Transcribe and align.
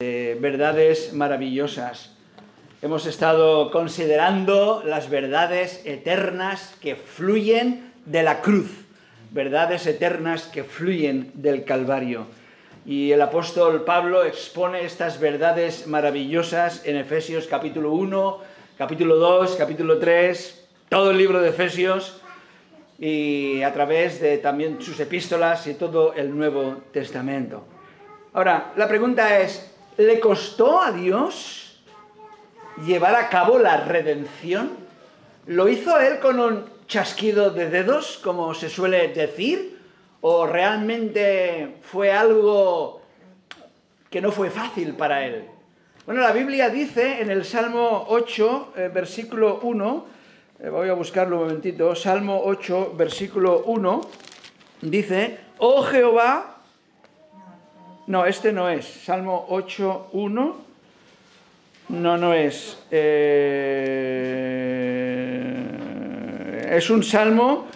verdades 0.00 1.12
maravillosas. 1.12 2.14
Hemos 2.82 3.04
estado 3.04 3.72
considerando 3.72 4.80
las 4.84 5.10
verdades 5.10 5.82
eternas 5.84 6.76
que 6.80 6.94
fluyen 6.94 7.92
de 8.04 8.22
la 8.22 8.40
cruz, 8.40 8.70
verdades 9.32 9.88
eternas 9.88 10.44
que 10.44 10.62
fluyen 10.62 11.32
del 11.34 11.64
Calvario. 11.64 12.28
Y 12.86 13.10
el 13.10 13.20
apóstol 13.20 13.82
Pablo 13.82 14.22
expone 14.22 14.84
estas 14.84 15.18
verdades 15.18 15.88
maravillosas 15.88 16.86
en 16.86 16.96
Efesios 16.96 17.48
capítulo 17.48 17.90
1, 17.90 18.38
capítulo 18.78 19.16
2, 19.16 19.56
capítulo 19.56 19.98
3, 19.98 20.68
todo 20.88 21.10
el 21.10 21.18
libro 21.18 21.40
de 21.40 21.48
Efesios 21.48 22.22
y 23.00 23.62
a 23.62 23.72
través 23.72 24.20
de 24.20 24.38
también 24.38 24.80
sus 24.80 25.00
epístolas 25.00 25.66
y 25.66 25.74
todo 25.74 26.14
el 26.14 26.36
Nuevo 26.36 26.82
Testamento. 26.92 27.64
Ahora, 28.32 28.72
la 28.76 28.86
pregunta 28.86 29.40
es, 29.40 29.74
¿le 29.98 30.20
costó 30.20 30.80
a 30.80 30.92
Dios 30.92 31.76
llevar 32.86 33.16
a 33.16 33.28
cabo 33.28 33.58
la 33.58 33.84
redención? 33.84 34.70
¿Lo 35.46 35.68
hizo 35.68 35.98
él 35.98 36.20
con 36.20 36.38
un 36.40 36.64
chasquido 36.86 37.50
de 37.50 37.68
dedos, 37.68 38.18
como 38.22 38.54
se 38.54 38.70
suele 38.70 39.08
decir? 39.08 39.78
¿O 40.20 40.46
realmente 40.46 41.76
fue 41.82 42.12
algo 42.12 43.02
que 44.08 44.20
no 44.20 44.30
fue 44.30 44.50
fácil 44.50 44.94
para 44.94 45.26
él? 45.26 45.44
Bueno, 46.06 46.22
la 46.22 46.32
Biblia 46.32 46.70
dice 46.70 47.20
en 47.20 47.30
el 47.30 47.44
Salmo 47.44 48.06
8, 48.08 48.72
eh, 48.76 48.90
versículo 48.94 49.58
1, 49.62 50.06
eh, 50.60 50.68
voy 50.68 50.88
a 50.88 50.94
buscarlo 50.94 51.36
un 51.36 51.42
momentito, 51.42 51.94
Salmo 51.94 52.40
8, 52.44 52.94
versículo 52.96 53.64
1, 53.66 54.00
dice, 54.82 55.38
oh 55.58 55.82
Jehová, 55.82 56.57
no, 58.08 58.26
este 58.26 58.52
no 58.52 58.68
es. 58.70 58.84
Salmo 58.86 59.46
8.1. 59.50 60.54
No, 61.90 62.16
no 62.16 62.34
es. 62.34 62.82
Eh, 62.90 63.58
es 66.70 66.90
un 66.90 67.04
salmo 67.04 67.66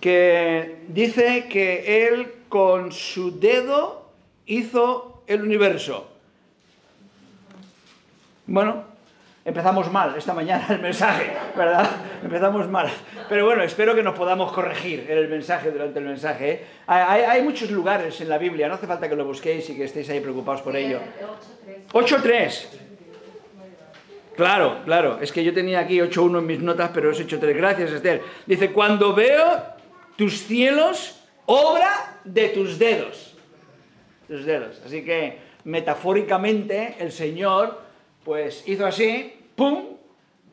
que 0.00 0.82
dice 0.88 1.48
que 1.48 2.06
él 2.06 2.30
con 2.50 2.92
su 2.92 3.40
dedo 3.40 4.10
hizo 4.44 5.22
el 5.26 5.40
universo. 5.40 6.10
Bueno, 8.46 8.84
Empezamos 9.44 9.92
mal 9.92 10.14
esta 10.16 10.32
mañana 10.32 10.66
el 10.70 10.80
mensaje, 10.80 11.30
¿verdad? 11.54 11.90
Empezamos 12.22 12.66
mal. 12.66 12.88
Pero 13.28 13.44
bueno, 13.44 13.62
espero 13.62 13.94
que 13.94 14.02
nos 14.02 14.14
podamos 14.14 14.50
corregir 14.52 15.06
en 15.06 15.18
el 15.18 15.28
mensaje 15.28 15.70
durante 15.70 15.98
el 15.98 16.06
mensaje. 16.06 16.50
¿eh? 16.50 16.66
Hay, 16.86 17.42
muchos 17.42 17.70
lugares 17.70 18.18
en 18.22 18.30
la 18.30 18.38
Biblia, 18.38 18.68
no 18.68 18.74
hace 18.74 18.86
falta 18.86 19.06
que 19.06 19.14
lo 19.14 19.26
busquéis 19.26 19.68
y 19.68 19.76
que 19.76 19.84
estéis 19.84 20.08
ahí 20.08 20.20
preocupados 20.20 20.62
por 20.62 20.74
ello. 20.74 20.98
8.3. 21.92 22.68
Claro, 24.34 24.78
claro. 24.86 25.18
Es 25.20 25.30
que 25.30 25.44
yo 25.44 25.52
tenía 25.52 25.80
aquí 25.80 25.98
8.1 25.98 26.38
en 26.38 26.46
mis 26.46 26.60
notas, 26.60 26.90
pero 26.94 27.10
es 27.10 27.20
8.3. 27.20 27.54
Gracias, 27.54 27.90
Esther. 27.92 28.22
Dice, 28.46 28.72
cuando 28.72 29.14
veo 29.14 29.62
tus 30.16 30.42
cielos, 30.42 31.22
obra 31.44 32.18
de 32.24 32.48
tus 32.48 32.78
dedos. 32.78 33.36
Tus 34.26 34.46
dedos. 34.46 34.80
Así 34.86 35.04
que, 35.04 35.38
metafóricamente, 35.64 36.96
el 36.98 37.12
Señor 37.12 37.83
pues 38.24 38.64
hizo 38.66 38.86
así, 38.86 39.32
¡pum! 39.54 39.94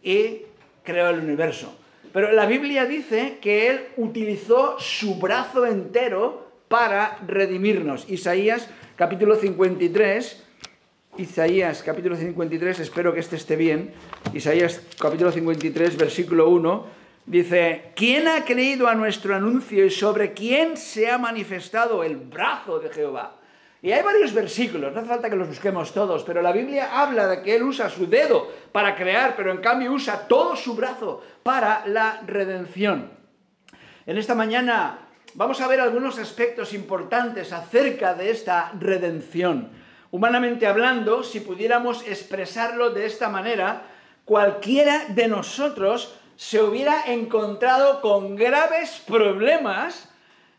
y 0.03 0.41
creó 0.83 1.09
el 1.09 1.19
universo. 1.19 1.75
Pero 2.13 2.31
la 2.31 2.45
Biblia 2.45 2.86
dice 2.86 3.38
que 3.41 3.67
Él 3.67 3.88
utilizó 3.97 4.78
su 4.80 5.16
brazo 5.16 5.66
entero 5.66 6.52
para 6.67 7.17
redimirnos. 7.25 8.09
Isaías 8.09 8.69
capítulo 8.97 9.36
53, 9.36 10.44
Isaías 11.17 11.83
capítulo 11.83 12.16
53, 12.16 12.80
espero 12.80 13.13
que 13.13 13.19
este 13.19 13.36
esté 13.36 13.55
bien. 13.55 13.94
Isaías 14.33 14.81
capítulo 15.00 15.31
53, 15.31 15.97
versículo 15.97 16.50
1, 16.50 16.85
dice, 17.25 17.91
¿quién 17.95 18.28
ha 18.28 18.44
creído 18.44 18.88
a 18.88 18.95
nuestro 18.95 19.35
anuncio 19.35 19.85
y 19.85 19.90
sobre 19.90 20.34
quién 20.34 20.78
se 20.78 21.09
ha 21.09 21.18
manifestado 21.18 22.03
el 22.03 22.18
brazo 22.18 22.79
de 22.79 22.90
Jehová? 22.90 23.41
Y 23.84 23.92
hay 23.92 24.03
varios 24.03 24.31
versículos, 24.34 24.94
no 24.94 25.00
hace 25.00 25.09
falta 25.09 25.30
que 25.30 25.36
los 25.36 25.47
busquemos 25.47 25.92
todos, 25.92 26.24
pero 26.24 26.44
la 26.44 26.52
Biblia 26.52 27.02
habla 27.02 27.28
de 27.28 27.42
que 27.42 27.56
Él 27.56 27.64
usa 27.64 27.90
su 27.90 28.08
dedo 28.08 28.47
para 28.72 28.96
crear, 28.96 29.36
pero 29.36 29.52
en 29.52 29.58
cambio 29.58 29.92
usa 29.92 30.28
todo 30.28 30.56
su 30.56 30.75
brazo 30.75 31.22
para 31.42 31.88
la 31.88 32.22
redención. 32.28 33.12
En 34.06 34.18
esta 34.18 34.36
mañana 34.36 35.00
vamos 35.34 35.62
a 35.62 35.68
ver 35.68 35.81
algunos 35.81 36.19
aspectos 36.19 36.74
importantes 36.74 37.53
acerca 37.53 38.14
de 38.14 38.30
esta 38.30 38.72
redención. 38.80 39.69
Humanamente 40.12 40.68
hablando, 40.68 41.24
si 41.24 41.40
pudiéramos 41.40 42.06
expresarlo 42.08 42.92
de 42.92 43.08
esta 43.08 43.30
manera, 43.30 43.84
cualquiera 44.25 45.06
de 45.09 45.28
nosotros 45.28 46.16
se 46.36 46.62
hubiera 46.62 47.06
encontrado 47.08 48.02
con 48.02 48.36
graves 48.36 49.02
problemas 49.08 50.10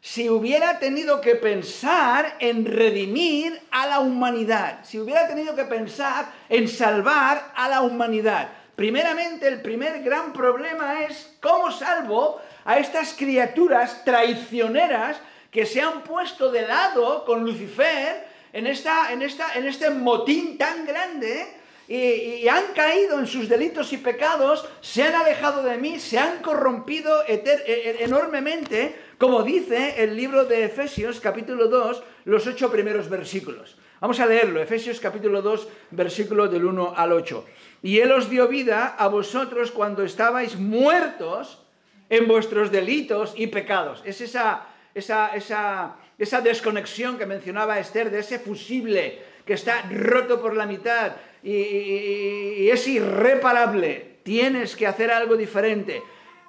si 0.02 0.28
hubiera 0.28 0.80
tenido 0.80 1.20
que 1.20 1.36
pensar 1.36 2.34
en 2.40 2.66
redimir 2.66 3.62
a 3.70 3.86
la 3.86 4.00
humanidad, 4.00 4.80
si 4.82 4.98
hubiera 4.98 5.28
tenido 5.28 5.54
que 5.54 5.62
pensar 5.62 6.26
en 6.48 6.66
salvar 6.66 7.52
a 7.54 7.68
la 7.68 7.82
humanidad. 7.82 8.48
Primeramente, 8.74 9.46
el 9.46 9.62
primer 9.62 10.02
gran 10.02 10.32
problema 10.32 11.04
es 11.04 11.36
cómo 11.40 11.70
salvo 11.70 12.40
a 12.64 12.80
estas 12.80 13.14
criaturas 13.14 14.04
traicioneras 14.04 15.18
que 15.52 15.66
se 15.66 15.80
han 15.80 16.02
puesto 16.02 16.50
de 16.50 16.66
lado 16.66 17.24
con 17.24 17.44
Lucifer 17.44 18.26
en, 18.52 18.66
esta, 18.66 19.12
en, 19.12 19.22
esta, 19.22 19.54
en 19.54 19.68
este 19.68 19.90
motín 19.90 20.58
tan 20.58 20.84
grande 20.84 21.61
y, 21.88 22.46
han 22.48 22.72
caído 22.74 23.18
en 23.18 23.26
sus 23.26 23.48
delitos 23.48 23.92
y 23.92 23.98
pecados, 23.98 24.68
se 24.80 25.02
han 25.02 25.14
alejado 25.14 25.62
de 25.62 25.76
mí, 25.78 25.98
se 25.98 26.18
han 26.18 26.40
corrompido 26.42 27.22
e, 27.26 27.42
e, 27.44 28.04
enormemente, 28.04 28.96
como 29.18 29.42
dice 29.42 30.02
el 30.02 30.16
libro 30.16 30.44
de 30.44 30.64
Efesios 30.64 31.20
capítulo 31.20 31.68
2, 31.68 32.02
los 32.24 32.46
ocho 32.46 32.70
primeros 32.70 33.08
versículos. 33.08 33.76
Vamos 34.00 34.18
a 34.20 34.26
leerlo, 34.26 34.60
Efesios 34.60 34.98
capítulo 34.98 35.42
2, 35.42 35.68
versículo 35.92 36.48
del 36.48 36.64
1 36.64 36.94
al 36.96 37.12
8. 37.12 37.44
Y 37.82 37.98
Él 37.98 38.10
os 38.12 38.28
dio 38.28 38.48
vida 38.48 38.96
a 38.98 39.08
vosotros 39.08 39.70
cuando 39.70 40.02
estabais 40.02 40.56
muertos 40.56 41.62
en 42.08 42.26
vuestros 42.26 42.70
delitos 42.70 43.32
y 43.36 43.46
pecados. 43.46 44.02
Es 44.04 44.20
esa, 44.20 44.66
esa, 44.94 45.28
esa, 45.34 45.96
esa 46.18 46.40
desconexión 46.40 47.16
que 47.16 47.26
mencionaba 47.26 47.78
Esther, 47.78 48.10
de 48.10 48.20
ese 48.20 48.38
fusible 48.38 49.31
que 49.44 49.54
está 49.54 49.82
roto 49.90 50.40
por 50.40 50.56
la 50.56 50.66
mitad 50.66 51.12
y, 51.42 52.68
es 52.70 52.86
irreparable. 52.86 54.18
Tienes 54.22 54.76
que 54.76 54.86
hacer 54.86 55.10
algo 55.10 55.36
diferente 55.36 56.02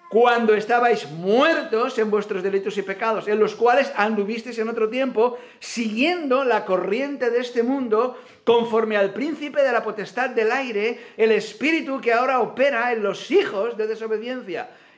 cuando 0.10 0.54
estabais 0.54 1.10
muertos 1.10 1.98
en 1.98 2.12
vuestros 2.12 2.44
delitos 2.44 2.78
y 2.78 2.84
pecados, 2.84 3.28
en 3.28 3.40
los 3.40 3.56
cuales 3.56 3.92
anduvisteis 3.96 4.60
en 4.60 4.70
otro 4.70 4.88
tiempo, 4.88 5.40
siguiendo 5.60 6.44
la 6.44 6.66
corriente 6.66 7.32
de 7.32 7.40
este 7.40 7.64
mundo, 7.64 8.20
conforme 8.44 8.96
al 8.96 9.12
príncipe 9.12 9.64
de 9.64 9.72
la 9.72 9.84
potestad 9.84 10.30
del 10.30 10.52
aire, 10.52 11.00
el 11.18 11.32
espíritu 11.32 12.00
que 12.00 12.14
ahora 12.14 12.42
opera 12.42 12.94
en 12.94 13.02
los 13.02 13.32
hijos 13.32 13.76
de 13.76 13.88
desobediencia 13.88 14.70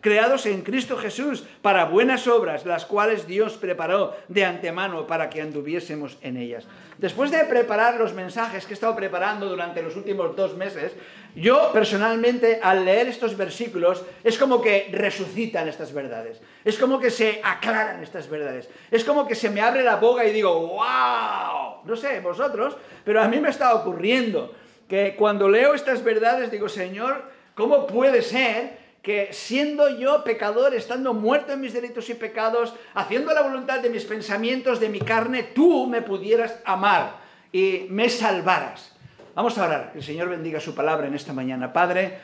creados 0.00 0.46
en 0.46 0.62
Cristo 0.62 0.96
Jesús 0.96 1.44
para 1.62 1.86
buenas 1.86 2.26
obras, 2.26 2.64
las 2.64 2.84
cuales 2.86 3.26
Dios 3.26 3.54
preparó 3.54 4.16
de 4.28 4.44
antemano 4.44 5.06
para 5.06 5.30
que 5.30 5.42
anduviésemos 5.42 6.18
en 6.22 6.36
ellas. 6.36 6.64
Después 6.98 7.30
de 7.30 7.44
preparar 7.44 7.96
los 7.96 8.14
mensajes 8.14 8.64
que 8.64 8.72
he 8.72 8.74
estado 8.74 8.96
preparando 8.96 9.48
durante 9.48 9.82
los 9.82 9.96
últimos 9.96 10.34
dos 10.34 10.56
meses, 10.56 10.92
yo 11.34 11.70
personalmente 11.72 12.58
al 12.62 12.86
leer 12.86 13.08
estos 13.08 13.36
versículos 13.36 14.02
es 14.24 14.38
como 14.38 14.62
que 14.62 14.88
resucitan 14.92 15.68
estas 15.68 15.92
verdades, 15.92 16.40
es 16.64 16.78
como 16.78 16.98
que 16.98 17.10
se 17.10 17.40
aclaran 17.44 18.02
estas 18.02 18.30
verdades, 18.30 18.70
es 18.90 19.04
como 19.04 19.26
que 19.26 19.34
se 19.34 19.50
me 19.50 19.60
abre 19.60 19.82
la 19.82 19.96
boca 19.96 20.24
y 20.24 20.32
digo, 20.32 20.58
wow, 20.58 21.84
no 21.84 21.96
sé, 21.96 22.20
vosotros, 22.20 22.76
pero 23.04 23.20
a 23.20 23.28
mí 23.28 23.40
me 23.40 23.50
está 23.50 23.74
ocurriendo 23.74 24.54
que 24.88 25.14
cuando 25.16 25.48
leo 25.48 25.74
estas 25.74 26.02
verdades 26.02 26.50
digo, 26.50 26.68
Señor, 26.68 27.24
¿cómo 27.54 27.86
puede 27.86 28.22
ser 28.22 28.85
que 29.06 29.28
siendo 29.30 29.88
yo 30.00 30.24
pecador, 30.24 30.74
estando 30.74 31.14
muerto 31.14 31.52
en 31.52 31.60
mis 31.60 31.72
delitos 31.72 32.10
y 32.10 32.14
pecados, 32.14 32.74
haciendo 32.92 33.32
la 33.32 33.42
voluntad 33.42 33.78
de 33.78 33.88
mis 33.88 34.04
pensamientos, 34.04 34.80
de 34.80 34.88
mi 34.88 34.98
carne, 34.98 35.44
tú 35.44 35.86
me 35.86 36.02
pudieras 36.02 36.58
amar 36.64 37.18
y 37.52 37.86
me 37.88 38.08
salvaras? 38.08 38.96
Vamos 39.36 39.56
a 39.58 39.66
orar, 39.66 39.92
que 39.92 39.98
el 39.98 40.04
Señor 40.04 40.28
bendiga 40.28 40.58
su 40.58 40.74
palabra 40.74 41.06
en 41.06 41.14
esta 41.14 41.32
mañana. 41.32 41.72
Padre, 41.72 42.18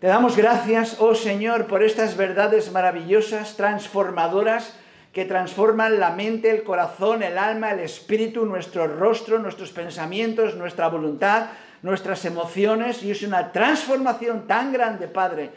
te 0.00 0.08
damos 0.08 0.36
gracias, 0.36 0.96
oh 0.98 1.14
Señor, 1.14 1.68
por 1.68 1.84
estas 1.84 2.16
verdades 2.16 2.72
maravillosas, 2.72 3.56
transformadoras, 3.56 4.76
que 5.12 5.26
transforman 5.26 6.00
la 6.00 6.10
mente, 6.10 6.50
el 6.50 6.64
corazón, 6.64 7.22
el 7.22 7.38
alma, 7.38 7.70
el 7.70 7.78
espíritu, 7.78 8.46
nuestro 8.46 8.88
rostro, 8.88 9.38
nuestros 9.38 9.70
pensamientos, 9.70 10.56
nuestra 10.56 10.88
voluntad 10.88 11.50
nuestras 11.82 12.24
emociones 12.24 13.02
y 13.02 13.10
es 13.10 13.22
una 13.22 13.52
transformación 13.52 14.46
tan 14.46 14.72
grande, 14.72 15.08
Padre, 15.08 15.50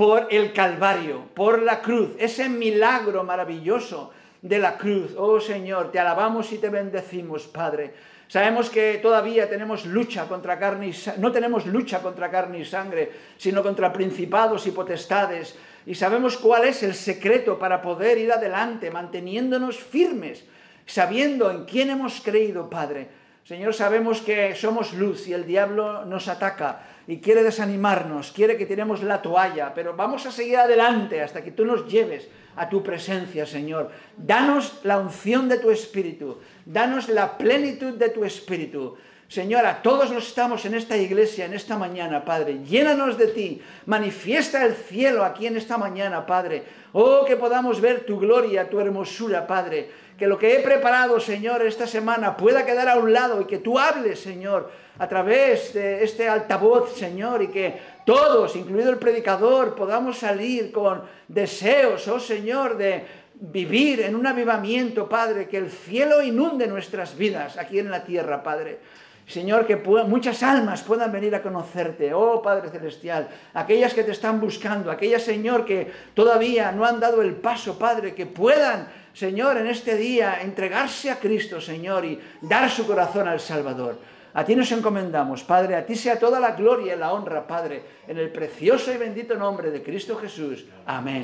por 0.00 0.28
el 0.30 0.54
Calvario, 0.54 1.26
por 1.34 1.60
la 1.60 1.82
cruz, 1.82 2.16
ese 2.18 2.48
milagro 2.48 3.22
maravilloso 3.22 4.10
de 4.40 4.58
la 4.58 4.78
cruz. 4.78 5.14
Oh 5.14 5.38
Señor, 5.40 5.92
te 5.92 5.98
alabamos 5.98 6.50
y 6.52 6.56
te 6.56 6.70
bendecimos, 6.70 7.46
Padre. 7.46 7.92
Sabemos 8.26 8.70
que 8.70 8.98
todavía 9.02 9.50
tenemos 9.50 9.84
lucha 9.84 10.26
contra 10.26 10.58
carne 10.58 10.88
y 10.88 10.94
no 11.18 11.30
tenemos 11.30 11.66
lucha 11.66 12.00
contra 12.00 12.30
carne 12.30 12.60
y 12.60 12.64
sangre, 12.64 13.12
sino 13.36 13.62
contra 13.62 13.92
principados 13.92 14.66
y 14.66 14.70
potestades. 14.70 15.58
Y 15.84 15.94
sabemos 15.94 16.38
cuál 16.38 16.64
es 16.64 16.82
el 16.82 16.94
secreto 16.94 17.58
para 17.58 17.82
poder 17.82 18.16
ir 18.16 18.32
adelante, 18.32 18.90
manteniéndonos 18.90 19.76
firmes, 19.76 20.46
sabiendo 20.86 21.50
en 21.50 21.66
quién 21.66 21.90
hemos 21.90 22.22
creído, 22.22 22.70
Padre 22.70 23.20
Señor, 23.50 23.74
sabemos 23.74 24.20
que 24.20 24.54
somos 24.54 24.92
luz 24.92 25.26
y 25.26 25.32
el 25.32 25.44
diablo 25.44 26.04
nos 26.04 26.28
ataca 26.28 26.82
y 27.10 27.18
quiere 27.18 27.42
desanimarnos, 27.42 28.30
quiere 28.30 28.56
que 28.56 28.66
tiremos 28.66 29.02
la 29.02 29.20
toalla, 29.20 29.74
pero 29.74 29.96
vamos 29.96 30.26
a 30.26 30.30
seguir 30.30 30.58
adelante 30.58 31.20
hasta 31.20 31.42
que 31.42 31.50
tú 31.50 31.64
nos 31.64 31.90
lleves 31.90 32.28
a 32.54 32.68
tu 32.68 32.84
presencia, 32.84 33.46
Señor. 33.46 33.90
Danos 34.16 34.78
la 34.84 34.96
unción 34.96 35.48
de 35.48 35.58
tu 35.58 35.72
espíritu, 35.72 36.38
danos 36.64 37.08
la 37.08 37.36
plenitud 37.36 37.94
de 37.94 38.10
tu 38.10 38.24
espíritu. 38.24 38.96
Señor, 39.26 39.66
a 39.66 39.82
todos 39.82 40.12
los 40.12 40.28
estamos 40.28 40.64
en 40.66 40.74
esta 40.74 40.96
iglesia, 40.96 41.46
en 41.46 41.54
esta 41.54 41.76
mañana, 41.76 42.24
Padre, 42.24 42.60
llénanos 42.64 43.18
de 43.18 43.26
ti, 43.26 43.60
manifiesta 43.86 44.64
el 44.64 44.74
cielo 44.74 45.24
aquí 45.24 45.48
en 45.48 45.56
esta 45.56 45.78
mañana, 45.78 46.24
Padre. 46.24 46.62
Oh, 46.92 47.24
que 47.24 47.36
podamos 47.36 47.80
ver 47.80 48.06
tu 48.06 48.20
gloria, 48.20 48.70
tu 48.70 48.78
hermosura, 48.78 49.48
Padre 49.48 49.90
que 50.20 50.26
lo 50.26 50.36
que 50.36 50.54
he 50.54 50.60
preparado, 50.60 51.18
Señor, 51.18 51.62
esta 51.62 51.86
semana 51.86 52.36
pueda 52.36 52.66
quedar 52.66 52.90
a 52.90 52.96
un 52.96 53.10
lado 53.10 53.40
y 53.40 53.46
que 53.46 53.56
tú 53.56 53.78
hables, 53.78 54.20
Señor, 54.20 54.70
a 55.00 55.08
través 55.08 55.72
de 55.72 56.04
este 56.04 56.28
altavoz, 56.28 56.94
Señor, 56.94 57.40
y 57.40 57.48
que 57.48 57.80
todos, 58.04 58.54
incluido 58.54 58.90
el 58.90 58.98
predicador, 58.98 59.74
podamos 59.74 60.18
salir 60.18 60.70
con 60.70 61.00
deseos, 61.26 62.06
oh 62.06 62.20
Señor, 62.20 62.76
de 62.76 63.06
vivir 63.34 64.02
en 64.02 64.14
un 64.14 64.26
avivamiento, 64.26 65.08
Padre, 65.08 65.48
que 65.48 65.56
el 65.56 65.70
cielo 65.70 66.22
inunde 66.22 66.66
nuestras 66.66 67.16
vidas 67.16 67.56
aquí 67.56 67.78
en 67.78 67.90
la 67.90 68.04
tierra, 68.04 68.42
Padre. 68.42 68.78
Señor, 69.26 69.66
que 69.66 69.76
muchas 69.76 70.42
almas 70.42 70.82
puedan 70.82 71.10
venir 71.10 71.34
a 71.34 71.40
conocerte, 71.40 72.12
oh 72.12 72.42
Padre 72.42 72.68
Celestial, 72.68 73.26
aquellas 73.54 73.94
que 73.94 74.04
te 74.04 74.10
están 74.10 74.38
buscando, 74.38 74.90
aquellas, 74.90 75.22
Señor, 75.22 75.64
que 75.64 75.90
todavía 76.12 76.72
no 76.72 76.84
han 76.84 77.00
dado 77.00 77.22
el 77.22 77.36
paso, 77.36 77.78
Padre, 77.78 78.14
que 78.14 78.26
puedan 78.26 79.00
Señor, 79.12 79.56
en 79.56 79.66
este 79.66 79.96
día, 79.96 80.40
entregarse 80.40 81.10
a 81.10 81.18
Cristo, 81.18 81.60
Señor, 81.60 82.04
y 82.04 82.20
dar 82.42 82.70
su 82.70 82.86
corazón 82.86 83.26
al 83.26 83.40
Salvador. 83.40 83.98
A 84.32 84.44
ti 84.44 84.54
nos 84.54 84.70
encomendamos, 84.70 85.42
Padre, 85.42 85.74
a 85.74 85.84
ti 85.84 85.96
sea 85.96 86.18
toda 86.18 86.38
la 86.38 86.52
gloria 86.52 86.94
y 86.94 86.98
la 86.98 87.12
honra, 87.12 87.46
Padre, 87.46 87.82
en 88.06 88.18
el 88.18 88.30
precioso 88.30 88.92
y 88.92 88.96
bendito 88.96 89.34
nombre 89.34 89.70
de 89.70 89.82
Cristo 89.82 90.16
Jesús. 90.16 90.66
Amén. 90.86 91.22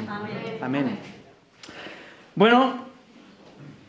Amén. 0.61 0.99
Bueno, 2.35 2.87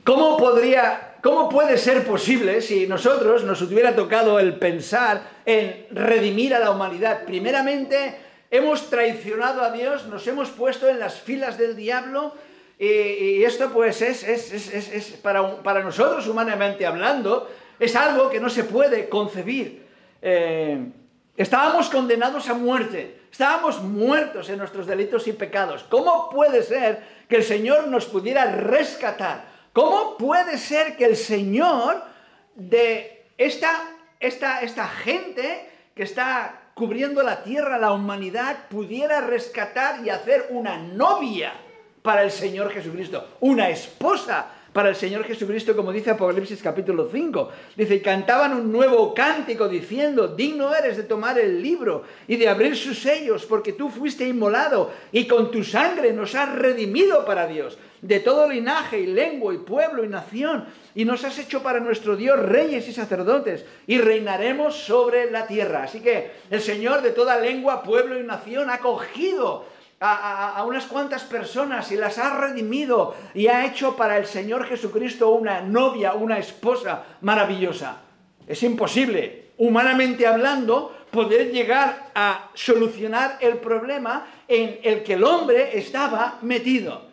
¿cómo 0.04 0.38
podría, 0.38 1.16
cómo 1.24 1.50
puede 1.50 1.78
ser 1.78 2.06
posible 2.06 2.62
si 2.62 2.88
nosotros 2.88 3.44
nos 3.44 3.62
hubiera 3.64 3.96
tocado 3.96 4.40
el 4.40 4.56
pensar 4.56 5.22
en 5.46 5.88
redimir 5.92 6.54
a 6.54 6.60
la 6.60 6.70
humanidad? 6.70 7.24
Primeramente, 7.26 8.20
hemos 8.52 8.90
traicionado 8.90 9.64
a 9.64 9.72
Dios, 9.72 10.06
nos 10.08 10.28
hemos 10.28 10.50
puesto 10.50 10.88
en 10.88 11.00
las 11.00 11.20
filas 11.20 11.58
del 11.58 11.76
diablo, 11.76 12.34
y, 12.80 13.44
esto 13.44 13.72
pues 13.72 14.04
es, 14.04 14.24
es, 14.24 15.20
para, 15.24 15.64
para, 15.64 15.82
nosotros 15.82 16.28
humanamente 16.28 16.86
hablando, 16.86 17.50
es 17.80 17.96
algo 17.96 18.30
que 18.30 18.40
no 18.40 18.50
se 18.50 18.64
puede 18.64 19.10
concebir. 19.10 19.86
Eh, 20.22 20.86
estábamos 21.36 21.90
condenados 21.90 22.50
a 22.50 22.54
muerte, 22.54 23.22
estábamos 23.32 23.82
muertos 23.82 24.50
en 24.50 24.58
nuestros 24.58 24.88
delitos 24.88 25.28
y 25.28 25.34
pecados. 25.34 25.84
¿Cómo 25.90 26.30
puede 26.30 26.64
ser 26.64 27.04
que 27.30 27.38
el 27.38 27.44
Señor 27.44 27.88
nos 27.88 28.06
pudiera 28.06 28.46
rescatar? 28.46 29.46
¿Cómo 29.74 30.18
puede 30.18 30.58
ser 30.58 30.98
que 30.98 31.06
el 31.06 31.16
Señor 31.16 32.04
de 32.56 33.26
esta, 33.38 33.72
esta, 34.20 34.62
esta 34.62 34.88
gente 34.88 35.70
que 35.96 36.04
está 36.04 36.62
cubriendo 36.74 37.24
la 37.24 37.44
tierra, 37.44 37.78
la 37.78 37.92
humanidad, 37.92 38.68
pudiera 38.70 39.22
rescatar 39.22 40.06
y 40.06 40.10
hacer 40.10 40.48
una 40.50 40.78
novia? 40.78 41.54
para 42.08 42.24
el 42.24 42.32
Señor 42.32 42.72
Jesucristo, 42.72 43.36
una 43.42 43.68
esposa 43.68 44.48
para 44.78 44.90
el 44.90 44.96
Señor 44.96 45.24
Jesucristo, 45.24 45.76
como 45.76 45.92
dice 45.92 46.12
Apocalipsis 46.12 46.62
capítulo 46.62 47.10
5. 47.12 47.50
Dice, 47.76 47.96
y 47.96 48.00
cantaban 48.00 48.54
un 48.54 48.72
nuevo 48.72 49.12
cántico 49.12 49.68
diciendo, 49.68 50.28
digno 50.28 50.72
eres 50.76 50.98
de 50.98 51.02
tomar 51.02 51.40
el 51.40 51.64
libro 51.64 52.04
y 52.28 52.36
de 52.36 52.48
abrir 52.48 52.78
sus 52.78 53.00
sellos, 53.00 53.48
porque 53.48 53.74
tú 53.74 53.90
fuiste 53.90 54.28
inmolado 54.28 54.92
y 55.12 55.26
con 55.26 55.50
tu 55.50 55.64
sangre 55.64 56.14
nos 56.14 56.36
has 56.36 56.54
redimido 56.54 57.26
para 57.26 57.48
Dios, 57.48 57.80
de 58.04 58.20
todo 58.20 58.48
linaje 58.48 59.00
y 59.00 59.08
lengua 59.08 59.52
y 59.56 59.58
pueblo 59.58 60.06
y 60.06 60.10
nación, 60.10 60.66
y 60.94 61.06
nos 61.06 61.24
has 61.24 61.40
hecho 61.40 61.64
para 61.64 61.80
nuestro 61.80 62.16
Dios 62.16 62.38
reyes 62.38 62.88
y 62.88 62.94
sacerdotes, 62.94 63.66
y 63.88 63.98
reinaremos 63.98 64.76
sobre 64.76 65.32
la 65.32 65.48
tierra. 65.48 65.86
Así 65.86 66.02
que 66.02 66.34
el 66.52 66.62
Señor 66.62 67.02
de 67.02 67.10
toda 67.10 67.40
lengua, 67.40 67.82
pueblo 67.82 68.20
y 68.20 68.24
nación 68.24 68.70
ha 68.70 68.78
cogido 68.78 69.66
a, 70.00 70.64
unas 70.68 70.86
cuantas 70.86 71.24
personas 71.24 71.92
y 71.92 71.96
las 71.96 72.18
ha 72.18 72.38
redimido 72.40 73.16
y 73.34 73.48
ha 73.48 73.66
hecho 73.66 73.96
para 73.96 74.18
el 74.18 74.26
Señor 74.26 74.66
Jesucristo 74.66 75.30
una 75.30 75.62
novia, 75.62 76.14
una 76.14 76.38
esposa 76.38 77.04
maravillosa. 77.22 78.02
Es 78.46 78.62
imposible, 78.64 79.52
humanamente 79.58 80.28
hablando, 80.28 80.96
poder 81.12 81.52
llegar 81.52 82.12
a 82.14 82.50
solucionar 82.54 83.38
el 83.42 83.58
problema 83.58 84.28
en 84.48 84.80
el 84.84 85.04
que 85.04 85.14
el 85.14 85.24
hombre 85.24 85.78
estaba 85.78 86.38
metido. 86.42 87.08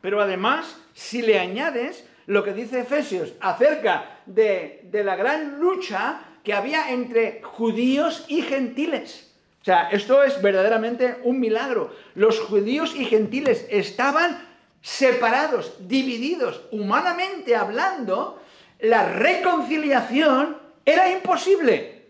Pero 0.00 0.20
además, 0.20 0.76
si 0.92 1.22
le 1.22 1.38
añades 1.38 2.06
lo 2.26 2.44
que 2.44 2.52
dice 2.52 2.80
Efesios 2.80 3.32
acerca 3.40 4.20
de, 4.26 4.82
de 4.84 5.04
la 5.04 5.16
gran 5.16 5.58
lucha 5.58 6.20
que 6.44 6.52
había 6.52 6.90
entre 6.90 7.40
judíos 7.42 8.24
y 8.28 8.42
gentiles, 8.42 9.35
o 9.66 9.68
sea, 9.68 9.88
esto 9.90 10.22
es 10.22 10.40
verdaderamente 10.40 11.16
un 11.24 11.40
milagro. 11.40 11.90
Los 12.14 12.38
judíos 12.38 12.94
y 12.94 13.04
gentiles 13.04 13.66
estaban 13.68 14.46
separados, 14.80 15.74
divididos. 15.88 16.60
Humanamente 16.70 17.56
hablando, 17.56 18.40
la 18.78 19.08
reconciliación 19.08 20.56
era 20.84 21.10
imposible. 21.10 22.04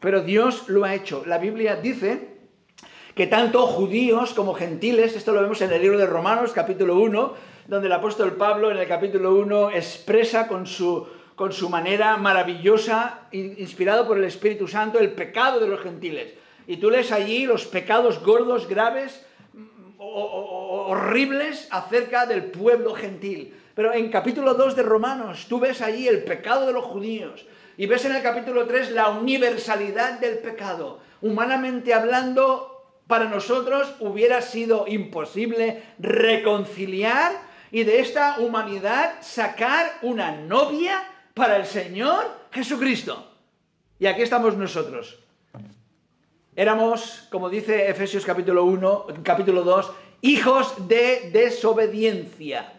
Pero 0.00 0.22
Dios 0.22 0.70
lo 0.70 0.84
ha 0.86 0.94
hecho. 0.94 1.22
La 1.26 1.36
Biblia 1.36 1.76
dice 1.76 2.38
que 3.14 3.26
tanto 3.26 3.66
judíos 3.66 4.32
como 4.32 4.54
gentiles, 4.54 5.14
esto 5.14 5.34
lo 5.34 5.42
vemos 5.42 5.60
en 5.60 5.70
el 5.70 5.82
libro 5.82 5.98
de 5.98 6.06
Romanos 6.06 6.52
capítulo 6.54 6.98
1, 6.98 7.34
donde 7.66 7.88
el 7.88 7.92
apóstol 7.92 8.36
Pablo 8.36 8.70
en 8.70 8.78
el 8.78 8.88
capítulo 8.88 9.34
1 9.34 9.72
expresa 9.72 10.48
con 10.48 10.66
su, 10.66 11.06
con 11.36 11.52
su 11.52 11.68
manera 11.68 12.16
maravillosa, 12.16 13.28
inspirado 13.32 14.06
por 14.06 14.16
el 14.16 14.24
Espíritu 14.24 14.66
Santo, 14.66 14.98
el 14.98 15.12
pecado 15.12 15.60
de 15.60 15.68
los 15.68 15.82
gentiles 15.82 16.40
y 16.66 16.76
tú 16.76 16.90
lees 16.90 17.12
allí 17.12 17.46
los 17.46 17.66
pecados 17.66 18.22
gordos, 18.22 18.68
graves, 18.68 19.24
horribles 19.98 21.68
acerca 21.70 22.26
del 22.26 22.44
pueblo 22.44 22.94
gentil. 22.94 23.54
Pero 23.74 23.94
en 23.94 24.10
capítulo 24.10 24.54
2 24.54 24.76
de 24.76 24.82
Romanos 24.82 25.46
tú 25.48 25.58
ves 25.58 25.80
allí 25.80 26.06
el 26.06 26.24
pecado 26.24 26.66
de 26.66 26.72
los 26.72 26.84
judíos 26.84 27.46
y 27.76 27.86
ves 27.86 28.04
en 28.04 28.14
el 28.14 28.22
capítulo 28.22 28.66
3 28.66 28.92
la 28.92 29.08
universalidad 29.08 30.20
del 30.20 30.38
pecado. 30.38 31.00
Humanamente 31.22 31.94
hablando, 31.94 32.72
para 33.06 33.24
nosotros 33.26 33.94
hubiera 34.00 34.42
sido 34.42 34.86
imposible 34.88 35.82
reconciliar 35.98 37.32
y 37.70 37.84
de 37.84 38.00
esta 38.00 38.38
humanidad 38.40 39.14
sacar 39.22 39.98
una 40.02 40.32
novia 40.32 41.02
para 41.34 41.56
el 41.56 41.64
Señor 41.64 42.24
Jesucristo. 42.50 43.30
Y 43.98 44.06
aquí 44.06 44.22
estamos 44.22 44.56
nosotros. 44.56 45.21
Éramos, 46.54 47.26
como 47.30 47.48
dice 47.48 47.88
Efesios 47.88 48.26
capítulo 48.26 48.64
1, 48.64 49.06
capítulo 49.22 49.62
2, 49.62 49.90
hijos 50.20 50.86
de 50.86 51.30
desobediencia, 51.32 52.74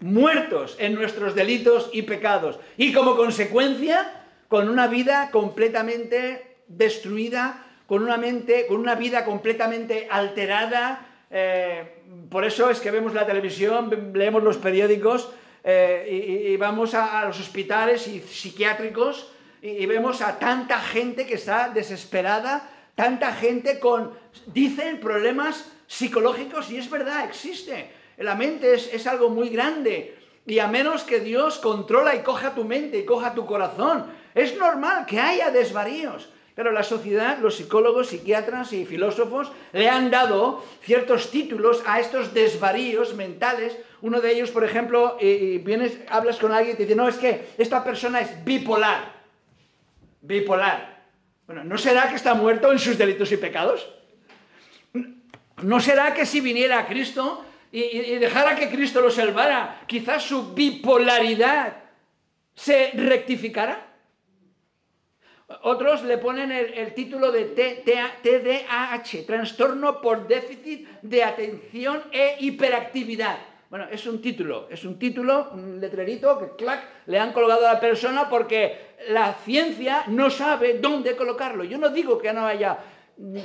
muertos 0.00 0.76
en 0.78 0.94
nuestros 0.94 1.34
delitos 1.34 1.88
y 1.94 2.02
pecados, 2.02 2.58
y 2.76 2.92
como 2.92 3.16
consecuencia, 3.16 4.24
con 4.48 4.68
una 4.68 4.88
vida 4.88 5.30
completamente 5.30 6.58
destruida, 6.68 7.64
con 7.86 8.02
una 8.02 8.18
mente, 8.18 8.66
con 8.66 8.78
una 8.78 8.94
vida 8.94 9.24
completamente 9.24 10.06
alterada. 10.10 11.24
Eh, 11.30 12.02
por 12.30 12.44
eso 12.44 12.68
es 12.68 12.80
que 12.80 12.90
vemos 12.90 13.14
la 13.14 13.24
televisión, 13.24 14.12
leemos 14.14 14.42
los 14.42 14.58
periódicos 14.58 15.30
eh, 15.64 16.44
y, 16.52 16.56
vamos 16.58 16.92
a, 16.92 17.24
los 17.24 17.40
hospitales 17.40 18.06
y 18.06 18.20
psiquiátricos 18.20 19.32
y, 19.62 19.86
vemos 19.86 20.20
a 20.22 20.38
tanta 20.38 20.80
gente 20.80 21.26
que 21.26 21.34
está 21.34 21.68
desesperada, 21.68 22.68
tanta 22.94 23.32
gente 23.32 23.78
con, 23.80 24.12
dicen, 24.46 25.00
problemas 25.00 25.70
psicológicos 25.86 26.70
y 26.70 26.78
es 26.78 26.90
verdad, 26.90 27.24
existe. 27.24 27.90
La 28.18 28.34
mente 28.34 28.74
es, 28.74 28.92
es 28.92 29.06
algo 29.06 29.28
muy 29.28 29.48
grande 29.48 30.16
y 30.46 30.60
a 30.60 30.68
menos 30.68 31.02
que 31.02 31.20
Dios 31.20 31.58
controla 31.58 32.14
y 32.14 32.20
coja 32.20 32.54
tu 32.54 32.64
mente 32.64 32.98
y 32.98 33.04
coja 33.04 33.34
tu 33.34 33.46
corazón, 33.46 34.06
es 34.34 34.56
normal 34.56 35.06
que 35.06 35.18
haya 35.18 35.50
desvaríos. 35.50 36.28
Pero 36.54 36.72
la 36.72 36.82
sociedad, 36.82 37.38
los 37.38 37.56
psicólogos, 37.56 38.08
psiquiatras 38.08 38.72
y 38.72 38.86
filósofos 38.86 39.52
le 39.72 39.90
han 39.90 40.10
dado 40.10 40.64
ciertos 40.80 41.30
títulos 41.30 41.82
a 41.84 42.00
estos 42.00 42.32
desvaríos 42.32 43.14
mentales. 43.14 43.76
Uno 44.00 44.22
de 44.22 44.32
ellos, 44.32 44.50
por 44.50 44.64
ejemplo, 44.64 45.18
y 45.20 45.58
vienes, 45.58 45.98
hablas 46.08 46.38
con 46.38 46.52
alguien 46.52 46.74
y 46.74 46.76
te 46.78 46.84
dice, 46.84 46.96
no, 46.96 47.08
es 47.08 47.16
que 47.16 47.48
esta 47.58 47.84
persona 47.84 48.22
es 48.22 48.42
bipolar. 48.42 49.15
Bipolar. 50.26 51.04
Bueno, 51.46 51.62
¿no 51.62 51.78
será 51.78 52.08
que 52.08 52.16
está 52.16 52.34
muerto 52.34 52.72
en 52.72 52.78
sus 52.78 52.98
delitos 52.98 53.30
y 53.30 53.36
pecados? 53.36 53.88
¿No 55.62 55.80
será 55.80 56.12
que 56.12 56.26
si 56.26 56.40
viniera 56.40 56.80
a 56.80 56.86
Cristo 56.86 57.44
y, 57.70 58.16
dejara 58.16 58.56
que 58.56 58.68
Cristo 58.68 59.00
lo 59.00 59.10
salvara, 59.10 59.82
quizás 59.86 60.24
su 60.24 60.54
bipolaridad 60.54 61.76
se 62.54 62.90
rectificara? 62.94 63.86
Otros 65.62 66.02
le 66.02 66.18
ponen 66.18 66.50
el, 66.50 66.92
título 66.94 67.30
de 67.30 67.44
TDAH, 67.44 69.26
trastorno 69.26 70.00
por 70.00 70.26
déficit 70.26 70.88
de 71.02 71.22
atención 71.22 72.02
e 72.10 72.36
hiperactividad. 72.40 73.38
Bueno, 73.76 73.90
es 73.92 74.06
un 74.06 74.22
título, 74.22 74.68
es 74.70 74.86
un 74.86 74.98
título, 74.98 75.50
un 75.52 75.78
letrerito 75.78 76.38
que 76.38 76.64
clac, 76.64 76.82
le 77.08 77.18
han 77.18 77.34
colgado 77.34 77.68
a 77.68 77.74
la 77.74 77.78
persona 77.78 78.26
porque 78.26 78.96
la 79.10 79.34
ciencia 79.34 80.04
no 80.06 80.30
sabe 80.30 80.78
dónde 80.78 81.14
colocarlo. 81.14 81.62
Yo 81.62 81.76
no 81.76 81.90
digo 81.90 82.16
que 82.16 82.32
no 82.32 82.46
haya 82.46 82.78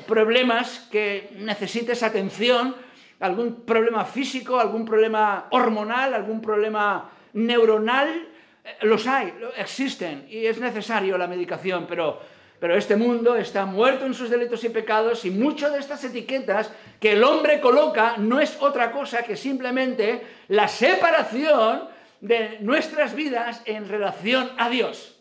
problemas 0.08 0.88
que 0.90 1.32
necesites 1.36 2.02
atención, 2.02 2.74
algún 3.20 3.66
problema 3.66 4.06
físico, 4.06 4.58
algún 4.58 4.86
problema 4.86 5.48
hormonal, 5.50 6.14
algún 6.14 6.40
problema 6.40 7.12
neuronal, 7.34 8.30
eh, 8.64 8.78
los 8.84 9.08
hay, 9.08 9.34
existen 9.58 10.28
y 10.30 10.46
es 10.46 10.62
necesario 10.62 11.18
la 11.18 11.28
medicación, 11.28 11.88
pero, 11.90 12.22
pero 12.62 12.76
este 12.76 12.96
mundo 12.96 13.36
está 13.36 13.66
muerto 13.66 14.06
en 14.06 14.14
sus 14.14 14.30
delitos 14.30 14.64
y 14.64 14.70
pecados 14.70 15.26
y 15.26 15.32
muchas 15.32 15.74
de 15.74 15.80
estas 15.80 16.04
etiquetas 16.04 16.72
que 17.00 17.14
el 17.14 17.24
hombre 17.24 17.60
coloca 17.60 18.18
no 18.20 18.40
es 18.40 18.56
otra 18.62 18.92
cosa 18.92 19.24
que 19.24 19.36
simplemente 19.36 20.22
la 20.48 20.68
separación 20.68 21.90
de 22.20 22.60
nuestras 22.60 23.16
vidas 23.16 23.64
en 23.66 23.90
relación 23.90 24.52
a 24.60 24.70
Dios. 24.70 25.20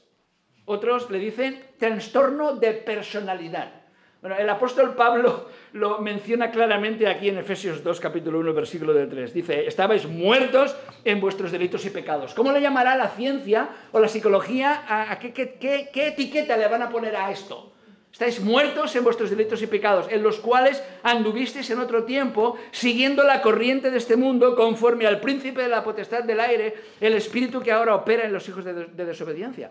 Otros 0.67 1.11
le 1.11 1.19
dicen 1.19 1.65
trastorno 1.79 2.57
de 2.57 2.75
personalidad. 2.75 3.73
Bueno, 4.21 4.37
el 4.37 4.51
apóstol 4.51 4.95
Pablo 4.95 5.49
lo 5.73 5.99
menciona 6.01 6.51
claramente 6.51 7.07
aquí 7.07 7.29
en 7.29 7.39
Efesios 7.39 7.83
2, 7.83 8.01
capítulo 8.01 8.39
1, 8.41 8.53
versículo 8.55 8.93
de 8.93 9.07
3. 9.07 9.33
Dice, 9.33 9.67
estabais 9.67 10.07
muertos 10.07 10.77
en 11.05 11.21
vuestros 11.21 11.53
delitos 11.53 11.85
y 11.85 11.91
pecados. 11.91 12.35
¿Cómo 12.35 12.53
le 12.53 12.61
llamará 12.61 12.97
la 12.97 13.09
ciencia 13.09 13.69
o 13.93 14.01
la 14.01 14.09
psicología? 14.09 14.85
¿A, 14.89 15.19
qué, 15.19 15.33
qué 15.33 16.07
etiqueta 16.09 16.57
le 16.57 16.69
van 16.69 16.83
a 16.83 16.91
poner 16.91 17.15
a 17.17 17.31
esto? 17.31 17.73
Estáis 18.13 18.41
muertos 18.41 18.95
en 18.97 19.05
vuestros 19.05 19.31
delitos 19.31 19.63
y 19.63 19.69
pecados, 19.69 20.07
en 20.11 20.23
los 20.23 20.41
cuales 20.41 20.83
anduvisteis 21.05 21.71
en 21.71 21.79
otro 21.79 22.05
tiempo, 22.05 22.59
siguiendo 22.73 23.23
la 23.23 23.41
corriente 23.41 23.91
de 23.91 23.99
este 23.99 24.17
mundo, 24.17 24.57
conforme 24.57 25.07
al 25.07 25.21
príncipe 25.21 25.63
de 25.63 25.69
la 25.69 25.85
potestad 25.85 26.25
del 26.25 26.41
aire, 26.41 26.75
el 27.01 27.15
espíritu 27.15 27.61
que 27.61 27.71
ahora 27.71 27.95
opera 27.95 28.25
en 28.25 28.33
los 28.33 28.49
hijos 28.49 28.65
de, 28.65 28.87
de 28.87 29.05
desobediencia. 29.05 29.71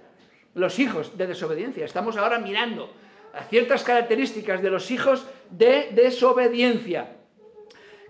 Los 0.55 0.79
hijos 0.79 1.17
de 1.17 1.27
desobediencia. 1.27 1.83
Estamos 1.83 2.15
ahora 2.15 2.39
mirando 2.39 2.89
a 3.33 3.43
ciertas 3.43 3.83
características 3.83 4.61
de 4.61 4.69
los 4.69 4.89
hijos 4.89 5.25
de 5.51 5.89
desobediencia. 5.93 7.15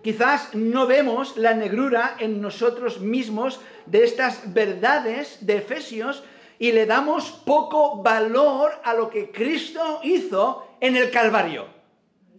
Quizás 0.01 0.55
no 0.55 0.87
vemos 0.87 1.35
la 1.35 1.53
negrura 1.53 2.15
en 2.19 2.41
nosotros 2.41 3.01
mismos 3.01 3.59
de 3.85 4.03
estas 4.03 4.53
verdades 4.53 5.45
de 5.45 5.57
Efesios 5.57 6.23
y 6.57 6.71
le 6.71 6.85
damos 6.85 7.31
poco 7.31 8.01
valor 8.01 8.71
a 8.83 8.93
lo 8.93 9.09
que 9.09 9.31
Cristo 9.31 9.99
hizo 10.03 10.67
en 10.79 10.95
el 10.95 11.11
Calvario. 11.11 11.67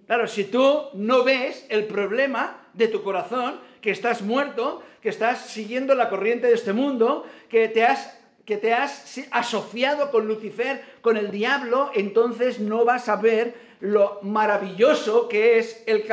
Claro, 0.07 0.26
si 0.26 0.45
tú 0.45 0.87
no 0.95 1.23
ves 1.23 1.66
el 1.69 1.85
problema 1.85 2.69
de 2.73 2.88
tu 2.88 3.02
corazón, 3.02 3.61
que 3.80 3.90
estás 3.90 4.23
muerto, 4.23 4.83
que 5.00 5.09
estás 5.09 5.47
siguiendo 5.47 5.95
la 5.95 6.09
corriente 6.09 6.47
de 6.47 6.54
este 6.54 6.73
mundo, 6.73 7.26
que 7.49 7.69
te 7.69 7.85
has 7.85 8.16
que 8.45 8.57
te 8.57 8.73
has 8.73 9.21
asociado 9.30 10.11
con 10.11 10.26
Lucifer, 10.26 10.83
con 11.02 11.16
el 11.16 11.30
diablo, 11.30 11.92
entonces 11.95 12.59
no 12.59 12.85
vas 12.85 13.09
a 13.09 13.14
ver 13.14 13.54
lo 13.80 14.20
maravilloso 14.22 15.28
que 15.28 15.58
es 15.58 15.82
el, 15.87 16.04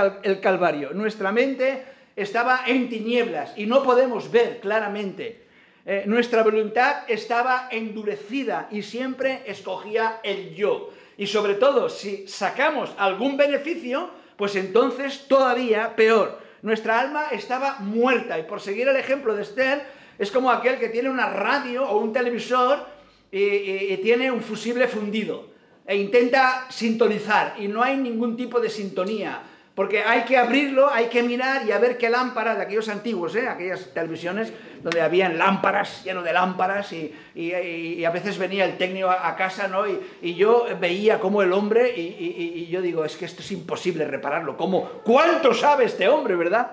Calvario. 0.41 0.91
Nuestra 0.93 1.31
mente 1.31 1.83
estaba 2.15 2.61
en 2.65 2.89
tinieblas 2.89 3.53
y 3.57 3.65
no 3.65 3.83
podemos 3.83 4.31
ver 4.31 4.59
claramente. 4.59 5.45
Eh, 5.85 6.03
nuestra 6.05 6.43
voluntad 6.43 7.03
estaba 7.07 7.69
endurecida 7.71 8.67
y 8.71 8.81
siempre 8.81 9.43
escogía 9.45 10.19
el 10.23 10.53
yo. 10.55 10.91
Y 11.17 11.27
sobre 11.27 11.55
todo, 11.55 11.89
si 11.89 12.27
sacamos 12.27 12.93
algún 12.97 13.37
beneficio, 13.37 14.09
pues 14.35 14.55
entonces 14.55 15.27
todavía 15.27 15.95
peor. 15.95 16.39
Nuestra 16.61 16.99
alma 16.99 17.27
estaba 17.31 17.77
muerta 17.79 18.37
y 18.39 18.43
por 18.43 18.61
seguir 18.61 18.87
el 18.87 18.95
ejemplo 18.95 19.35
de 19.35 19.43
Esther, 19.43 19.81
es 20.17 20.31
como 20.31 20.51
aquel 20.51 20.79
que 20.79 20.89
tiene 20.89 21.09
una 21.09 21.29
radio 21.29 21.87
o 21.87 21.99
un 21.99 22.11
televisor 22.11 22.85
y, 23.31 23.97
tiene 23.97 24.31
un 24.31 24.41
fusible 24.41 24.87
fundido 24.87 25.56
e 25.87 25.95
intenta 25.95 26.67
sintonizar 26.69 27.55
y 27.57 27.69
no 27.69 27.81
hay 27.81 27.95
ningún 27.95 28.35
tipo 28.35 28.59
de 28.59 28.69
sintonía. 28.69 29.41
Porque 29.73 30.01
hay 30.01 30.23
que 30.23 30.35
abrirlo, 30.35 30.91
hay 30.91 31.05
que 31.05 31.21
mirar 31.21 31.67
y 31.67 31.71
a 31.71 31.77
ver 31.77 31.99
qué 31.99 32.09
lámpara 32.09 32.55
de 32.55 32.63
aquellos 32.63 32.89
antiguos, 32.89 33.35
¿eh? 33.35 33.47
aquellas 33.47 33.93
televisiones 33.93 34.51
donde 34.81 35.01
habían 35.01 35.37
lámparas, 35.37 36.03
lleno 36.03 36.23
de 36.23 36.33
lámparas, 36.33 36.91
y, 36.93 38.03
a 38.03 38.09
veces 38.09 38.39
venía 38.39 38.65
el 38.65 38.75
técnico 38.79 39.11
a, 39.11 39.35
casa, 39.35 39.67
¿no? 39.67 39.83
Y, 39.87 40.33
yo 40.33 40.65
veía 40.79 41.19
como 41.19 41.43
el 41.43 41.53
hombre, 41.53 41.93
y, 41.95 42.65
yo 42.71 42.81
digo, 42.81 43.05
es 43.05 43.17
que 43.17 43.25
esto 43.25 43.43
es 43.43 43.51
imposible 43.51 44.05
repararlo. 44.05 44.57
¿Cómo? 44.57 44.83
¿Cuánto 45.03 45.53
sabe 45.53 45.85
este 45.85 46.09
hombre, 46.09 46.35
verdad? 46.35 46.71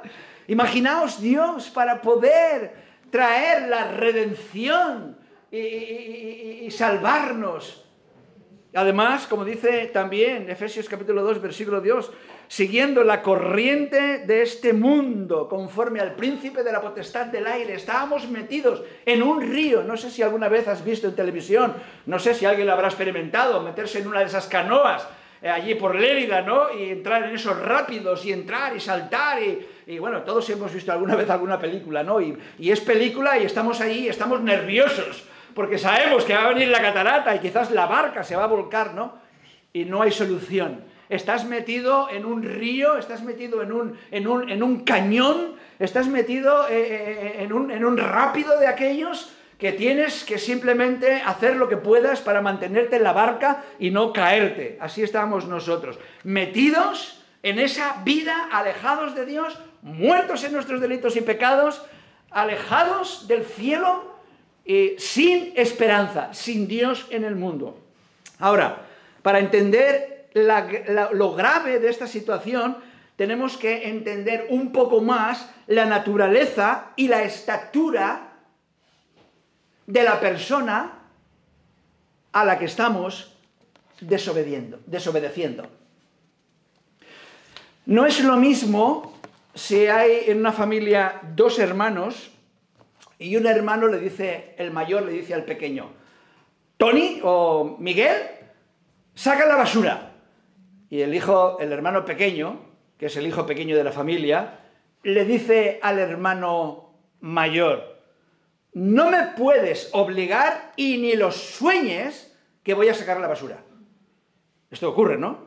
Imaginaos 0.49 1.21
Dios 1.21 1.69
para 1.69 2.01
poder 2.01 2.73
traer 3.11 3.69
la 3.69 3.89
redención 3.93 5.19
y, 5.53 6.71
salvarnos. 6.71 7.84
Además, 8.75 9.29
como 9.29 9.45
dice 9.45 9.87
también 9.87 10.51
Efesios 10.51 10.89
capítulo 10.89 11.23
2, 11.23 11.41
versículo 11.41 11.81
2, 11.81 12.11
siguiendo 12.49 13.05
la 13.05 13.23
corriente 13.23 14.19
de 14.19 14.43
este 14.43 14.73
mundo, 14.73 15.49
conforme 15.49 16.01
al 16.01 16.15
príncipe 16.15 16.65
de 16.65 16.73
la 16.73 16.81
potestad 16.81 17.27
del 17.27 17.47
aire, 17.47 17.75
estábamos 17.75 18.29
metidos 18.29 18.83
en 19.07 19.23
un 19.23 19.41
río. 19.41 19.85
No 19.85 19.97
sé 19.97 20.11
si 20.11 20.23
alguna 20.23 20.49
vez 20.49 20.67
has 20.67 20.85
visto 20.85 21.07
en 21.07 21.15
televisión, 21.15 21.75
no 22.07 22.19
sé 22.19 22.35
si 22.35 22.47
alguien 22.47 22.67
lo 22.67 22.73
habrá 22.73 22.89
experimentado, 22.89 23.63
meterse 23.63 24.01
en 24.01 24.09
una 24.09 24.21
de 24.21 24.27
esas 24.27 24.49
canoas 24.49 25.07
eh, 25.41 25.51
allí 25.51 25.75
por 25.75 25.95
Lérida, 25.95 26.41
¿no? 26.41 26.73
Y 26.73 26.89
entrar 26.89 27.25
en 27.25 27.35
esos 27.35 27.59
rápidos 27.61 28.25
y 28.25 28.33
entrar 28.33 28.75
y 28.75 28.81
saltar 28.81 29.39
y, 29.87 29.99
bueno, 29.99 30.23
todos 30.23 30.49
hemos 30.49 30.73
visto 30.73 30.91
alguna 30.91 31.15
vez 31.15 31.29
alguna 31.29 31.59
película, 31.59 32.03
¿no? 32.03 32.19
Y, 32.21 32.37
es 32.59 32.81
película 32.81 33.39
y 33.39 33.45
estamos 33.45 33.81
ahí, 33.83 34.09
estamos 34.09 34.41
nerviosos 34.41 35.25
porque 35.55 35.79
sabemos 35.79 36.25
que 36.25 36.35
va 36.35 36.45
a 36.45 36.49
venir 36.49 36.69
la 36.69 36.83
catarata 36.83 37.35
y 37.35 37.39
quizás 37.39 37.71
la 37.71 37.87
barca 37.87 38.25
se 38.25 38.37
va 38.37 38.45
a 38.45 38.49
volcar, 38.49 38.95
¿no? 38.95 39.19
Y 39.73 39.85
no 39.85 40.03
hay 40.03 40.13
solución. 40.13 40.85
Estás 41.09 41.45
metido 41.45 42.09
en 42.11 42.25
un 42.25 42.43
río, 42.43 42.97
estás 42.97 43.23
metido 43.23 43.63
en 43.63 43.73
un, 43.73 43.99
en 44.11 44.27
un, 44.27 44.51
en 44.51 44.63
un 44.63 44.85
cañón, 44.85 45.57
estás 45.79 46.09
metido 46.09 46.69
eh, 46.69 46.73
eh, 46.73 47.35
en, 47.41 47.53
un, 47.53 47.71
en 47.71 47.85
un 47.85 47.97
rápido 47.99 48.59
de 48.59 48.67
aquellos 48.67 49.33
que 49.59 49.73
tienes 49.73 50.25
que 50.25 50.39
simplemente 50.39 51.23
hacer 51.25 51.57
lo 51.57 51.69
que 51.69 51.77
puedas 51.77 52.21
para 52.21 52.41
mantenerte 52.41 52.97
en 52.97 53.05
la 53.05 53.13
barca 53.13 53.65
y 53.79 53.91
no 53.91 54.13
caerte. 54.13 54.79
Así 54.81 55.03
estamos 55.03 55.47
nosotros, 55.47 55.99
metidos 56.25 57.23
en 57.43 57.59
esa 57.59 58.03
vida 58.05 58.49
alejados 58.51 59.15
de 59.15 59.27
Dios, 59.27 59.59
muertos 59.83 60.43
en 60.45 60.53
nuestros 60.53 60.81
delitos 60.81 61.17
y 61.17 61.21
pecados, 61.21 61.85
alejados 62.31 63.29
del 63.29 63.45
cielo, 63.45 64.14
sin 64.99 65.53
esperanza, 65.57 66.33
sin 66.33 66.67
Dios 66.67 67.07
en 67.11 67.25
el 67.25 67.37
mundo. 67.37 67.79
Ahora, 68.39 68.87
para 69.23 69.39
entender 69.39 70.29
lo 70.35 71.35
grave 71.35 71.79
de 71.79 71.91
esta 71.91 72.07
situación, 72.07 72.77
tenemos 73.17 73.57
que 73.57 73.89
entender 73.89 74.47
un 74.51 74.73
poco 74.73 75.01
más 75.01 75.49
la 75.67 75.85
naturaleza 75.85 76.93
y 76.97 77.09
la 77.09 77.23
estatura 77.23 78.33
de 79.87 80.03
la 80.03 80.19
persona 80.19 80.93
a 82.33 82.45
la 82.45 82.59
que 82.59 82.65
estamos 82.65 83.37
desobedeciendo. 84.01 85.69
No 87.87 88.07
es 88.07 88.21
lo 88.25 88.37
mismo 88.37 89.19
si 89.55 89.87
hay 89.87 90.25
en 90.27 90.39
una 90.39 90.53
familia 90.53 91.21
dos 91.37 91.59
hermanos 91.59 92.31
y 93.19 93.37
un 93.37 93.47
hermano 93.47 93.89
le 93.89 93.99
dice, 93.99 94.55
el 94.59 94.71
mayor 94.71 95.03
le 95.05 95.13
dice 95.13 95.35
al 95.35 95.45
pequeño, 95.45 95.93
Tony 96.77 97.21
o 97.23 97.77
Miguel, 97.79 98.17
saca 99.15 99.47
la 99.47 99.57
basura. 99.57 100.13
Y 100.91 101.01
el 101.01 101.15
hijo, 101.15 101.59
el 101.61 101.73
hermano 101.73 102.05
pequeño, 102.05 102.61
que 102.99 103.07
es 103.07 103.17
el 103.17 103.27
hijo 103.27 103.47
pequeño 103.47 103.77
de 103.77 103.85
la 103.85 103.93
familia, 103.93 104.61
le 105.03 105.25
dice 105.25 105.79
al 105.83 105.99
hermano 105.99 106.95
mayor, 107.21 108.03
no 108.73 109.11
me 109.11 109.23
puedes 109.37 109.91
obligar 109.93 110.73
y 110.77 110.99
ni 110.99 111.15
los 111.15 111.37
sueñes 111.37 112.37
que 112.63 112.75
voy 112.75 112.89
a 112.89 112.95
sacar 112.95 113.21
la 113.21 113.29
basura. 113.29 113.63
Esto 114.71 114.89
ocurre, 114.89 115.17
¿no? 115.17 115.39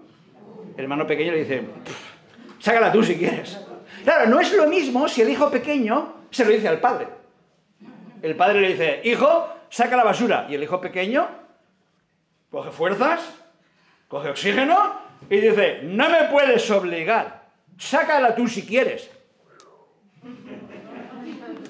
El 0.77 0.83
hermano 0.83 1.05
pequeño 1.05 1.33
le 1.33 1.39
dice, 1.39 1.63
sácala 2.59 2.91
tú 2.91 3.03
si 3.03 3.15
quieres. 3.15 3.59
Claro, 4.03 4.29
no 4.29 4.39
es 4.39 4.53
lo 4.53 4.67
mismo 4.67 5.07
si 5.07 5.21
el 5.21 5.29
hijo 5.29 5.51
pequeño 5.51 6.13
se 6.29 6.45
lo 6.45 6.51
dice 6.51 6.67
al 6.67 6.79
padre. 6.79 7.16
El 8.21 8.35
padre 8.35 8.61
le 8.61 8.69
dice, 8.69 9.01
hijo, 9.03 9.47
saca 9.69 9.95
la 9.95 10.03
basura. 10.03 10.47
Y 10.49 10.55
el 10.55 10.63
hijo 10.63 10.81
pequeño 10.81 11.27
coge 12.49 12.71
fuerzas, 12.71 13.21
coge 14.07 14.29
oxígeno 14.29 14.93
y 15.29 15.37
dice, 15.37 15.81
no 15.83 16.09
me 16.09 16.23
puedes 16.25 16.69
obligar, 16.71 17.49
sácala 17.77 18.35
tú 18.35 18.47
si 18.47 18.65
quieres. 18.65 19.09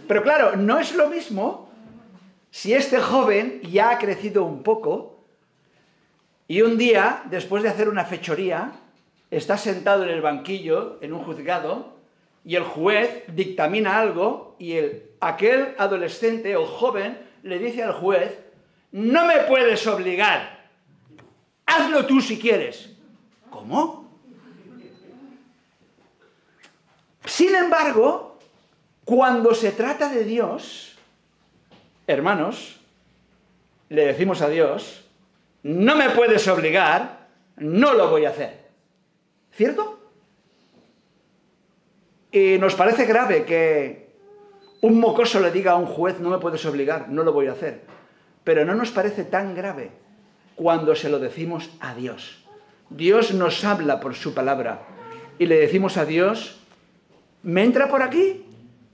Pero 0.08 0.24
claro, 0.24 0.56
no 0.56 0.80
es 0.80 0.96
lo 0.96 1.10
mismo 1.10 1.70
si 2.50 2.74
este 2.74 3.00
joven 3.00 3.62
ya 3.63 3.89
ha 3.89 3.98
crecido 3.98 4.44
un 4.44 4.63
poco 4.63 5.18
y 6.48 6.62
un 6.62 6.77
día, 6.77 7.24
después 7.25 7.62
de 7.62 7.70
hacer 7.70 7.89
una 7.89 8.06
fechoría, 8.06 8.72
está 9.32 9.58
sentado 9.58 10.04
en 10.04 10.10
el 10.10 10.22
banquillo, 10.22 10.98
en 11.01 11.12
un 11.12 11.24
juzgado, 11.24 11.98
y 12.46 12.56
el 12.56 12.63
juez 12.63 13.25
dictamina 13.27 14.00
algo 14.00 14.56
y 14.58 14.74
el, 14.74 15.06
aquel 15.19 15.75
adolescente 15.77 16.55
o 16.55 16.65
joven 16.65 17.17
le 17.43 17.59
dice 17.59 17.83
al 17.83 17.93
juez, 17.93 18.39
no 18.91 19.25
me 19.25 19.39
puedes 19.41 19.86
obligar, 19.88 20.69
hazlo 21.65 22.05
tú 22.05 22.21
si 22.21 22.39
quieres. 22.39 22.89
¿Cómo? 23.50 24.07
Sin 27.25 27.53
embargo, 27.55 28.39
cuando 29.03 29.53
se 29.53 29.71
trata 29.71 30.09
de 30.09 30.24
Dios, 30.24 30.97
hermanos, 32.07 32.79
le 33.89 34.05
decimos 34.05 34.41
a 34.41 34.50
Dios, 34.50 35.05
no 35.63 35.95
me 35.95 36.09
puedes 36.12 36.47
obligar, 36.47 37.27
no 37.57 37.93
lo 37.93 38.09
voy 38.09 38.25
a 38.25 38.29
hacer. 38.29 38.67
¿Cierto? 39.51 40.00
Y 42.31 42.57
nos 42.59 42.75
parece 42.75 43.05
grave 43.05 43.45
que 43.45 44.06
un 44.81 45.00
mocoso 45.00 45.39
le 45.39 45.51
diga 45.51 45.74
a 45.74 45.77
un 45.77 45.86
juez, 45.86 46.19
no 46.19 46.29
me 46.29 46.38
puedes 46.38 46.65
obligar, 46.65 47.10
no 47.10 47.24
lo 47.24 47.34
voy 47.34 47.48
a 47.48 47.53
hacer. 47.53 47.81
Pero 48.43 48.65
no 48.65 48.75
nos 48.75 48.91
parece 48.91 49.24
tan 49.24 49.55
grave 49.55 49.91
cuando 50.55 50.96
se 50.96 51.10
lo 51.10 51.19
decimos 51.19 51.69
a 51.79 51.96
Dios. 51.96 52.43
Dios 52.89 53.34
nos 53.34 53.63
habla 53.65 54.00
por 54.00 54.15
su 54.15 54.34
palabra 54.34 54.81
y 55.39 55.46
le 55.46 55.57
decimos 55.57 55.98
a 55.98 56.05
Dios, 56.05 56.60
me 57.43 57.63
entra 57.63 57.88
por 57.88 58.01
aquí 58.01 58.46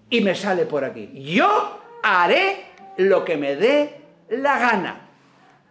y 0.10 0.22
me 0.22 0.36
sale 0.36 0.66
por 0.66 0.84
aquí. 0.84 1.12
Yo 1.14 1.80
haré 2.02 2.66
lo 2.98 3.24
que 3.26 3.38
me 3.38 3.56
dé 3.56 4.02
la 4.30 4.60
gana. 4.60 5.10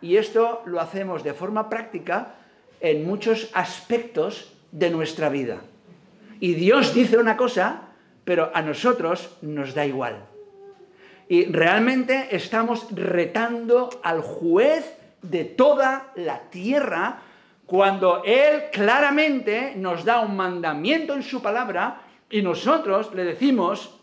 Y 0.00 0.16
esto 0.16 0.62
lo 0.66 0.80
hacemos 0.80 1.22
de 1.22 1.34
forma 1.34 1.68
práctica 1.68 2.34
en 2.80 3.06
muchos 3.06 3.50
aspectos 3.54 4.52
de 4.72 4.90
nuestra 4.90 5.28
vida. 5.28 5.60
Y 6.40 6.54
Dios 6.54 6.92
dice 6.92 7.18
una 7.18 7.36
cosa, 7.36 7.91
pero 8.24 8.50
a 8.54 8.62
nosotros 8.62 9.36
nos 9.42 9.74
da 9.74 9.86
igual. 9.86 10.26
Y 11.28 11.46
realmente 11.46 12.28
estamos 12.30 12.86
retando 12.90 13.88
al 14.02 14.20
juez 14.20 14.96
de 15.22 15.44
toda 15.44 16.12
la 16.16 16.40
tierra 16.50 17.22
cuando 17.66 18.22
Él 18.24 18.64
claramente 18.72 19.74
nos 19.76 20.04
da 20.04 20.20
un 20.20 20.36
mandamiento 20.36 21.14
en 21.14 21.22
su 21.22 21.40
palabra 21.40 22.02
y 22.28 22.42
nosotros 22.42 23.14
le 23.14 23.24
decimos, 23.24 23.98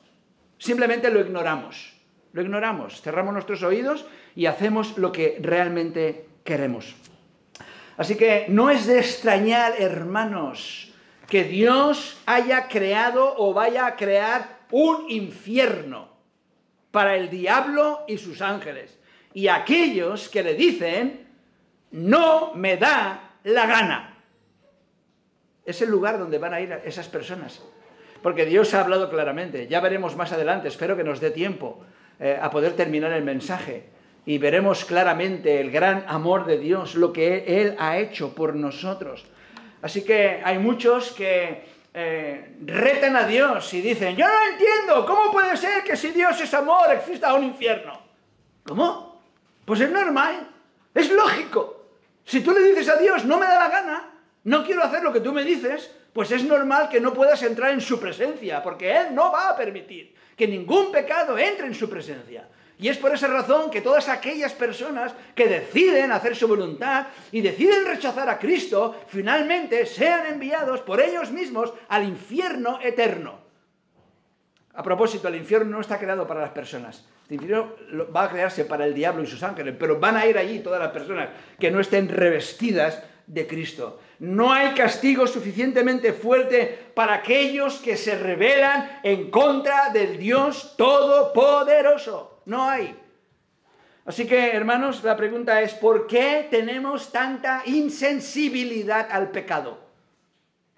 simplemente 0.58 1.12
lo 1.12 1.20
ignoramos. 1.20 1.94
Lo 2.32 2.42
ignoramos, 2.42 3.02
cerramos 3.02 3.34
nuestros 3.34 3.64
oídos 3.64 4.06
y 4.36 4.46
hacemos 4.46 4.98
lo 4.98 5.12
que 5.12 5.38
realmente 5.42 6.28
queremos. 6.44 6.96
Así 7.98 8.16
que 8.16 8.46
no 8.50 8.70
es 8.70 8.86
de 8.86 9.00
extrañar, 9.00 9.74
hermanos, 9.78 10.89
que 11.30 11.44
Dios 11.44 12.18
haya 12.26 12.68
creado 12.68 13.36
o 13.38 13.54
vaya 13.54 13.86
a 13.86 13.96
crear 13.96 14.60
un 14.72 15.10
infierno 15.10 16.10
para 16.92 17.16
el 17.16 17.30
diablo 17.30 18.04
y 18.08 18.18
sus 18.18 18.42
ángeles. 18.42 18.98
Y 19.34 19.48
aquellos 19.48 20.28
que 20.28 20.42
le 20.42 20.56
dicen, 20.56 21.28
no 21.92 22.54
me 22.56 22.78
da 22.78 23.36
la 23.44 23.68
gana. 23.68 24.18
Es 25.66 25.82
el 25.84 25.90
lugar 25.90 26.18
donde 26.18 26.40
van 26.40 26.54
a 26.54 26.62
ir 26.62 26.72
esas 26.84 27.08
personas. 27.08 27.62
Porque 28.24 28.46
Dios 28.46 28.74
ha 28.74 28.82
hablado 28.82 29.10
claramente. 29.10 29.68
Ya 29.68 29.80
veremos 29.82 30.16
más 30.16 30.32
adelante, 30.32 30.68
espero 30.68 30.98
que 30.98 31.04
nos 31.04 31.20
dé 31.20 31.30
tiempo 31.30 31.80
eh, 32.20 32.38
a 32.42 32.50
poder 32.50 32.74
terminar 32.74 33.14
el 33.14 33.24
mensaje. 33.24 33.86
Y 34.26 34.40
veremos 34.40 34.84
claramente 34.84 35.62
el 35.62 35.70
gran 35.72 36.06
amor 36.08 36.46
de 36.46 36.58
Dios, 36.58 36.96
lo 36.96 37.14
que 37.14 37.62
Él 37.62 37.76
ha 37.78 38.00
hecho 38.00 38.34
por 38.34 38.56
nosotros. 38.56 39.26
Así 39.82 40.04
que 40.04 40.42
hay 40.44 40.60
muchos 40.60 41.12
que 41.12 41.64
eh, 41.94 42.56
retan 42.66 43.16
a 43.16 43.26
Dios 43.26 43.74
y 43.74 43.82
dicen, 43.82 44.16
yo 44.16 44.28
no 44.28 44.52
entiendo, 44.52 45.06
¿cómo 45.06 45.32
puede 45.32 45.56
ser 45.58 45.84
que 45.84 45.96
si 45.96 46.12
Dios 46.12 46.40
es 46.40 46.54
amor 46.54 46.92
exista 46.94 47.34
un 47.34 47.44
infierno? 47.44 48.00
¿Cómo? 48.64 49.22
Pues 49.66 49.82
es 49.82 49.90
normal, 49.90 50.48
es 50.94 51.12
lógico. 51.12 51.86
Si 52.24 52.42
tú 52.42 52.52
le 52.52 52.62
dices 52.62 52.90
a 52.90 52.98
Dios, 52.98 53.26
no 53.26 53.38
me 53.40 53.46
da 53.46 53.56
la 53.56 53.70
gana, 53.70 54.12
no 54.44 54.64
quiero 54.66 54.84
hacer 54.84 55.02
lo 55.02 55.12
que 55.12 55.22
tú 55.22 55.32
me 55.32 55.44
dices, 55.44 55.92
pues 56.14 56.32
es 56.32 56.44
normal 56.44 56.90
que 56.90 57.00
no 57.00 57.14
puedas 57.14 57.42
entrar 57.44 57.72
en 57.72 57.82
su 57.82 58.00
presencia, 58.00 58.62
porque 58.62 58.96
Él 58.96 59.16
no 59.16 59.32
va 59.32 59.50
a 59.50 59.56
permitir 59.56 60.14
que 60.36 60.48
ningún 60.48 60.92
pecado 60.92 61.38
entre 61.38 61.68
en 61.68 61.76
su 61.76 61.90
presencia. 61.90 62.48
Y 62.80 62.88
es 62.88 62.98
por 62.98 63.14
esa 63.14 63.28
razón 63.28 63.70
que 63.70 63.82
todas 63.82 64.08
aquellas 64.08 64.54
personas 64.54 65.14
que 65.36 65.48
deciden 65.48 66.14
hacer 66.14 66.34
su 66.34 66.48
voluntad 66.48 67.08
y 67.30 67.42
deciden 67.42 67.86
rechazar 67.86 68.30
a 68.30 68.40
Cristo, 68.40 68.96
finalmente 69.08 69.86
sean 69.86 70.26
enviados 70.28 70.80
por 70.82 71.02
ellos 71.02 71.30
mismos 71.30 71.74
al 71.90 72.06
infierno 72.06 72.80
eterno. 72.82 73.38
A 74.76 74.82
propósito, 74.82 75.28
el 75.28 75.36
infierno 75.36 75.72
no 75.72 75.82
está 75.82 76.00
creado 76.00 76.26
para 76.26 76.40
las 76.40 76.52
personas. 76.52 77.06
El 77.28 77.36
infierno 77.36 77.74
va 78.16 78.24
a 78.24 78.30
crearse 78.30 78.64
para 78.64 78.86
el 78.86 78.94
diablo 78.94 79.24
y 79.24 79.28
sus 79.28 79.44
ángeles, 79.44 79.76
pero 79.78 80.00
van 80.00 80.16
a 80.16 80.26
ir 80.26 80.38
allí 80.38 80.60
todas 80.60 80.80
las 80.80 80.92
personas 80.92 81.28
que 81.60 81.70
no 81.70 81.82
estén 81.82 82.08
revestidas 82.08 83.04
de 83.28 83.46
Cristo. 83.46 84.00
No 84.20 84.54
hay 84.54 84.74
castigo 84.74 85.28
suficientemente 85.28 86.14
fuerte 86.14 86.92
para 86.96 87.16
aquellos 87.16 87.80
que 87.80 87.98
se 87.98 88.18
rebelan 88.18 89.02
en 89.04 89.30
contra 89.30 89.90
del 89.90 90.18
Dios 90.18 90.76
Todopoderoso. 90.78 92.39
No 92.50 92.68
hay. 92.68 93.00
Así 94.08 94.26
que, 94.26 94.56
hermanos, 94.56 95.04
la 95.04 95.16
pregunta 95.16 95.62
es, 95.62 95.76
¿por 95.76 96.08
qué 96.08 96.48
tenemos 96.50 97.12
tanta 97.12 97.62
insensibilidad 97.66 99.08
al 99.12 99.30
pecado? 99.30 99.78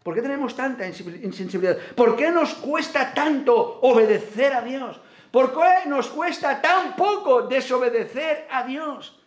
¿Por 0.04 0.14
qué 0.14 0.22
tenemos 0.22 0.54
tanta 0.54 0.86
insensibilidad? 0.86 1.78
¿Por 1.96 2.18
qué 2.18 2.30
nos 2.30 2.56
cuesta 2.56 3.14
tanto 3.14 3.80
obedecer 3.84 4.52
a 4.52 4.62
Dios? 4.62 5.00
¿Por 5.32 5.54
qué 5.54 5.88
nos 5.88 6.10
cuesta 6.10 6.62
tan 6.62 6.94
poco 6.98 7.44
desobedecer 7.44 8.48
a 8.52 8.64
Dios? 8.64 9.18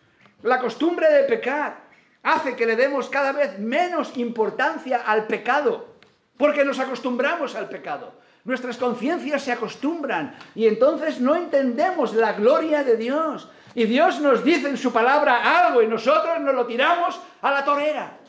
La 0.43 0.59
costumbre 0.59 1.11
de 1.11 1.23
pecar 1.23 1.85
hace 2.21 2.55
que 2.55 2.67
le 2.67 2.75
demos 2.75 3.09
cada 3.09 3.31
vez 3.31 3.57
menos 3.57 4.15
importancia 4.17 4.97
al 4.97 5.25
pecado, 5.25 5.95
porque 6.37 6.63
nos 6.63 6.77
acostumbramos 6.77 7.55
al 7.55 7.69
pecado. 7.69 8.13
Nuestras 8.45 8.77
conciencias 8.77 9.41
se 9.41 9.51
acostumbran 9.51 10.35
y 10.53 10.67
entonces 10.67 11.19
no 11.19 11.35
entendemos 11.35 12.13
la 12.13 12.33
gloria 12.33 12.83
de 12.83 12.95
Dios. 12.95 13.49
Y 13.73 13.85
Dios 13.85 14.21
nos 14.21 14.43
dice 14.43 14.69
en 14.69 14.77
su 14.77 14.93
palabra 14.93 15.65
algo 15.65 15.81
y 15.81 15.87
nosotros 15.87 16.39
nos 16.39 16.55
lo 16.55 16.65
tiramos 16.65 17.19
a 17.41 17.51
la 17.51 17.65
torera. 17.65 18.19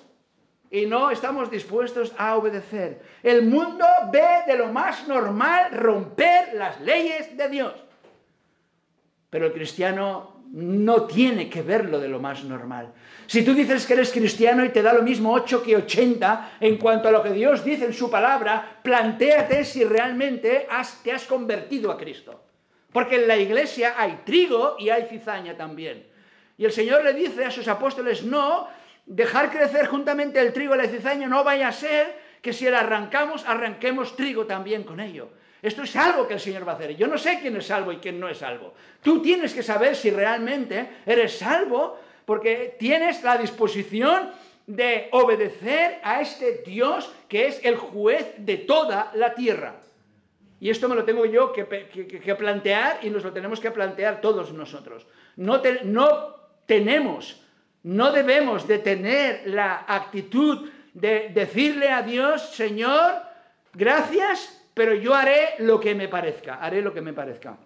y 0.68 0.84
no 0.84 1.10
estamos 1.10 1.48
dispuestos 1.48 2.12
a 2.18 2.34
obedecer. 2.34 3.00
El 3.22 3.42
mundo 3.42 3.86
ve 4.10 4.42
de 4.48 4.58
lo 4.58 4.66
más 4.72 5.06
normal 5.06 5.70
romper 5.70 6.54
las 6.54 6.80
leyes 6.80 7.36
de 7.36 7.48
Dios. 7.48 7.72
Pero 9.30 9.46
el 9.46 9.52
cristiano 9.52 10.35
no 10.56 11.02
tiene 11.02 11.50
que 11.50 11.60
verlo 11.60 12.00
de 12.00 12.08
lo 12.08 12.18
más 12.18 12.42
normal. 12.42 12.94
Si 13.26 13.44
tú 13.44 13.52
dices 13.52 13.84
que 13.84 13.92
eres 13.92 14.10
cristiano 14.10 14.64
y 14.64 14.70
te 14.70 14.80
da 14.80 14.94
lo 14.94 15.02
mismo 15.02 15.34
8 15.34 15.62
que 15.62 15.76
80 15.76 16.52
en 16.60 16.78
cuanto 16.78 17.08
a 17.08 17.10
lo 17.10 17.22
que 17.22 17.32
Dios 17.32 17.62
dice 17.62 17.84
en 17.84 17.92
su 17.92 18.10
palabra, 18.10 18.78
plantéate 18.82 19.66
si 19.66 19.84
realmente 19.84 20.66
te 21.02 21.12
has 21.12 21.24
convertido 21.26 21.92
a 21.92 21.98
Cristo. 21.98 22.42
Porque 22.90 23.16
en 23.16 23.28
la 23.28 23.36
iglesia 23.36 23.96
hay 23.98 24.20
trigo 24.24 24.76
y 24.78 24.88
hay 24.88 25.04
cizaña 25.04 25.58
también. 25.58 26.06
Y 26.56 26.64
el 26.64 26.72
Señor 26.72 27.04
le 27.04 27.12
dice 27.12 27.44
a 27.44 27.50
sus 27.50 27.68
apóstoles, 27.68 28.24
no, 28.24 28.66
dejar 29.04 29.50
crecer 29.50 29.86
juntamente 29.88 30.40
el 30.40 30.54
trigo 30.54 30.74
y 30.74 30.78
la 30.78 30.88
cizaña 30.88 31.28
no 31.28 31.44
vaya 31.44 31.68
a 31.68 31.72
ser 31.72 32.18
que 32.40 32.54
si 32.54 32.64
la 32.64 32.80
arrancamos, 32.80 33.44
arranquemos 33.46 34.16
trigo 34.16 34.46
también 34.46 34.84
con 34.84 35.00
ello. 35.00 35.28
Esto 35.62 35.82
es 35.82 35.96
algo 35.96 36.28
que 36.28 36.34
el 36.34 36.40
Señor 36.40 36.66
va 36.66 36.72
a 36.72 36.74
hacer. 36.76 36.96
Yo 36.96 37.06
no 37.06 37.18
sé 37.18 37.38
quién 37.40 37.56
es 37.56 37.66
salvo 37.66 37.92
y 37.92 37.96
quién 37.96 38.20
no 38.20 38.28
es 38.28 38.38
salvo. 38.38 38.74
Tú 39.02 39.22
tienes 39.22 39.54
que 39.54 39.62
saber 39.62 39.96
si 39.96 40.10
realmente 40.10 40.88
eres 41.06 41.38
salvo 41.38 41.98
porque 42.24 42.76
tienes 42.78 43.22
la 43.22 43.38
disposición 43.38 44.30
de 44.66 45.08
obedecer 45.12 46.00
a 46.02 46.20
este 46.20 46.62
Dios 46.66 47.12
que 47.28 47.46
es 47.46 47.64
el 47.64 47.76
juez 47.76 48.34
de 48.38 48.58
toda 48.58 49.12
la 49.14 49.34
tierra. 49.34 49.76
Y 50.58 50.70
esto 50.70 50.88
me 50.88 50.94
lo 50.94 51.04
tengo 51.04 51.26
yo 51.26 51.52
que, 51.52 51.64
plantear 52.34 53.00
y 53.02 53.10
nos 53.10 53.22
lo 53.22 53.32
tenemos 53.32 53.60
que 53.60 53.70
plantear 53.70 54.20
todos 54.20 54.52
nosotros. 54.52 55.06
No, 55.36 55.60
no 55.84 56.34
tenemos, 56.64 57.42
no 57.82 58.10
debemos 58.10 58.66
de 58.66 58.78
tener 58.78 59.42
la 59.46 59.84
actitud 59.86 60.68
de 60.94 61.28
decirle 61.28 61.90
a 61.90 62.02
Dios, 62.02 62.54
Señor, 62.54 63.20
gracias, 63.74 64.55
pero 64.76 64.92
yo 64.92 65.14
haré 65.14 65.54
lo 65.60 65.80
que 65.80 65.94
me 65.94 66.06
parezca, 66.06 66.56
haré 66.56 66.82
lo 66.82 66.92
que 66.92 67.00
me 67.00 67.14
parezca. 67.14 67.56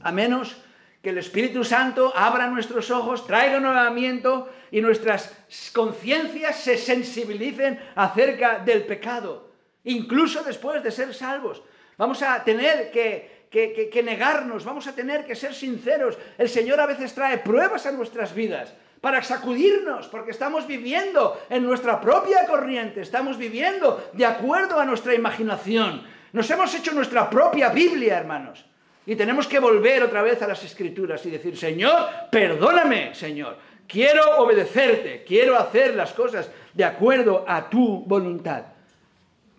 A 0.00 0.10
menos 0.10 0.56
que 1.02 1.10
el 1.10 1.18
Espíritu 1.18 1.64
Santo 1.64 2.14
abra 2.16 2.46
nuestros 2.46 2.90
ojos, 2.90 3.26
traiga 3.26 3.60
nuevamiento 3.60 4.48
y 4.70 4.80
nuestras 4.80 5.36
conciencias 5.74 6.56
se 6.56 6.78
sensibilicen 6.78 7.78
acerca 7.94 8.60
del 8.60 8.86
pecado, 8.86 9.50
incluso 9.84 10.42
después 10.44 10.82
de 10.82 10.90
ser 10.92 11.12
salvos. 11.12 11.62
Vamos 11.98 12.22
a 12.22 12.42
tener 12.42 12.90
que, 12.90 13.48
que, 13.50 14.02
negarnos, 14.02 14.64
vamos 14.64 14.86
a 14.86 14.94
tener 14.94 15.26
que 15.26 15.36
ser 15.36 15.52
sinceros. 15.52 16.16
El 16.38 16.48
Señor 16.48 16.80
a 16.80 16.86
veces 16.86 17.12
trae 17.12 17.36
pruebas 17.36 17.84
a 17.84 17.92
nuestras 17.92 18.34
vidas 18.34 18.72
para 19.02 19.22
sacudirnos, 19.22 20.08
porque 20.08 20.30
estamos 20.30 20.66
viviendo 20.66 21.38
en 21.50 21.64
nuestra 21.64 22.00
propia 22.00 22.46
corriente, 22.46 23.02
estamos 23.02 23.36
viviendo 23.36 24.08
de 24.14 24.24
acuerdo 24.24 24.80
a 24.80 24.86
nuestra 24.86 25.12
imaginación. 25.12 26.15
Nos 26.36 26.50
hemos 26.50 26.74
hecho 26.74 26.92
nuestra 26.92 27.30
propia 27.30 27.70
Biblia, 27.70 28.18
hermanos. 28.18 28.62
Y 29.06 29.16
tenemos 29.16 29.46
que 29.46 29.58
volver 29.58 30.02
otra 30.02 30.20
vez 30.20 30.42
a 30.42 30.46
las 30.46 30.62
escrituras 30.62 31.24
y 31.24 31.30
decir, 31.30 31.56
Señor, 31.56 32.10
perdóname, 32.30 33.14
Señor. 33.14 33.56
Quiero 33.88 34.36
obedecerte, 34.36 35.24
quiero 35.26 35.58
hacer 35.58 35.94
las 35.94 36.12
cosas 36.12 36.50
de 36.74 36.84
acuerdo 36.84 37.46
a 37.48 37.70
tu 37.70 38.04
voluntad. 38.04 38.64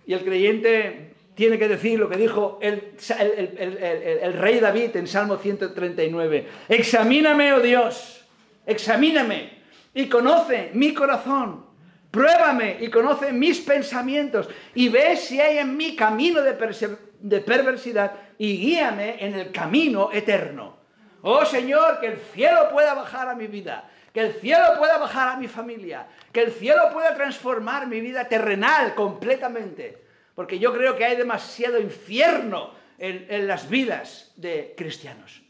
Y 0.06 0.14
el 0.14 0.24
creyente 0.24 1.16
tiene 1.34 1.58
que 1.58 1.68
decir 1.68 1.98
lo 1.98 2.08
que 2.08 2.18
dijo 2.18 2.60
el, 2.62 2.94
rey 4.34 4.60
David 4.60 4.98
en 4.98 5.08
Salmo 5.08 5.38
139. 5.38 6.48
Examíname, 6.70 7.54
oh 7.54 7.60
Dios, 7.60 8.24
examíname 8.68 9.50
y 9.96 10.08
conoce 10.08 10.70
mi 10.76 10.94
corazón. 10.94 11.66
Pruébame 12.12 12.78
y 12.80 12.90
conoce 12.90 13.32
mis 13.32 13.60
pensamientos 13.60 14.50
y 14.74 14.90
ve 14.90 15.18
si 15.18 15.42
hay 15.42 15.58
en 15.58 15.76
mí 15.76 15.96
camino 15.96 16.42
de, 16.42 16.54
perversidad 17.42 18.14
y 18.38 18.58
guíame 18.58 19.24
en 19.24 19.36
el 19.36 19.52
camino 19.52 20.10
eterno. 20.12 20.78
Oh 21.22 21.44
Señor, 21.46 22.00
que 22.00 22.08
el 22.08 22.18
cielo 22.34 22.70
pueda 22.72 22.94
bajar 22.94 23.28
a 23.28 23.36
mi 23.36 23.48
vida, 23.48 23.90
que 24.14 24.22
el 24.22 24.34
cielo 24.34 24.66
pueda 24.78 24.98
bajar 24.98 25.30
a 25.30 25.38
mi 25.38 25.48
familia, 25.48 26.08
que 26.32 26.44
el 26.44 26.52
cielo 26.52 26.90
pueda 26.94 27.14
transformar 27.14 27.88
mi 27.88 28.00
vida 28.00 28.28
terrenal 28.30 28.96
completamente, 28.96 30.06
porque 30.34 30.60
yo 30.60 30.74
creo 30.74 30.96
que 30.96 31.06
hay 31.06 31.18
demasiado 31.18 31.80
infierno 31.80 32.72
en 33.00 33.48
las 33.48 33.70
vidas 33.70 34.32
de 34.38 34.74
cristianos. 34.78 35.42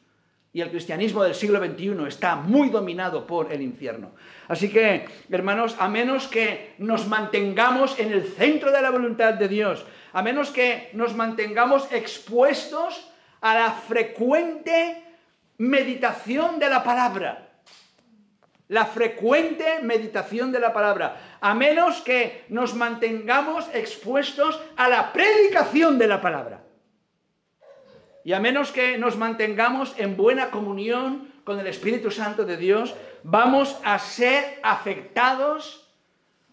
Y 0.58 0.62
el 0.62 0.72
cristianismo 0.72 1.24
del 1.24 1.36
siglo 1.36 1.64
XXI 1.64 2.08
está 2.08 2.36
muy 2.36 2.70
dominado 2.70 3.28
por 3.28 3.52
el 3.54 3.62
infierno. 3.62 4.14
Así 4.48 4.70
que, 4.70 5.06
hermanos, 5.30 5.76
a 5.80 5.90
menos 5.90 6.28
que 6.28 6.76
nos 6.78 7.08
mantengamos 7.08 8.00
en 8.00 8.12
el 8.12 8.24
centro 8.24 8.72
de 8.72 8.82
la 8.82 8.92
voluntad 8.92 9.34
de 9.34 9.48
Dios, 9.48 9.86
a 10.14 10.22
menos 10.22 10.52
que 10.52 10.90
nos 10.94 11.16
mantengamos 11.16 11.92
expuestos 11.92 13.12
a 13.42 13.56
la 13.56 13.72
frecuente 13.72 15.04
meditación 15.58 16.60
de 16.60 16.70
la 16.70 16.84
palabra. 16.84 17.44
La 18.70 18.86
frecuente 18.86 19.80
meditación 19.82 20.52
de 20.52 20.60
la 20.60 20.74
palabra. 20.74 21.38
A 21.40 21.54
menos 21.54 22.02
que 22.02 22.46
nos 22.50 22.74
mantengamos 22.74 23.70
expuestos 23.74 24.62
a 24.76 24.90
la 24.90 25.14
predicación 25.14 25.98
de 25.98 26.08
la 26.08 26.22
palabra. 26.22 26.64
Y 28.24 28.34
a 28.34 28.40
menos 28.40 28.72
que 28.72 28.98
nos 28.98 29.16
mantengamos 29.16 29.96
en 29.98 30.18
buena 30.18 30.52
comunión 30.52 31.32
con 31.46 31.60
el 31.62 31.68
Espíritu 31.68 32.12
Santo 32.12 32.44
de 32.44 32.58
Dios, 32.58 32.94
vamos 33.24 33.78
a 33.84 34.00
ser 34.00 34.60
afectados 34.64 35.88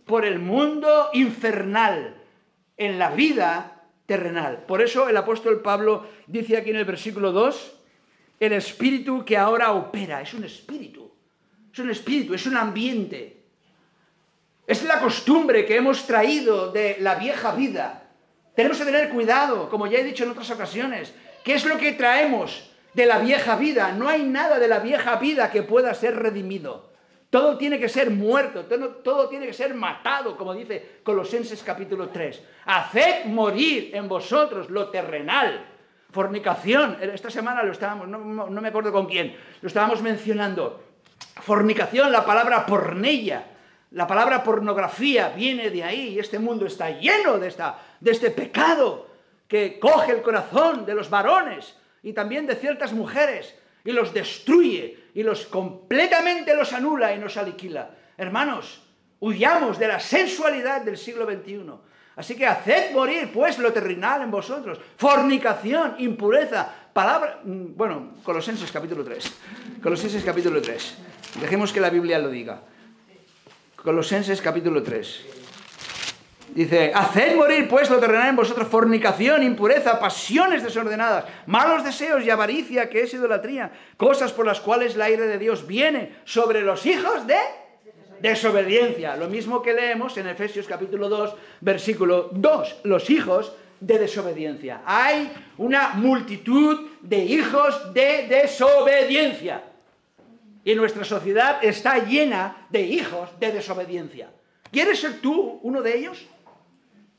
por 0.05 0.25
el 0.25 0.39
mundo 0.39 1.11
infernal 1.13 2.17
en 2.77 2.99
la 2.99 3.11
vida 3.11 3.83
terrenal. 4.07 4.65
Por 4.67 4.83
eso 4.83 5.09
el 5.09 5.17
apóstol 5.17 5.63
Pablo 5.63 6.07
dice 6.27 6.57
aquí 6.57 6.71
en 6.71 6.77
el 6.77 6.85
versículo 6.85 7.33
2, 7.33 7.73
el 8.41 8.53
espíritu 8.53 9.25
que 9.25 9.37
ahora 9.37 9.73
opera, 9.73 10.21
es 10.21 10.35
un 10.35 10.45
espíritu, 10.45 11.11
es 11.73 11.79
un 11.79 11.91
espíritu, 11.91 12.35
es 12.35 12.47
un 12.47 12.57
ambiente. 12.57 13.45
Es 14.67 14.83
la 14.85 15.01
costumbre 15.01 15.67
que 15.67 15.77
hemos 15.77 16.07
traído 16.07 16.73
de 16.73 16.97
la 17.01 17.17
vieja 17.17 17.55
vida. 17.55 18.09
Tenemos 18.55 18.79
que 18.79 18.85
tener 18.85 19.11
cuidado, 19.11 19.69
como 19.69 19.87
ya 19.87 19.99
he 19.99 20.05
dicho 20.05 20.25
en 20.25 20.31
otras 20.31 20.51
ocasiones. 20.51 21.13
¿Qué 21.43 21.55
es 21.55 21.65
lo 21.65 21.77
que 21.77 21.93
traemos 21.93 22.71
de 22.95 23.07
la 23.07 23.19
vieja 23.19 23.57
vida? 23.57 23.93
No 23.93 24.09
hay 24.09 24.23
nada 24.23 24.59
de 24.59 24.69
la 24.69 24.79
vieja 24.79 25.17
vida 25.17 25.51
que 25.51 25.63
pueda 25.63 25.93
ser 25.95 26.17
redimido. 26.17 26.95
Todo 27.31 27.59
tiene 27.59 27.81
que 27.81 27.89
ser 27.89 28.11
muerto, 28.11 28.65
todo, 29.03 29.29
tiene 29.29 29.47
que 29.47 29.53
ser 29.53 29.75
matado, 29.75 30.37
como 30.37 30.55
dice 30.55 31.01
Colosenses 31.03 31.63
capítulo 31.65 32.09
3. 32.11 32.43
Haced 32.67 33.25
morir 33.27 33.91
en 33.93 34.07
vosotros 34.09 34.71
lo 34.71 34.89
terrenal. 34.89 35.67
Fornicación, 36.13 36.97
esta 37.01 37.31
semana 37.31 37.65
lo 37.65 37.73
estábamos, 37.73 38.07
no, 38.07 38.19
no 38.19 38.61
me 38.61 38.69
acuerdo 38.69 38.93
con 38.93 39.07
quién, 39.07 39.37
lo 39.61 39.67
estábamos 39.67 40.01
mencionando. 40.01 40.85
Fornicación, 41.43 42.13
la 42.13 42.25
palabra 42.25 42.65
pornella, 42.65 43.47
la 43.91 44.07
palabra 44.07 44.45
pornografía 44.45 45.31
viene 45.31 45.71
de 45.71 45.83
ahí 45.83 46.09
y 46.11 46.19
este 46.21 46.39
mundo 46.39 46.67
está 46.67 46.91
lleno 46.91 47.39
de, 47.39 47.49
esta, 47.49 47.79
de 47.99 48.13
este 48.13 48.31
pecado 48.31 49.09
que 49.49 49.79
coge 49.81 50.13
el 50.13 50.23
corazón 50.23 50.87
de 50.87 50.95
los 50.95 51.11
varones 51.11 51.77
y 52.05 52.13
también 52.13 52.47
de 52.47 52.55
ciertas 52.55 52.93
mujeres 52.93 53.55
y 53.83 53.91
los 53.91 54.15
destruye 54.15 54.99
y 55.15 55.23
los 55.23 55.47
completamente 55.47 56.55
los 56.55 56.73
anula 56.73 57.15
y 57.15 57.19
nos 57.19 57.37
aniquila. 57.37 57.91
Hermanos, 58.17 58.83
huyamos 59.21 59.79
de 59.79 59.89
la 59.89 59.99
sensualidad 59.99 60.83
del 60.83 60.97
siglo 60.97 61.27
XXI. 61.27 61.65
Así 62.17 62.37
que 62.37 62.47
haced 62.47 62.93
morir 62.93 63.31
pues 63.33 63.59
lo 63.59 63.73
terrenal 63.73 64.23
en 64.23 64.31
vosotros. 64.31 64.79
Fornicación, 64.97 65.97
impureza, 65.99 66.73
palabra... 66.93 67.41
Mm, 67.43 67.75
bueno, 67.75 68.15
Colosenses 68.23 68.71
capítulo 68.71 69.03
3. 69.03 69.33
Colosenses 69.83 70.23
capítulo 70.23 70.63
3. 70.63 70.99
Dejemos 71.41 71.73
que 71.73 71.81
la 71.81 71.91
Biblia 71.91 72.19
lo 72.19 72.29
diga. 72.29 72.63
Colosenses 73.77 74.41
capítulo 74.41 74.83
3. 74.83 75.44
Dice, 76.55 76.93
haced 76.95 77.35
morir 77.35 77.69
pues 77.69 77.91
lo 77.91 77.99
terrenal 77.99 78.29
en 78.29 78.37
vosotros, 78.37 78.69
fornicación, 78.69 79.43
impureza, 79.43 79.99
pasiones 79.99 80.63
desordenadas, 80.63 81.25
malos 81.47 81.83
deseos 81.83 82.25
y 82.25 82.31
avaricia, 82.31 82.89
que 82.89 83.03
es 83.03 83.13
idolatría, 83.13 83.73
cosas 83.97 84.33
por 84.33 84.47
las 84.47 84.61
cuales 84.61 84.95
la 84.95 85.11
ira 85.11 85.27
de 85.27 85.39
Dios 85.39 85.67
viene 85.67 86.15
sobre 86.25 86.63
los 86.63 86.87
hijos 86.87 87.27
de 87.27 87.39
desobediencia. 88.21 89.17
Lo 89.17 89.29
mismo 89.29 89.63
que 89.63 89.73
leemos 89.73 90.17
en 90.17 90.29
Efesios 90.29 90.67
capítulo 90.69 91.09
2, 91.09 91.35
versículo 91.61 92.31
2, 92.33 92.83
los 92.85 93.11
hijos 93.11 93.53
de 93.81 93.99
desobediencia. 93.99 94.83
Hay 94.87 95.33
una 95.59 95.95
multitud 95.95 96.89
de 97.03 97.19
hijos 97.19 97.93
de 97.93 98.29
desobediencia. 98.29 99.65
Y 100.65 100.75
nuestra 100.77 101.05
sociedad 101.05 101.59
está 101.63 101.99
llena 101.99 102.69
de 102.71 102.83
hijos 102.83 103.29
de 103.41 103.51
desobediencia. 103.51 104.31
¿Quieres 104.71 105.01
ser 105.01 105.21
tú 105.21 105.59
uno 105.63 105.83
de 105.83 105.99
ellos? 105.99 106.27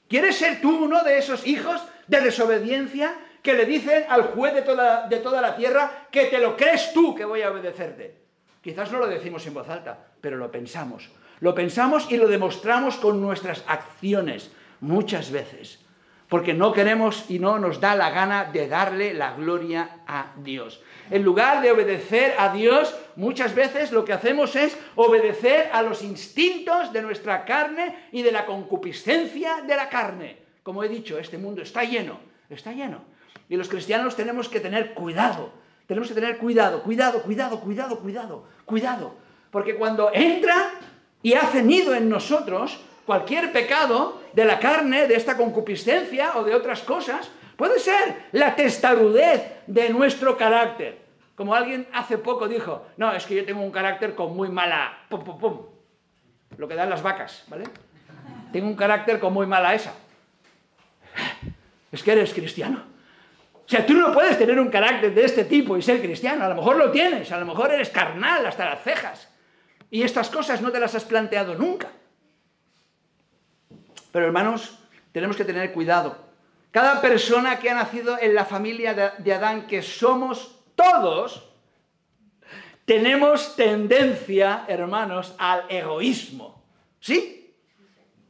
¿Quieres 0.08 0.38
ser 0.38 0.62
tú 0.62 0.86
uno 0.86 1.04
de 1.04 1.18
esos 1.18 1.46
hijos 1.48 1.82
de 2.08 2.22
desobediencia 2.22 3.16
que 3.42 3.54
le 3.54 3.66
dicen 3.66 4.06
al 4.10 4.24
juez 4.24 4.54
de 4.54 4.62
toda, 4.62 5.08
de 5.08 5.18
toda 5.18 5.42
la 5.42 5.56
tierra 5.56 6.08
que 6.12 6.26
te 6.26 6.40
lo 6.40 6.56
crees 6.56 6.94
tú 6.94 7.16
que 7.16 7.26
voy 7.26 7.42
a 7.42 7.52
obedecerte? 7.52 8.26
Quizás 8.62 8.92
no 8.92 9.00
lo 9.00 9.08
decimos 9.08 9.46
en 9.46 9.54
voz 9.54 9.70
alta, 9.70 9.98
pero 10.22 10.38
lo 10.38 10.52
pensamos. 10.52 11.10
Lo 11.40 11.54
pensamos 11.54 12.12
y 12.12 12.18
lo 12.18 12.28
demostramos 12.28 12.96
con 12.98 13.22
nuestras 13.22 13.64
acciones, 13.68 14.52
muchas 14.80 15.32
veces. 15.32 15.85
Porque 16.30 16.54
no 16.54 16.74
queremos 16.74 17.26
y 17.30 17.40
no 17.40 17.60
nos 17.60 17.80
da 17.80 17.96
la 17.96 18.10
gana 18.10 18.46
de 18.46 18.68
darle 18.68 19.14
la 19.14 19.34
gloria 19.34 20.02
a 20.08 20.34
Dios. 20.38 20.82
En 21.12 21.24
lugar 21.24 21.62
de 21.62 21.72
obedecer 21.72 22.34
a 22.40 22.52
Dios, 22.52 22.96
muchas 23.16 23.54
veces 23.54 23.92
lo 23.92 24.04
que 24.04 24.14
hacemos 24.14 24.56
es 24.56 24.76
obedecer 24.96 25.70
a 25.72 25.84
los 25.84 26.02
instintos 26.02 26.92
de 26.92 27.04
nuestra 27.04 27.46
carne 27.46 27.96
y 28.12 28.24
de 28.24 28.32
la 28.32 28.46
concupiscencia 28.46 29.62
de 29.62 29.76
la 29.76 29.88
carne. 29.88 30.38
Como 30.64 30.84
he 30.84 30.90
dicho, 30.90 31.20
este 31.20 31.38
mundo 31.38 31.62
está 31.62 31.84
lleno, 31.84 32.20
está 32.50 32.72
lleno. 32.72 33.02
Y 33.48 33.56
los 33.56 33.70
cristianos 33.70 34.16
tenemos 34.16 34.50
que 34.50 34.60
tener 34.60 34.96
cuidado, 34.96 35.52
tenemos 35.86 36.08
que 36.08 36.16
tener 36.16 36.40
cuidado, 36.40 36.82
cuidado, 36.82 37.22
cuidado, 37.22 37.60
cuidado, 37.60 38.00
cuidado, 38.00 38.48
cuidado. 38.66 39.14
Porque 39.52 39.76
cuando 39.76 40.10
entra 40.12 40.72
y 41.22 41.34
hace 41.34 41.62
nido 41.62 41.94
en 41.94 42.10
nosotros, 42.10 42.80
cualquier 43.06 43.52
pecado 43.52 44.22
de 44.34 44.46
la 44.46 44.60
carne, 44.60 45.08
de 45.08 45.16
esta 45.16 45.38
concupiscencia 45.38 46.38
o 46.38 46.44
de 46.44 46.56
otras 46.56 46.82
cosas, 46.82 47.30
Puede 47.56 47.80
ser 47.80 48.28
la 48.34 48.56
testarudez 48.56 49.64
de 49.68 49.90
nuestro 49.90 50.38
carácter. 50.38 51.06
Como 51.36 51.56
alguien 51.56 51.88
hace 51.94 52.18
poco 52.18 52.48
dijo, 52.48 52.86
no, 52.98 53.14
es 53.14 53.26
que 53.26 53.36
yo 53.36 53.46
tengo 53.46 53.62
un 53.62 53.72
carácter 53.72 54.16
con 54.16 54.36
muy 54.36 54.50
mala... 54.50 55.06
Pum, 55.10 55.24
pum, 55.24 55.38
pum. 55.38 55.62
Lo 56.58 56.68
que 56.68 56.76
dan 56.76 56.90
las 56.90 57.02
vacas, 57.02 57.44
¿vale? 57.48 57.66
Tengo 58.52 58.68
un 58.68 58.76
carácter 58.76 59.20
con 59.20 59.34
muy 59.34 59.46
mala 59.46 59.74
esa. 59.74 59.94
Es 61.92 62.04
que 62.04 62.12
eres 62.12 62.34
cristiano. 62.34 62.84
O 63.54 63.70
sea, 63.70 63.86
tú 63.86 63.94
no 63.94 64.14
puedes 64.14 64.38
tener 64.38 64.60
un 64.60 64.70
carácter 64.70 65.14
de 65.14 65.26
este 65.26 65.46
tipo 65.46 65.78
y 65.78 65.82
ser 65.82 66.02
cristiano. 66.02 66.46
A 66.46 66.50
lo 66.50 66.56
mejor 66.56 66.78
lo 66.78 66.92
tienes, 66.92 67.32
a 67.32 67.40
lo 67.40 67.46
mejor 67.46 67.74
eres 67.74 67.90
carnal 67.90 68.46
hasta 68.46 68.66
las 68.66 68.84
cejas. 68.84 69.30
Y 69.90 70.04
estas 70.04 70.30
cosas 70.30 70.62
no 70.62 70.72
te 70.72 70.80
las 70.80 70.94
has 70.96 71.06
planteado 71.06 71.56
nunca. 71.56 71.90
Pero 74.16 74.28
hermanos, 74.28 74.80
tenemos 75.12 75.36
que 75.36 75.44
tener 75.44 75.74
cuidado 75.74 76.18
cada 76.72 77.02
persona 77.02 77.60
que 77.60 77.70
ha 77.70 77.74
nacido 77.74 78.18
en 78.18 78.34
la 78.34 78.46
familia 78.46 79.12
de 79.18 79.34
Adán, 79.34 79.68
que 79.68 79.82
somos 79.82 80.58
todos, 80.74 81.44
tenemos 82.86 83.58
tendencia, 83.58 84.64
hermanos, 84.70 85.36
al 85.38 85.66
egoísmo. 85.68 86.64
¿Sí? 87.02 87.54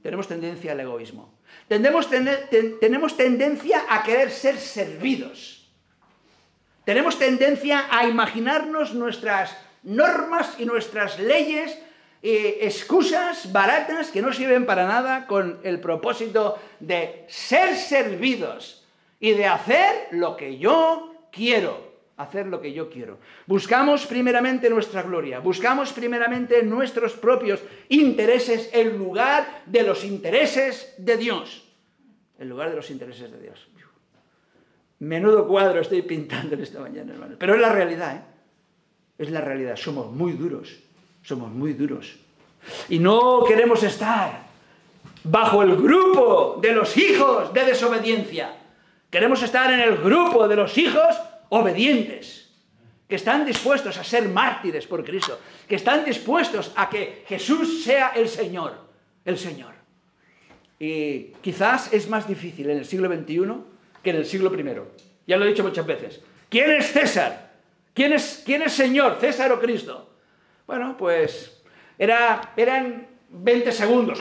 Tenemos 0.01 0.27
tendencia 0.27 0.71
al 0.71 0.79
egoísmo. 0.79 1.37
tenemos 1.67 3.15
tendencia 3.15 3.85
a 3.87 4.01
querer 4.01 4.31
ser 4.31 4.57
servidos. 4.57 5.71
Tenemos 6.83 7.19
tendencia 7.19 7.85
a 7.91 8.07
imaginarnos 8.07 8.95
nuestras 8.95 9.55
normas 9.83 10.55
y 10.57 10.65
nuestras 10.65 11.19
leyes 11.19 11.77
excusas 12.27 13.51
baratas 13.51 14.09
que 14.09 14.21
no 14.21 14.33
sirven 14.33 14.65
para 14.65 14.87
nada 14.87 15.27
con 15.27 15.59
el 15.63 15.79
propósito 15.79 16.57
de 16.79 17.25
ser 17.27 17.75
servidos 17.75 18.83
y 19.19 19.33
de 19.33 19.45
hacer 19.45 20.07
lo 20.11 20.35
que 20.35 20.57
yo 20.57 21.13
quiero. 21.31 21.93
Hacer 22.17 22.47
lo 22.47 22.61
que 22.61 22.71
yo 22.71 22.89
quiero. 22.89 23.19
Buscamos 23.45 24.05
primeramente 24.05 24.69
nuestra 24.69 25.03
gloria, 25.03 25.39
buscamos 25.39 25.91
primeramente 25.91 26.63
nuestros 26.63 27.11
propios 27.11 27.61
intereses 27.89 28.69
en 28.71 28.97
lugar 28.97 29.63
de 29.65 29.83
los 29.83 30.05
intereses 30.05 30.95
de 30.97 31.17
Dios. 31.17 31.69
En 32.39 32.47
lugar 32.47 32.69
de 32.69 32.77
los 32.77 32.89
intereses 32.89 33.29
de 33.31 33.41
Dios. 33.41 33.67
Menudo 34.99 35.45
cuadro 35.45 35.81
estoy 35.81 36.01
pintando 36.03 36.55
en 36.55 36.61
esta 36.61 36.79
mañana, 36.79 37.13
hermano. 37.13 37.35
Pero 37.37 37.53
es 37.53 37.59
la 37.59 37.73
realidad, 37.73 38.15
¿eh? 38.15 38.21
Es 39.17 39.29
la 39.29 39.41
realidad. 39.41 39.75
Somos 39.75 40.09
muy 40.09 40.31
duros 40.31 40.84
somos 41.25 41.51
muy 41.51 41.73
duros. 41.73 42.15
Y 42.87 42.99
no 42.99 43.43
queremos 43.47 43.83
estar 43.83 44.45
bajo 45.23 45.63
el 45.63 45.75
grupo 45.75 46.59
de 46.61 46.71
los 46.71 46.95
hijos 46.97 47.51
de 47.53 47.65
desobediencia. 47.65 48.55
Queremos 49.09 49.41
estar 49.41 49.71
en 49.71 49.79
el 49.79 49.97
grupo 49.97 50.47
de 50.47 50.55
los 50.55 50.77
hijos 50.77 51.15
obedientes, 51.49 52.51
que 53.07 53.15
están 53.15 53.45
dispuestos 53.45 53.97
a 53.97 54.03
ser 54.03 54.27
mártires 54.29 54.87
por 54.87 55.03
Cristo, 55.03 55.39
que 55.67 55.75
están 55.75 56.05
dispuestos 56.05 56.71
a 56.75 56.89
que 56.89 57.23
Jesús 57.27 57.83
sea 57.83 58.09
el 58.15 58.29
Señor, 58.29 58.73
el 59.23 59.37
Señor. 59.37 59.73
Y 60.79 61.31
quizás 61.41 61.93
es 61.93 62.09
más 62.09 62.27
difícil 62.27 62.69
en 62.69 62.77
el 62.77 62.85
siglo 62.85 63.07
XXI 63.07 63.53
que 64.03 64.09
en 64.11 64.15
el 64.17 64.25
siglo 64.25 64.53
I. 64.53 64.63
Ya 65.25 65.37
lo 65.37 65.45
he 65.45 65.49
dicho 65.49 65.63
muchas 65.63 65.85
veces. 65.85 66.21
¿Quién 66.49 66.71
es 66.71 66.91
César? 66.91 67.53
¿Quién 67.93 68.13
es, 68.13 68.43
quién 68.45 68.61
es 68.61 68.73
Señor, 68.73 69.17
César 69.19 69.51
o 69.51 69.59
Cristo? 69.59 70.14
Bueno, 70.67 70.95
pues 70.97 71.61
era, 71.97 72.53
eran 72.57 73.07
20 73.29 73.71
segundos. 73.71 74.19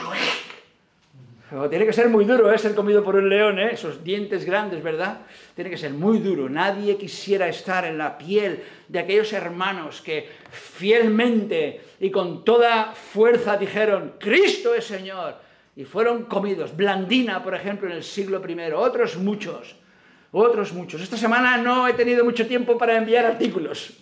tiene 1.69 1.85
que 1.85 1.93
ser 1.93 2.09
muy 2.09 2.25
duro 2.25 2.51
¿eh? 2.51 2.57
ser 2.57 2.75
comido 2.75 3.03
por 3.03 3.15
un 3.15 3.29
león, 3.29 3.57
¿eh? 3.57 3.69
esos 3.73 4.03
dientes 4.03 4.45
grandes, 4.45 4.83
¿verdad? 4.83 5.21
Tiene 5.55 5.71
que 5.71 5.77
ser 5.77 5.91
muy 5.91 6.19
duro. 6.19 6.47
Nadie 6.47 6.97
quisiera 6.97 7.47
estar 7.47 7.85
en 7.85 7.97
la 7.97 8.17
piel 8.17 8.63
de 8.87 8.99
aquellos 8.99 9.33
hermanos 9.33 10.01
que 10.01 10.29
fielmente 10.51 11.81
y 11.99 12.11
con 12.11 12.45
toda 12.45 12.93
fuerza 12.93 13.57
dijeron, 13.57 14.13
Cristo 14.19 14.75
es 14.75 14.85
Señor, 14.85 15.37
y 15.75 15.83
fueron 15.83 16.25
comidos. 16.25 16.75
Blandina, 16.75 17.43
por 17.43 17.55
ejemplo, 17.55 17.89
en 17.89 17.95
el 17.95 18.03
siglo 18.03 18.41
I, 18.47 18.71
otros 18.71 19.17
muchos, 19.17 19.75
otros 20.31 20.73
muchos. 20.73 21.01
Esta 21.01 21.17
semana 21.17 21.57
no 21.57 21.87
he 21.87 21.93
tenido 21.93 22.23
mucho 22.23 22.45
tiempo 22.45 22.77
para 22.77 22.97
enviar 22.97 23.25
artículos. 23.25 23.93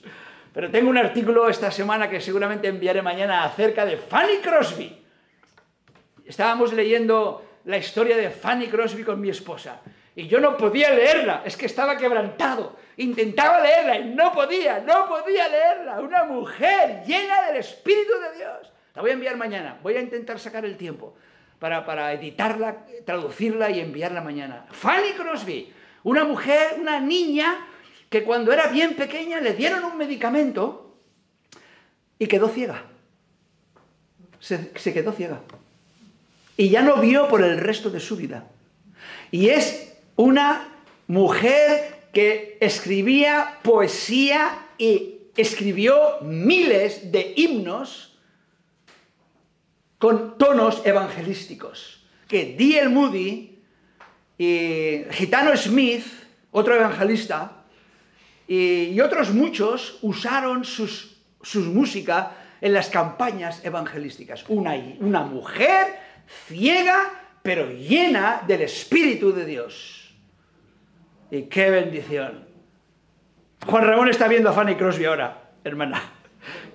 Pero 0.53 0.69
tengo 0.69 0.89
un 0.89 0.97
artículo 0.97 1.49
esta 1.49 1.71
semana 1.71 2.09
que 2.09 2.21
seguramente 2.21 2.67
enviaré 2.67 3.01
mañana 3.01 3.43
acerca 3.43 3.85
de 3.85 3.97
Fanny 3.97 4.37
Crosby. 4.37 5.03
Estábamos 6.25 6.73
leyendo 6.73 7.43
la 7.65 7.77
historia 7.77 8.15
de 8.15 8.29
Fanny 8.29 8.67
Crosby 8.67 9.03
con 9.03 9.19
mi 9.19 9.29
esposa. 9.29 9.81
Y 10.15 10.27
yo 10.27 10.39
no 10.39 10.55
podía 10.55 10.91
leerla, 10.91 11.41
es 11.43 11.57
que 11.57 11.65
estaba 11.65 11.97
quebrantado. 11.97 12.75
Intentaba 12.97 13.59
leerla 13.61 13.97
y 13.97 14.13
no 14.13 14.31
podía, 14.31 14.79
no 14.79 15.07
podía 15.07 15.49
leerla. 15.49 15.99
Una 15.99 16.23
mujer 16.25 17.01
llena 17.03 17.47
del 17.47 17.55
Espíritu 17.57 18.11
de 18.19 18.37
Dios. 18.37 18.71
La 18.93 19.01
voy 19.01 19.09
a 19.09 19.13
enviar 19.13 19.35
mañana. 19.37 19.79
Voy 19.81 19.95
a 19.95 20.01
intentar 20.01 20.39
sacar 20.39 20.65
el 20.65 20.77
tiempo 20.77 21.15
para, 21.57 21.83
para 21.83 22.13
editarla, 22.13 22.85
traducirla 23.05 23.71
y 23.71 23.79
enviarla 23.79 24.21
mañana. 24.21 24.67
Fanny 24.69 25.13
Crosby, 25.13 25.73
una 26.03 26.25
mujer, 26.25 26.75
una 26.79 26.99
niña 26.99 27.65
que 28.13 28.23
cuando 28.23 28.53
era 28.53 28.67
bien 28.67 28.95
pequeña 28.95 29.41
le 29.41 29.55
dieron 29.55 29.83
un 29.85 29.97
medicamento 29.97 30.99
y 32.19 32.27
quedó 32.27 32.47
ciega. 32.47 32.85
Se, 34.39 34.71
quedó 34.93 35.13
ciega. 35.13 35.41
Y 36.55 36.69
ya 36.69 36.83
no 36.83 36.97
vio 36.97 37.27
por 37.27 37.41
el 37.41 37.57
resto 37.57 37.89
de 37.89 37.99
su 37.99 38.15
vida. 38.15 38.45
Y 39.31 39.49
es 39.49 39.95
una 40.15 40.67
mujer 41.07 42.09
que 42.13 42.59
escribía 42.61 43.57
poesía 43.63 44.59
y 44.77 45.21
escribió 45.35 46.21
miles 46.21 47.11
de 47.11 47.33
himnos 47.35 48.15
con 49.97 50.37
tonos 50.37 50.85
evangelísticos. 50.85 52.05
Que 52.27 52.55
D.L. 52.55 52.89
Moody 52.89 53.57
y 54.37 55.01
Gitano 55.09 55.57
Smith, 55.57 56.05
otro 56.51 56.75
evangelista, 56.75 57.62
y, 58.47 58.99
otros 58.99 59.33
muchos 59.33 59.99
usaron 60.01 60.65
sus, 60.65 61.17
música 61.55 62.31
en 62.61 62.73
las 62.73 62.89
campañas 62.89 63.63
evangelísticas. 63.65 64.45
Una 64.47 65.23
mujer 65.23 65.87
ciega, 66.47 67.11
pero 67.41 67.69
llena 67.71 68.43
del 68.47 68.61
Espíritu 68.61 69.33
de 69.33 69.45
Dios. 69.45 70.13
Y 71.31 71.43
qué 71.43 71.69
bendición. 71.69 72.45
Juan 73.65 73.85
Ramón 73.85 74.09
está 74.09 74.27
viendo 74.27 74.49
a 74.49 74.53
Fanny 74.53 74.75
Crosby 74.75 75.05
ahora, 75.05 75.51
hermana. 75.63 76.01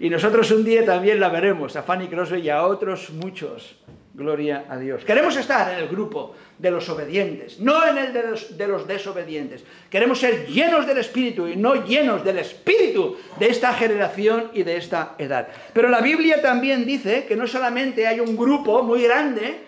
Y 0.01 0.09
nosotros 0.11 0.51
un 0.51 0.65
día 0.65 0.85
también 0.85 1.21
la 1.21 1.29
veremos, 1.29 1.77
a 1.77 1.83
Fanny 1.83 2.09
Crosby 2.09 2.41
y 2.41 2.51
a 2.51 2.65
otros 2.65 3.11
muchos. 3.11 3.77
Gloria 4.19 4.65
a 4.69 4.77
Dios. 4.77 5.05
Queremos 5.05 5.37
estar 5.37 5.73
en 5.73 5.79
el 5.79 5.87
grupo 5.87 6.35
de 6.59 6.73
los 6.73 6.89
obedientes, 6.89 7.61
no 7.61 7.87
en 7.87 7.99
el 7.99 8.13
de 8.13 8.23
los, 8.25 8.59
de 8.59 8.67
los, 8.67 8.85
desobedientes. 8.85 9.63
Queremos 9.89 10.19
ser 10.19 10.45
llenos 10.49 10.89
del 10.89 10.99
Espíritu 10.99 11.47
y 11.47 11.55
no 11.55 11.87
llenos 11.87 12.25
del 12.25 12.41
Espíritu 12.41 13.17
de 13.39 13.49
esta 13.49 13.73
generación 13.75 14.51
y 14.53 14.65
de 14.65 14.77
esta 14.77 15.15
edad. 15.19 15.47
Pero 15.73 15.89
la 15.89 16.01
Biblia 16.01 16.43
también 16.43 16.85
dice 16.85 17.27
que 17.27 17.37
no 17.37 17.47
solamente 17.47 18.09
hay 18.09 18.19
un 18.19 18.37
grupo 18.37 18.83
muy 18.83 19.05
grande, 19.05 19.61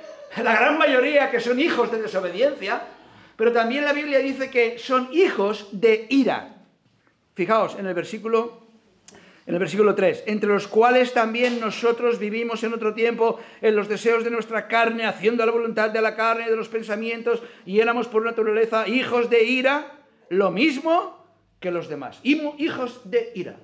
la 0.43 0.57
gran 0.57 0.77
mayoría 0.77 1.31
que 1.31 1.39
son 1.39 1.61
hijos 1.61 1.93
de 1.93 2.03
desobediencia, 2.03 2.83
pero 3.37 3.53
también 3.53 3.85
la 3.85 3.93
Biblia 3.93 4.19
dice 4.19 4.51
que 4.51 4.81
son 4.81 5.11
hijos 5.13 5.69
de 5.71 6.09
ira. 6.11 6.57
Fijaos 7.37 7.77
en 7.79 7.87
el 7.87 7.95
versículo 7.95 8.67
en 9.51 9.55
el 9.55 9.59
versículo 9.59 9.97
3, 9.97 10.23
entre 10.27 10.49
los 10.49 10.69
cuales 10.69 11.13
también 11.13 11.59
nosotros 11.59 12.21
vivimos 12.21 12.63
en 12.63 12.73
otro 12.73 12.95
tiempo 12.95 13.41
en 13.61 13.75
los 13.75 13.89
deseos 13.89 14.23
de 14.23 14.31
nuestra 14.31 14.69
carne, 14.69 15.07
haciendo 15.07 15.45
la 15.45 15.51
voluntad 15.51 15.91
de 15.91 16.01
la 16.01 16.15
carne 16.15 16.45
y 16.47 16.51
de 16.51 16.55
los 16.55 16.69
pensamientos, 16.69 17.43
y 17.67 17.81
éramos 17.81 18.07
por 18.07 18.25
naturaleza 18.25 18.87
hijos 18.87 19.29
de 19.29 19.43
ira, 19.43 20.05
lo 20.29 20.53
mismo 20.53 21.27
que 21.59 21.73
los 21.73 21.89
demás, 21.89 22.21
hijos 22.23 23.11
de 23.11 23.33
ira. 23.35 23.57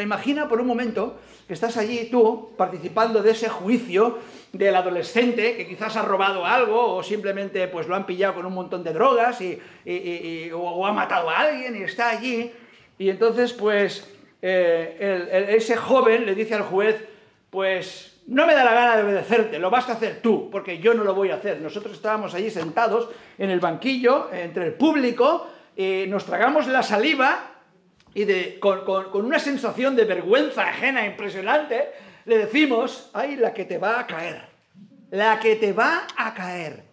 Imagina 0.00 0.48
por 0.48 0.62
un 0.62 0.66
momento 0.66 1.20
que 1.46 1.52
estás 1.52 1.76
allí 1.76 2.08
tú 2.10 2.54
participando 2.56 3.22
de 3.22 3.32
ese 3.32 3.50
juicio 3.50 4.20
del 4.50 4.74
adolescente 4.74 5.58
que 5.58 5.68
quizás 5.68 5.94
ha 5.96 6.02
robado 6.02 6.46
algo 6.46 6.96
o 6.96 7.02
simplemente 7.02 7.68
pues 7.68 7.86
lo 7.86 7.94
han 7.94 8.06
pillado 8.06 8.36
con 8.36 8.46
un 8.46 8.54
montón 8.54 8.82
de 8.82 8.94
drogas 8.94 9.42
y, 9.42 9.60
o, 10.54 10.86
ha 10.86 10.92
matado 10.94 11.28
a 11.28 11.40
alguien 11.40 11.76
y 11.76 11.82
está 11.82 12.08
allí. 12.08 12.50
Y 12.98 13.10
entonces 13.10 13.52
pues 13.52 14.13
eh, 14.46 15.46
ese 15.56 15.74
joven 15.74 16.26
le 16.26 16.34
dice 16.34 16.54
al 16.54 16.62
juez, 16.62 17.02
pues 17.48 18.20
no 18.26 18.46
me 18.46 18.54
da 18.54 18.62
la 18.62 18.74
gana 18.74 18.96
de 18.96 19.04
obedecerte, 19.04 19.58
lo 19.58 19.70
vas 19.70 19.88
a 19.88 19.92
hacer 19.92 20.20
tú, 20.20 20.50
porque 20.50 20.80
yo 20.80 20.92
no 20.92 21.02
lo 21.02 21.14
voy 21.14 21.30
a 21.30 21.36
hacer. 21.36 21.62
Nosotros 21.62 21.94
estábamos 21.94 22.34
allí 22.34 22.50
sentados 22.50 23.08
en 23.38 23.48
el 23.48 23.60
banquillo, 23.60 24.28
entre 24.32 24.66
el 24.66 24.74
público, 24.74 25.46
nos 26.08 26.26
tragamos 26.26 26.66
la 26.66 26.82
saliva 26.82 27.52
y 28.12 28.24
de, 28.24 28.60
con, 28.60 29.24
una 29.24 29.38
sensación 29.38 29.96
de 29.96 30.04
vergüenza 30.04 30.68
ajena 30.68 31.06
impresionante, 31.06 31.92
le 32.26 32.36
decimos, 32.36 33.10
ay, 33.14 33.36
la 33.36 33.54
que 33.54 33.64
te 33.64 33.78
va 33.78 33.98
a 33.98 34.06
caer, 34.06 34.42
la 35.10 35.40
que 35.40 35.56
te 35.56 35.72
va 35.72 36.06
a 36.16 36.34
caer. 36.34 36.84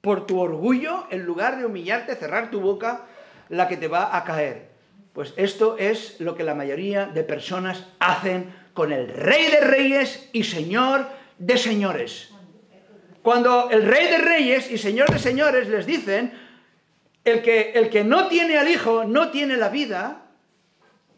Por 0.00 0.26
tu 0.26 0.40
orgullo, 0.40 1.06
en 1.10 1.24
lugar 1.24 1.58
de 1.58 1.66
humillarte, 1.66 2.16
cerrar 2.16 2.50
tu 2.50 2.60
boca, 2.60 3.06
la 3.48 3.68
que 3.68 3.76
te 3.76 3.86
va 3.86 4.16
a 4.16 4.24
caer. 4.24 4.77
Pues 5.18 5.34
esto 5.36 5.76
es 5.78 6.20
lo 6.20 6.36
que 6.36 6.44
la 6.44 6.54
mayoría 6.54 7.06
de 7.06 7.24
personas 7.24 7.84
hacen 7.98 8.54
con 8.72 8.92
el 8.92 9.08
Rey 9.08 9.50
de 9.50 9.62
Reyes 9.62 10.30
y 10.32 10.44
Señor 10.44 11.08
de 11.38 11.56
Señores. 11.56 12.30
Cuando 13.20 13.68
el 13.68 13.84
Rey 13.84 14.06
de 14.06 14.18
Reyes 14.18 14.70
y 14.70 14.78
Señor 14.78 15.10
de 15.10 15.18
Señores 15.18 15.66
les 15.66 15.86
dicen, 15.86 16.32
el 17.24 17.42
que, 17.42 17.72
el 17.72 17.90
que 17.90 18.04
no 18.04 18.28
tiene 18.28 18.58
al 18.58 18.68
Hijo 18.68 19.02
no 19.06 19.32
tiene 19.32 19.56
la 19.56 19.70
vida, 19.70 20.22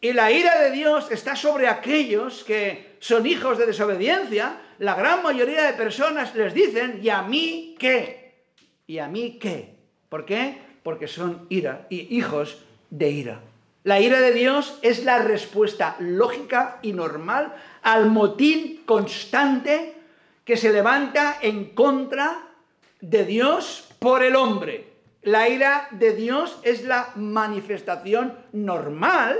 y 0.01 0.15
la 0.15 0.33
ira 0.33 0.59
de 0.63 0.71
Dios 0.71 1.11
está 1.11 1.37
sobre 1.37 1.69
aquellos 1.69 2.43
que 2.43 2.97
son 3.01 3.27
hijos 3.27 3.59
de 3.59 3.67
desobediencia. 3.67 4.63
La 4.79 4.95
gran 4.95 5.23
mayoría 5.23 5.65
de 5.65 5.75
personas 5.75 6.35
les 6.35 6.55
dicen, 6.55 7.01
¿y 7.03 7.11
a 7.11 7.21
mí 7.21 7.77
qué? 7.79 8.47
¿Y 8.87 8.97
a 8.97 9.09
mí 9.09 9.39
qué? 9.39 9.75
¿Por 10.09 10.25
qué? 10.25 10.57
Porque 10.83 11.07
son 11.07 11.45
ira 11.51 11.87
y 11.91 12.17
hijos 12.17 12.65
de 12.89 13.11
ira. 13.11 13.50
La 13.83 13.99
ira 13.99 14.21
de 14.21 14.33
Dios 14.33 14.79
es 14.83 15.05
la 15.05 15.19
respuesta 15.19 15.97
lógica 16.01 16.79
y 16.83 16.93
normal 16.93 17.55
al 17.83 18.11
motín 18.11 18.83
constante 18.85 19.95
que 20.45 20.59
se 20.59 20.71
levanta 20.71 21.39
en 21.41 21.75
contra 21.75 22.47
de 23.01 23.25
Dios 23.25 23.89
por 23.99 24.23
el 24.23 24.37
hombre. 24.37 24.93
La 25.23 25.49
ira 25.49 25.89
de 25.93 26.13
Dios 26.13 26.59
es 26.63 26.85
la 26.85 27.13
manifestación 27.15 28.39
normal 28.53 29.39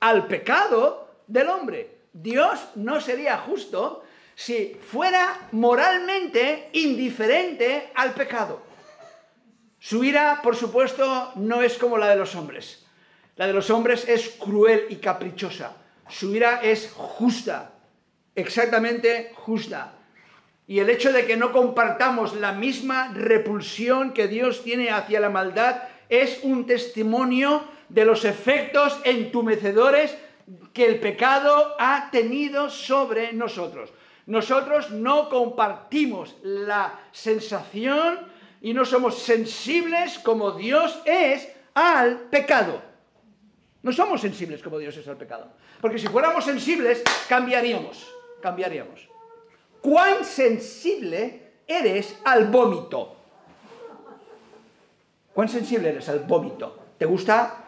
al 0.00 0.26
pecado 0.26 1.22
del 1.26 1.48
hombre. 1.48 1.98
Dios 2.12 2.60
no 2.74 3.00
sería 3.00 3.38
justo 3.38 4.02
si 4.34 4.74
fuera 4.74 5.48
moralmente 5.52 6.68
indiferente 6.74 7.90
al 7.94 8.12
pecado. 8.12 8.60
Su 9.78 10.04
ira, 10.04 10.40
por 10.42 10.56
supuesto, 10.56 11.32
no 11.36 11.62
es 11.62 11.78
como 11.78 11.96
la 11.96 12.08
de 12.08 12.16
los 12.16 12.34
hombres. 12.34 12.84
La 13.38 13.46
de 13.46 13.52
los 13.52 13.70
hombres 13.70 14.06
es 14.08 14.30
cruel 14.30 14.86
y 14.90 14.96
caprichosa. 14.96 15.76
Su 16.08 16.34
ira 16.34 16.60
es 16.60 16.90
justa, 16.92 17.70
exactamente 18.34 19.30
justa. 19.36 19.92
Y 20.66 20.80
el 20.80 20.90
hecho 20.90 21.12
de 21.12 21.24
que 21.24 21.36
no 21.36 21.52
compartamos 21.52 22.34
la 22.34 22.52
misma 22.52 23.12
repulsión 23.14 24.12
que 24.12 24.26
Dios 24.26 24.64
tiene 24.64 24.90
hacia 24.90 25.20
la 25.20 25.30
maldad 25.30 25.84
es 26.08 26.40
un 26.42 26.66
testimonio 26.66 27.62
de 27.88 28.04
los 28.04 28.24
efectos 28.24 28.98
entumecedores 29.04 30.18
que 30.72 30.86
el 30.86 30.98
pecado 30.98 31.76
ha 31.78 32.10
tenido 32.10 32.68
sobre 32.70 33.32
nosotros. 33.32 33.92
Nosotros 34.26 34.90
no 34.90 35.28
compartimos 35.28 36.34
la 36.42 36.98
sensación 37.12 38.18
y 38.60 38.74
no 38.74 38.84
somos 38.84 39.22
sensibles 39.22 40.18
como 40.18 40.50
Dios 40.50 41.00
es 41.04 41.48
al 41.74 42.18
pecado. 42.30 42.87
No 43.82 43.92
somos 43.92 44.20
sensibles 44.20 44.62
como 44.62 44.78
Dios 44.78 44.96
es 44.96 45.06
al 45.08 45.16
pecado. 45.16 45.48
Porque 45.80 45.98
si 45.98 46.08
fuéramos 46.08 46.44
sensibles, 46.44 47.02
cambiaríamos. 47.28 48.12
Cambiaríamos. 48.40 49.08
¿Cuán 49.80 50.24
sensible 50.24 51.52
eres 51.66 52.18
al 52.24 52.46
vómito? 52.46 53.16
¿Cuán 55.32 55.48
sensible 55.48 55.90
eres 55.90 56.08
al 56.08 56.20
vómito? 56.20 56.78
¿Te 56.98 57.06
gusta 57.06 57.64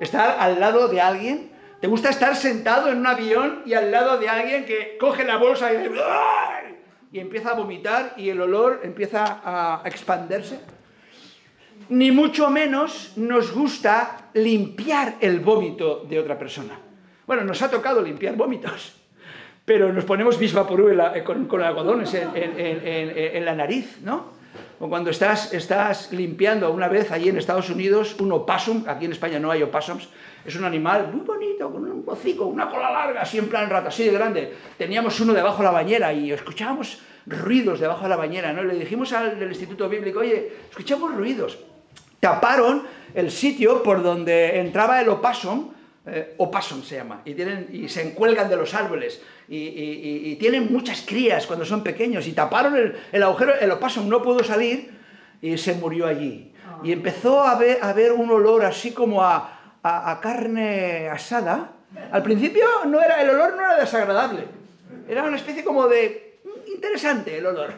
estar 0.00 0.36
al 0.38 0.60
lado 0.60 0.88
de 0.88 1.00
alguien? 1.00 1.50
¿Te 1.80 1.86
gusta 1.86 2.10
estar 2.10 2.36
sentado 2.36 2.88
en 2.88 2.98
un 2.98 3.06
avión 3.06 3.62
y 3.64 3.74
al 3.74 3.90
lado 3.90 4.18
de 4.18 4.28
alguien 4.28 4.66
que 4.66 4.98
coge 4.98 5.24
la 5.24 5.36
bolsa 5.38 5.72
y, 5.72 5.90
y 7.12 7.20
empieza 7.20 7.50
a 7.50 7.54
vomitar 7.54 8.14
y 8.16 8.28
el 8.28 8.40
olor 8.40 8.80
empieza 8.82 9.40
a 9.42 9.82
expandirse? 9.86 10.60
Ni 11.88 12.10
mucho 12.10 12.50
menos 12.50 13.12
nos 13.16 13.52
gusta 13.52 14.30
limpiar 14.34 15.16
el 15.20 15.40
vómito 15.40 16.04
de 16.08 16.18
otra 16.18 16.38
persona. 16.38 16.78
Bueno, 17.26 17.44
nos 17.44 17.60
ha 17.62 17.70
tocado 17.70 18.00
limpiar 18.00 18.36
vómitos, 18.36 18.94
pero 19.64 19.92
nos 19.92 20.04
ponemos 20.04 20.38
bisvaporú 20.38 20.88
con, 21.24 21.46
con 21.46 21.62
algodones 21.62 22.14
en, 22.14 23.44
la 23.44 23.54
nariz, 23.54 23.98
¿no? 24.02 24.32
O 24.80 24.88
cuando 24.88 25.10
estás, 25.10 25.52
estás 25.54 26.12
limpiando 26.12 26.70
una 26.72 26.88
vez 26.88 27.12
allí 27.12 27.28
en 27.28 27.38
Estados 27.38 27.70
Unidos 27.70 28.16
un 28.20 28.32
opossum, 28.32 28.84
aquí 28.86 29.04
en 29.04 29.12
España 29.12 29.38
no 29.38 29.50
hay 29.50 29.62
opossums, 29.62 30.08
es 30.44 30.56
un 30.56 30.64
animal 30.64 31.10
muy 31.12 31.24
bonito, 31.24 31.70
con 31.70 31.84
un 31.84 32.02
hocico, 32.06 32.46
una 32.46 32.68
cola 32.68 32.90
larga, 32.90 33.22
así 33.22 33.38
en 33.38 33.48
plan 33.48 33.70
rata, 33.70 33.88
así 33.88 34.04
de 34.04 34.12
grande. 34.12 34.52
Teníamos 34.76 35.18
uno 35.20 35.32
debajo 35.32 35.58
de 35.58 35.64
la 35.64 35.70
bañera 35.70 36.12
y 36.12 36.32
escuchábamos 36.32 37.00
ruidos 37.26 37.80
debajo 37.80 38.02
de 38.02 38.08
la 38.08 38.16
bañera, 38.16 38.52
¿no? 38.52 38.62
Le 38.62 38.74
dijimos 38.74 39.12
al 39.12 39.38
del 39.38 39.48
Instituto 39.48 39.88
Bíblico, 39.88 40.20
oye, 40.20 40.52
escuchamos 40.68 41.14
ruidos. 41.14 41.58
Taparon 42.20 42.82
el 43.14 43.30
sitio 43.30 43.82
por 43.82 44.02
donde 44.02 44.58
entraba 44.60 45.00
el 45.00 45.08
opossum, 45.08 45.72
eh, 46.06 46.36
se 46.84 46.96
llama, 46.96 47.22
y, 47.24 47.34
tienen, 47.34 47.68
y 47.72 47.88
se 47.88 48.02
encuelgan 48.02 48.50
de 48.50 48.56
los 48.56 48.74
árboles 48.74 49.22
y, 49.48 50.36
tienen 50.36 50.70
muchas 50.70 51.02
crías 51.02 51.46
cuando 51.46 51.64
son 51.64 51.82
pequeños 51.82 52.26
y 52.26 52.32
taparon 52.32 52.76
el, 53.12 53.22
agujero, 53.22 53.54
el 53.58 53.70
opossum 53.70 54.08
no 54.08 54.22
pudo 54.22 54.44
salir 54.44 54.90
y 55.40 55.56
se 55.56 55.74
murió 55.74 56.06
allí. 56.06 56.52
Y 56.82 56.92
empezó 56.92 57.42
a 57.42 57.52
haber, 57.52 57.82
a 57.82 58.12
un 58.12 58.30
olor 58.30 58.64
así 58.64 58.92
como 58.92 59.22
a, 59.22 59.78
a, 59.82 60.20
carne 60.20 61.08
asada. 61.08 61.72
Al 62.10 62.22
principio 62.22 62.64
no 62.86 63.00
era, 63.00 63.22
el 63.22 63.30
olor 63.30 63.56
no 63.56 63.62
era 63.62 63.76
desagradable, 63.78 64.44
era 65.08 65.22
una 65.22 65.36
especie 65.36 65.62
como 65.62 65.86
de 65.86 66.23
interesante 66.84 67.38
el 67.38 67.46
olor. 67.46 67.72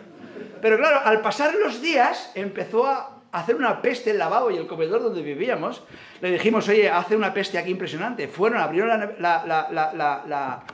Pero 0.61 0.77
claro, 0.79 1.01
al 1.05 1.21
pasar 1.21 1.55
los 1.55 1.81
días 1.81 2.33
empezó 2.35 2.87
a 2.87 3.21
hacer 3.33 3.55
una 3.55 3.81
peste 3.83 4.11
el 4.11 4.19
lavabo 4.19 4.51
y 4.51 4.57
el 4.57 4.67
comedor 4.67 5.03
donde 5.03 5.23
vivíamos. 5.23 5.83
Le 6.21 6.31
dijimos, 6.31 6.69
oye, 6.69 6.91
hace 6.91 7.15
una 7.15 7.33
peste 7.33 7.59
aquí 7.59 7.71
impresionante. 7.71 8.29
Fueron, 8.29 8.61
abrieron 8.61 9.15
la, 9.19 9.45
la, 9.47 10.65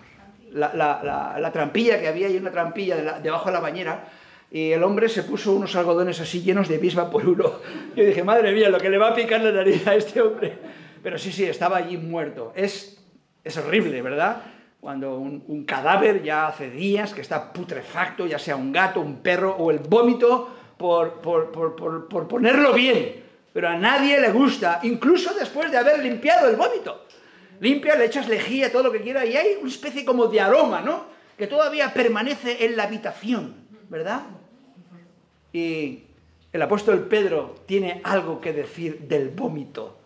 la, 0.53 1.53
trampilla 1.53 2.01
que 2.01 2.09
había 2.09 2.29
ahí, 2.29 2.37
una 2.37 2.51
trampilla 2.51 3.21
debajo 3.21 3.47
de 3.47 3.53
la 3.53 3.61
bañera, 3.61 4.09
y 4.51 4.73
el 4.73 4.83
hombre 4.83 5.09
se 5.09 5.23
puso 5.23 5.53
unos 5.55 5.75
algodones 5.77 6.21
así 6.21 6.43
llenos 6.43 6.69
de 6.69 6.79
bisba 6.79 7.11
por 7.11 7.27
uno. 7.27 7.61
Yo 7.97 8.05
dije, 8.05 8.23
madre 8.23 8.53
mía, 8.53 8.69
lo 8.69 8.79
que 8.79 8.91
le 8.91 8.99
va 8.99 9.09
a 9.09 9.15
picar 9.15 9.41
la 9.41 9.51
nariz 9.51 9.87
a 9.87 9.95
este 9.95 10.21
hombre. 10.21 10.59
Pero 11.03 11.19
sí, 11.19 11.33
sí, 11.33 11.45
estaba 11.45 11.79
allí 11.79 11.97
muerto. 11.97 12.53
Es, 12.55 13.03
es 13.43 13.57
horrible, 13.57 14.01
¿verdad? 14.03 14.43
Cuando 14.83 15.17
un, 15.17 15.65
cadáver 15.65 16.25
ya 16.25 16.49
hace 16.49 16.69
días 16.69 17.15
que 17.15 17.21
está 17.21 17.53
putrefacto, 17.53 18.27
ya 18.27 18.39
sea 18.39 18.57
un 18.57 18.73
gato, 18.73 19.01
un 19.01 19.21
perro 19.23 19.55
o 19.57 19.71
el 19.71 19.79
vómito, 19.79 20.51
por, 20.77 21.21
por, 21.21 21.53
por, 21.53 22.09
por 22.09 22.27
ponerlo 22.27 22.73
bien. 22.75 23.23
Pero 23.53 23.69
a 23.69 23.77
nadie 23.77 24.21
le 24.21 24.33
gusta, 24.33 24.81
incluso 24.83 25.35
después 25.35 25.71
de 25.71 25.79
haber 25.79 26.01
limpiado 26.01 26.51
el 26.51 26.57
vómito 26.57 27.07
limpia, 27.63 27.95
le 27.95 28.07
echas 28.07 28.29
lejía, 28.29 28.73
todo 28.73 28.83
lo 28.83 28.93
que 28.93 29.03
quiera, 29.03 29.25
y 29.25 29.37
hay 29.37 29.55
una 29.61 29.71
especie 29.71 30.05
como 30.05 30.27
de 30.27 30.41
aroma, 30.41 30.81
¿no? 30.81 31.05
Que 31.39 31.47
todavía 31.47 31.95
permanece 31.95 32.65
en 32.65 32.77
la 32.77 32.83
habitación, 32.83 33.55
¿verdad? 33.89 34.23
Y 35.53 36.03
el 36.53 36.61
apóstol 36.61 37.07
Pedro 37.07 37.55
tiene 37.67 38.01
algo 38.03 38.41
que 38.41 38.53
decir 38.53 39.03
del 39.03 39.29
vómito. 39.29 39.97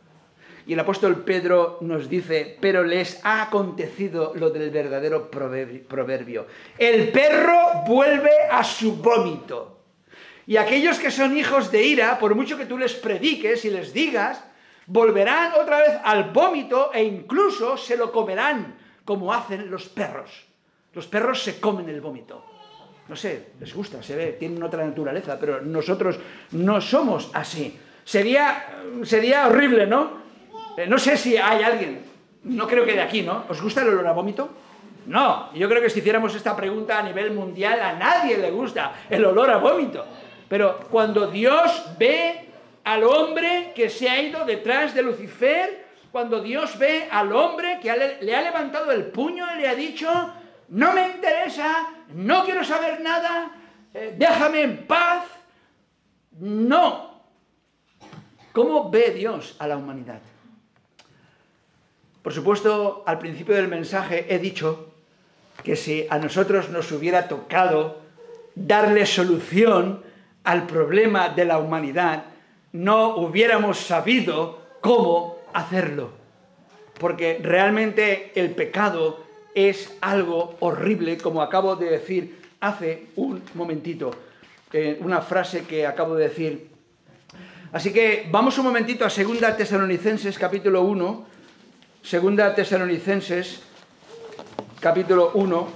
Y 0.66 0.72
el 0.72 0.80
apóstol 0.80 1.22
Pedro 1.22 1.78
nos 1.80 2.08
dice, 2.08 2.56
pero 2.60 2.82
les 2.82 3.24
ha 3.24 3.42
acontecido 3.42 4.32
lo 4.34 4.50
del 4.50 4.70
verdadero 4.70 5.30
proverbio. 5.30 6.46
El 6.76 7.12
perro 7.12 7.84
vuelve 7.86 8.32
a 8.50 8.64
su 8.64 8.96
vómito. 8.96 9.78
Y 10.46 10.56
aquellos 10.56 10.98
que 10.98 11.10
son 11.10 11.36
hijos 11.36 11.70
de 11.70 11.84
ira, 11.84 12.18
por 12.18 12.34
mucho 12.34 12.58
que 12.58 12.66
tú 12.66 12.78
les 12.78 12.94
prediques 12.94 13.64
y 13.64 13.70
les 13.70 13.92
digas, 13.92 14.42
volverán 14.86 15.52
otra 15.60 15.78
vez 15.78 15.92
al 16.04 16.30
vómito 16.30 16.90
e 16.92 17.02
incluso 17.02 17.76
se 17.76 17.96
lo 17.96 18.12
comerán, 18.12 18.76
como 19.04 19.32
hacen 19.32 19.70
los 19.70 19.88
perros. 19.88 20.46
Los 20.94 21.06
perros 21.06 21.42
se 21.42 21.60
comen 21.60 21.88
el 21.88 22.00
vómito. 22.00 22.44
No 23.08 23.14
sé, 23.14 23.50
les 23.60 23.72
gusta, 23.72 24.02
se 24.02 24.16
ve, 24.16 24.32
tienen 24.32 24.62
otra 24.62 24.84
naturaleza, 24.84 25.38
pero 25.38 25.60
nosotros 25.60 26.18
no 26.52 26.80
somos 26.80 27.30
así. 27.34 27.78
Sería, 28.04 29.46
horrible, 29.48 29.86
¿no? 29.86 30.25
Eh, 30.76 30.86
no 30.86 30.98
sé 30.98 31.16
si 31.16 31.36
hay 31.36 31.62
alguien, 31.62 32.04
no 32.44 32.66
creo 32.66 32.84
que 32.84 32.92
de 32.92 33.02
aquí, 33.02 33.22
¿no? 33.22 33.44
¿Os 33.48 33.60
gusta 33.60 33.82
el 33.82 33.88
olor 33.88 34.06
a 34.06 34.12
vómito? 34.12 34.48
No, 35.06 35.52
yo 35.54 35.68
creo 35.68 35.80
que 35.80 35.88
si 35.88 36.00
hiciéramos 36.00 36.34
esta 36.34 36.56
pregunta 36.56 36.98
a 36.98 37.02
nivel 37.02 37.32
mundial 37.32 37.80
a 37.80 37.92
nadie 37.92 38.36
le 38.38 38.50
gusta 38.50 38.92
el 39.08 39.24
olor 39.24 39.50
a 39.50 39.58
vómito. 39.58 40.04
Pero 40.48 40.80
cuando 40.90 41.28
Dios 41.28 41.92
ve 41.98 42.48
al 42.84 43.04
hombre 43.04 43.72
que 43.74 43.88
se 43.88 44.08
ha 44.08 44.20
ido 44.20 44.44
detrás 44.44 44.94
de 44.94 45.02
Lucifer, 45.02 45.86
cuando 46.10 46.40
Dios 46.40 46.78
ve 46.78 47.08
al 47.10 47.32
hombre 47.32 47.78
que 47.80 48.18
le 48.20 48.34
ha 48.34 48.42
levantado 48.42 48.90
el 48.90 49.06
puño 49.06 49.46
y 49.54 49.60
le 49.60 49.68
ha 49.68 49.74
dicho, 49.74 50.08
no 50.68 50.92
me 50.92 51.08
interesa, 51.08 51.88
no 52.14 52.44
quiero 52.44 52.64
saber 52.64 53.00
nada, 53.00 53.50
eh, 53.94 54.14
déjame 54.16 54.62
en 54.62 54.86
paz. 54.86 55.24
No. 56.38 57.22
¿Cómo 58.52 58.90
ve 58.90 59.10
Dios 59.10 59.56
a 59.58 59.66
la 59.66 59.76
humanidad? 59.76 60.20
Por 62.26 62.32
supuesto, 62.32 63.04
al 63.06 63.20
principio 63.20 63.54
del 63.54 63.68
mensaje 63.68 64.26
he 64.28 64.40
dicho 64.40 64.88
que 65.62 65.76
si 65.76 66.08
a 66.10 66.18
nosotros 66.18 66.70
nos 66.70 66.90
hubiera 66.90 67.28
tocado 67.28 68.00
darle 68.56 69.06
solución 69.06 70.02
al 70.42 70.66
problema 70.66 71.28
de 71.28 71.44
la 71.44 71.58
humanidad, 71.58 72.24
no 72.72 73.14
hubiéramos 73.14 73.78
sabido 73.78 74.58
cómo 74.80 75.36
hacerlo. 75.52 76.10
Porque 76.98 77.38
realmente 77.40 78.32
el 78.34 78.50
pecado 78.56 79.24
es 79.54 79.96
algo 80.00 80.56
horrible, 80.58 81.18
como 81.18 81.42
acabo 81.42 81.76
de 81.76 81.90
decir 81.90 82.40
hace 82.58 83.06
un 83.14 83.40
momentito, 83.54 84.10
eh, 84.72 84.98
una 85.00 85.20
frase 85.20 85.62
que 85.62 85.86
acabo 85.86 86.16
de 86.16 86.28
decir. 86.28 86.70
Así 87.70 87.92
que 87.92 88.26
vamos 88.32 88.58
un 88.58 88.64
momentito 88.64 89.04
a 89.04 89.10
2 89.10 89.56
Tesalonicenses 89.56 90.36
capítulo 90.36 90.82
1, 90.82 91.35
2 92.08 92.54
Tesalonicenses 92.54 93.62
capítulo 94.78 95.32
1. 95.34 95.68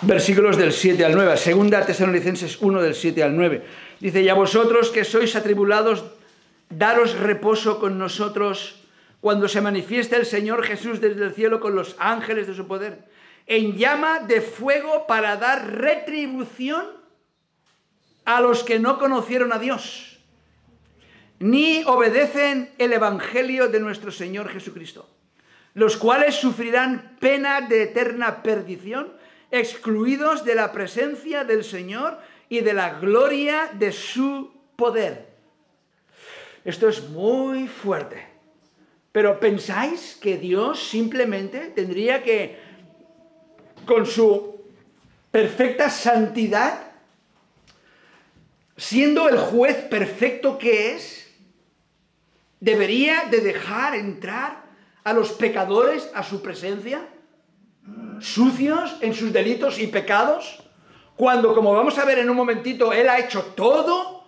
Versículos 0.00 0.56
del 0.56 0.72
7 0.72 1.04
al 1.04 1.14
9, 1.14 1.36
Segunda 1.36 1.84
Tesalonicenses 1.84 2.62
1 2.62 2.80
del 2.80 2.94
7 2.94 3.22
al 3.22 3.36
9. 3.36 3.66
Dice, 4.00 4.22
y 4.22 4.30
a 4.30 4.34
vosotros 4.34 4.88
que 4.88 5.04
sois 5.04 5.36
atribulados, 5.36 6.02
daros 6.70 7.12
reposo 7.18 7.78
con 7.78 7.98
nosotros 7.98 8.86
cuando 9.20 9.48
se 9.48 9.60
manifieste 9.60 10.16
el 10.16 10.24
Señor 10.24 10.64
Jesús 10.64 11.02
desde 11.02 11.22
el 11.22 11.34
cielo 11.34 11.60
con 11.60 11.74
los 11.74 11.94
ángeles 11.98 12.46
de 12.46 12.54
su 12.54 12.66
poder, 12.66 13.04
en 13.46 13.76
llama 13.76 14.20
de 14.20 14.40
fuego 14.40 15.06
para 15.06 15.36
dar 15.36 15.74
retribución 15.74 16.86
a 18.24 18.40
los 18.40 18.64
que 18.64 18.78
no 18.78 18.98
conocieron 18.98 19.52
a 19.52 19.58
Dios, 19.58 20.15
ni 21.38 21.82
obedecen 21.84 22.70
el 22.78 22.92
Evangelio 22.92 23.68
de 23.68 23.80
nuestro 23.80 24.10
Señor 24.10 24.48
Jesucristo, 24.48 25.08
los 25.74 25.96
cuales 25.96 26.34
sufrirán 26.34 27.16
pena 27.20 27.60
de 27.60 27.82
eterna 27.82 28.42
perdición, 28.42 29.12
excluidos 29.50 30.44
de 30.44 30.54
la 30.54 30.72
presencia 30.72 31.44
del 31.44 31.64
Señor 31.64 32.18
y 32.48 32.60
de 32.60 32.72
la 32.72 32.98
gloria 32.98 33.70
de 33.74 33.92
su 33.92 34.52
poder. 34.76 35.26
Esto 36.64 36.88
es 36.88 37.08
muy 37.10 37.68
fuerte. 37.68 38.26
Pero 39.12 39.40
¿pensáis 39.40 40.18
que 40.20 40.36
Dios 40.36 40.90
simplemente 40.90 41.72
tendría 41.74 42.22
que, 42.22 42.58
con 43.86 44.04
su 44.04 44.60
perfecta 45.30 45.88
santidad, 45.88 46.90
siendo 48.76 49.28
el 49.28 49.38
juez 49.38 49.76
perfecto 49.84 50.58
que 50.58 50.94
es, 50.94 51.15
debería 52.60 53.24
de 53.30 53.40
dejar 53.40 53.94
entrar 53.94 54.64
a 55.04 55.12
los 55.12 55.32
pecadores 55.32 56.10
a 56.14 56.22
su 56.22 56.42
presencia, 56.42 57.06
sucios 58.20 58.96
en 59.00 59.14
sus 59.14 59.32
delitos 59.32 59.78
y 59.78 59.86
pecados? 59.86 60.62
Cuando, 61.16 61.54
como 61.54 61.72
vamos 61.72 61.98
a 61.98 62.04
ver 62.04 62.18
en 62.18 62.28
un 62.28 62.36
momentito, 62.36 62.92
Él 62.92 63.08
ha 63.08 63.18
hecho 63.18 63.42
todo, 63.56 64.24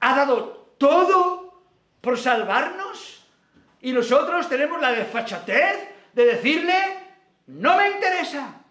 ha 0.00 0.16
dado 0.16 0.74
todo 0.78 1.62
por 2.00 2.18
salvarnos, 2.18 3.24
y 3.80 3.92
nosotros 3.92 4.48
tenemos 4.48 4.80
la 4.80 4.92
desfachatez 4.92 5.88
de 6.12 6.24
decirle, 6.24 6.74
no 7.48 7.76
me 7.76 7.90
interesa, 7.90 8.62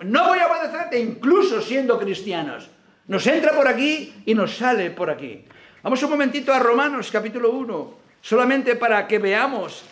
no 0.00 0.28
voy 0.28 0.38
a 0.38 0.46
obedecerte, 0.46 0.98
incluso 0.98 1.62
siendo 1.62 1.98
cristianos. 1.98 2.68
Nos 3.06 3.26
entra 3.26 3.52
por 3.52 3.68
aquí 3.68 4.22
y 4.26 4.34
nos 4.34 4.56
sale 4.56 4.90
por 4.90 5.10
aquí. 5.10 5.44
Vamos 5.84 6.02
un 6.02 6.12
momentito 6.12 6.50
a 6.54 6.58
Romanos 6.58 7.10
capítulo 7.12 7.50
1, 7.50 7.94
solamente 8.22 8.74
para 8.74 9.06
que 9.06 9.18
veamos 9.18 9.84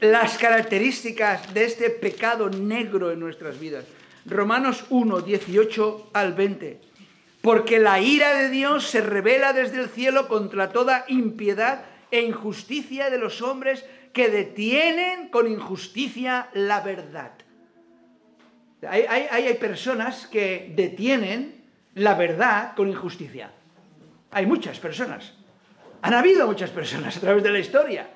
las 0.00 0.36
características 0.36 1.54
de 1.54 1.66
este 1.66 1.88
pecado 1.88 2.50
negro 2.50 3.12
en 3.12 3.20
nuestras 3.20 3.60
vidas. 3.60 3.84
Romanos 4.26 4.84
1, 4.90 5.20
18 5.20 6.10
al 6.14 6.32
20. 6.32 6.80
Porque 7.42 7.78
la 7.78 8.00
ira 8.00 8.34
de 8.34 8.50
Dios 8.50 8.88
se 8.90 9.02
revela 9.02 9.52
desde 9.52 9.80
el 9.82 9.88
cielo 9.88 10.26
contra 10.26 10.72
toda 10.72 11.04
impiedad 11.06 11.84
e 12.10 12.22
injusticia 12.22 13.08
de 13.08 13.18
los 13.18 13.40
hombres 13.40 13.84
que 14.12 14.28
detienen 14.28 15.28
con 15.28 15.46
injusticia 15.46 16.48
la 16.54 16.80
verdad. 16.80 17.34
Hay, 18.88 19.04
hay, 19.06 19.54
personas 19.54 20.26
que 20.26 20.72
detienen 20.74 21.62
la 21.94 22.14
verdad 22.14 22.74
con 22.74 22.88
injusticia. 22.88 23.52
Hay 24.34 24.44
muchas 24.46 24.78
personas. 24.80 25.32
Han 26.02 26.12
habido 26.12 26.48
muchas 26.48 26.70
personas 26.70 27.16
a 27.16 27.20
través 27.20 27.44
de 27.44 27.52
la 27.52 27.60
historia. 27.60 28.10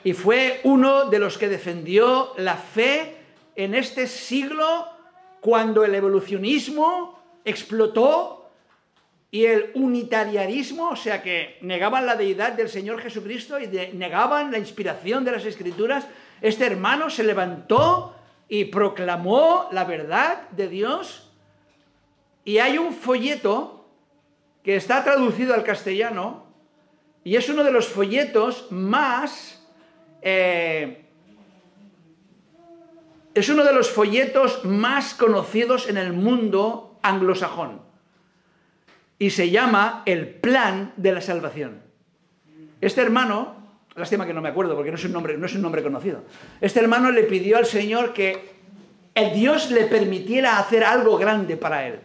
Y 0.03 0.13
fue 0.13 0.61
uno 0.63 1.09
de 1.09 1.17
los 1.17 1.39
que 1.39 1.49
defendió 1.49 2.33
la 2.37 2.53
fe 2.55 3.15
en 3.55 3.73
este 3.73 4.05
siglo 4.05 4.98
cuando 5.41 5.83
el 5.83 5.95
evolucionismo 5.95 7.19
explotó 7.45 8.49
y 9.31 9.45
el 9.45 9.71
unitarianismo, 9.75 10.89
o 10.89 10.95
sea 10.95 11.21
que 11.21 11.57
negaban 11.61 12.05
la 12.05 12.15
deidad 12.15 12.53
del 12.53 12.69
Señor 12.69 12.99
Jesucristo 13.01 13.59
y 13.59 13.67
negaban 13.93 14.51
la 14.51 14.57
inspiración 14.57 15.23
de 15.23 15.31
las 15.31 15.45
escrituras, 15.45 16.07
este 16.41 16.65
hermano 16.65 17.09
se 17.09 17.23
levantó 17.23 18.15
y 18.47 18.65
proclamó 18.65 19.67
la 19.71 19.83
verdad 19.83 20.49
de 20.49 20.67
Dios. 20.67 21.29
Y 22.43 22.57
hay 22.57 22.77
un 22.77 22.93
folleto 22.93 23.87
que 24.63 24.75
está 24.75 25.03
traducido 25.03 25.53
al 25.53 25.63
castellano 25.63 26.47
y 27.23 27.35
es 27.35 27.47
uno 27.49 27.63
de 27.63 27.71
los 27.71 27.87
folletos 27.87 28.67
más... 28.71 29.55
Eh, 30.21 31.08
es 33.39 33.49
uno 33.49 33.63
de 33.63 33.73
los 33.73 33.89
folletos 33.89 34.65
más 34.65 35.13
conocidos 35.13 35.89
en 35.89 35.97
el 35.97 36.13
mundo 36.13 36.99
anglosajón. 37.01 37.81
Y 39.17 39.31
se 39.31 39.49
llama 39.49 40.03
El 40.05 40.27
Plan 40.27 40.93
de 40.95 41.11
la 41.11 41.21
Salvación. 41.21 41.81
Este 42.81 43.01
hermano 43.01 43.59
Lástima 43.99 44.25
que 44.25 44.33
no 44.33 44.41
me 44.41 44.49
acuerdo 44.49 44.75
porque 44.75 44.91
no 44.91 44.97
es 44.97 45.03
un 45.03 45.11
nombre, 45.11 45.37
no 45.37 45.45
es 45.45 45.55
un 45.55 45.61
nombre 45.61 45.83
conocido. 45.83 46.23
Este 46.61 46.79
hermano 46.79 47.11
le 47.11 47.23
pidió 47.23 47.57
al 47.57 47.65
Señor 47.65 48.13
que 48.13 48.51
el 49.13 49.33
Dios 49.33 49.71
le 49.71 49.85
permitiera 49.85 50.57
hacer 50.57 50.85
algo 50.85 51.17
grande 51.17 51.57
para 51.57 51.85
él. 51.85 51.99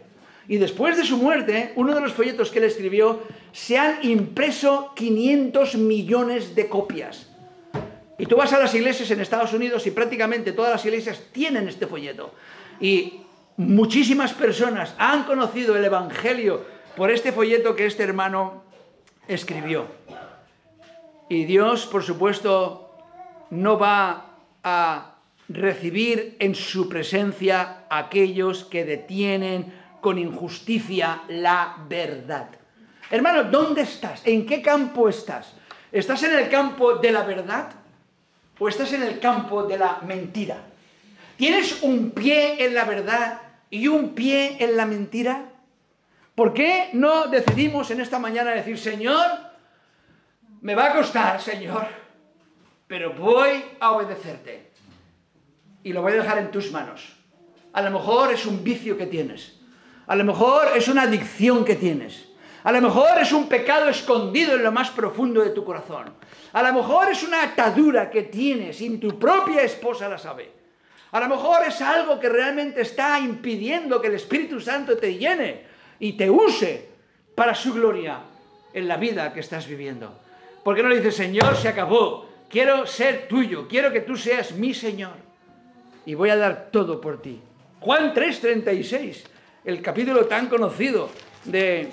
Y 0.47 0.57
después 0.57 0.97
de 0.97 1.05
su 1.05 1.17
muerte, 1.17 1.71
uno 1.75 1.95
de 1.95 2.01
los 2.01 2.11
folletos 2.11 2.51
que 2.51 2.59
él 2.59 2.65
escribió, 2.65 3.21
se 3.53 3.77
han 3.77 4.03
impreso 4.03 4.91
500 4.95 5.75
millones 5.75 6.53
de 6.53 6.67
copias. 6.67 7.24
Y 8.17 8.25
tú 8.25 8.37
vas 8.37 8.53
a 8.53 8.59
las 8.59 8.73
iglesias 8.73 9.11
en 9.11 9.19
Estados 9.19 9.53
Unidos 9.53 9.85
y 9.87 9.91
prácticamente 9.91 10.53
todas 10.53 10.71
las 10.71 10.85
iglesias 10.85 11.21
tienen 11.31 11.67
este 11.67 11.85
folleto. 11.85 12.33
Y 12.79 13.21
muchísimas 13.57 14.33
personas 14.33 14.95
han 14.97 15.23
conocido 15.23 15.75
el 15.75 15.83
Evangelio 15.83 16.65
por 16.95 17.11
este 17.11 17.31
folleto 17.31 17.75
que 17.75 17.85
este 17.85 18.03
hermano 18.03 18.63
escribió. 19.27 19.87
Y 21.27 21.45
Dios, 21.45 21.85
por 21.87 22.03
supuesto, 22.03 22.95
no 23.49 23.77
va 23.77 24.37
a 24.63 25.15
recibir 25.49 26.37
en 26.39 26.55
su 26.55 26.87
presencia 26.87 27.85
a 27.89 27.97
aquellos 27.97 28.63
que 28.63 28.85
detienen 28.85 29.73
con 29.99 30.17
injusticia 30.17 31.23
la 31.27 31.75
verdad. 31.89 32.47
Hermano, 33.11 33.43
¿dónde 33.43 33.81
estás? 33.81 34.21
¿En 34.25 34.45
qué 34.45 34.61
campo 34.61 35.09
estás? 35.09 35.53
¿Estás 35.91 36.23
en 36.23 36.37
el 36.37 36.49
campo 36.49 36.95
de 36.95 37.11
la 37.11 37.23
verdad 37.23 37.71
o 38.59 38.69
estás 38.69 38.93
en 38.93 39.03
el 39.03 39.19
campo 39.19 39.63
de 39.63 39.77
la 39.77 39.99
mentira? 40.05 40.57
¿Tienes 41.37 41.81
un 41.81 42.11
pie 42.11 42.63
en 42.63 42.73
la 42.73 42.85
verdad 42.85 43.41
y 43.69 43.87
un 43.87 44.15
pie 44.15 44.57
en 44.59 44.77
la 44.77 44.85
mentira? 44.85 45.49
¿Por 46.33 46.53
qué 46.53 46.89
no 46.93 47.27
decidimos 47.27 47.91
en 47.91 48.01
esta 48.01 48.19
mañana 48.19 48.51
decir, 48.51 48.77
Señor, 48.77 49.25
me 50.61 50.75
va 50.75 50.87
a 50.87 50.93
costar, 50.93 51.41
Señor, 51.41 51.87
pero 52.87 53.13
voy 53.13 53.63
a 53.79 53.91
obedecerte 53.91 54.71
y 55.83 55.93
lo 55.93 56.01
voy 56.01 56.13
a 56.13 56.15
dejar 56.15 56.37
en 56.37 56.51
tus 56.51 56.71
manos? 56.71 57.15
A 57.73 57.81
lo 57.81 57.91
mejor 57.91 58.33
es 58.33 58.45
un 58.45 58.63
vicio 58.63 58.97
que 58.97 59.05
tienes, 59.05 59.59
a 60.07 60.15
lo 60.15 60.23
mejor 60.23 60.67
es 60.75 60.87
una 60.87 61.03
adicción 61.03 61.65
que 61.65 61.75
tienes, 61.75 62.29
a 62.65 62.71
lo 62.71 62.81
mejor 62.81 63.19
es 63.21 63.31
un 63.31 63.47
pecado 63.47 63.89
escondido 63.89 64.55
en 64.55 64.63
lo 64.63 64.71
más 64.71 64.89
profundo 64.89 65.43
de 65.43 65.51
tu 65.51 65.63
corazón, 65.63 66.11
a 66.51 66.63
lo 66.63 66.73
mejor 66.73 67.11
es 67.11 67.21
una 67.21 67.43
atadura 67.43 68.09
que 68.09 68.23
tienes 68.23 68.81
y 68.81 68.97
tu 68.97 69.19
propia 69.19 69.61
esposa 69.61 70.09
la 70.09 70.17
sabe. 70.17 70.51
A 71.11 71.19
lo 71.19 71.29
mejor 71.29 71.63
es 71.67 71.79
algo 71.79 72.19
que 72.19 72.27
realmente 72.27 72.81
está 72.81 73.19
impidiendo 73.19 74.01
que 74.01 74.07
el 74.07 74.15
Espíritu 74.15 74.59
Santo 74.59 74.97
te 74.97 75.13
llene 75.13 75.61
y 75.99 76.13
te 76.13 76.27
use 76.27 76.89
para 77.35 77.53
su 77.53 77.71
gloria 77.71 78.21
en 78.73 78.87
la 78.87 78.97
vida 78.97 79.31
que 79.31 79.41
estás 79.41 79.67
viviendo. 79.67 80.17
¿Por 80.63 80.75
qué 80.75 80.81
no 80.81 80.89
le 80.89 80.97
dices, 80.97 81.17
Señor, 81.17 81.55
se 81.57 81.67
acabó? 81.67 82.27
Quiero 82.49 82.87
ser 82.87 83.27
tuyo, 83.27 83.67
quiero 83.67 83.93
que 83.93 84.01
tú 84.01 84.17
seas 84.17 84.53
mi 84.53 84.73
Señor. 84.73 85.13
Y 86.03 86.15
voy 86.15 86.31
a 86.31 86.35
dar 86.35 86.69
todo 86.71 86.99
por 86.99 87.21
ti. 87.21 87.39
Juan 87.79 88.11
3:36, 88.11 89.23
el 89.65 89.83
capítulo 89.83 90.25
tan 90.25 90.47
conocido 90.47 91.11
de, 91.43 91.89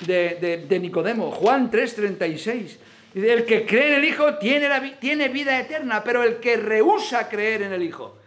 de, 0.00 0.78
Nicodemo. 0.80 1.30
Juan 1.30 1.70
3:36. 1.70 2.78
Dice, 3.14 3.32
el 3.32 3.46
que 3.46 3.64
cree 3.64 3.88
en 3.88 3.94
el 3.94 4.04
Hijo 4.04 4.34
tiene, 4.34 4.68
la, 4.68 4.82
tiene 4.98 5.28
vida 5.28 5.58
eterna, 5.58 6.04
pero 6.04 6.22
el 6.22 6.36
que 6.36 6.56
rehúsa 6.56 7.28
creer 7.28 7.62
en 7.62 7.72
el 7.72 7.82
Hijo 7.82 8.18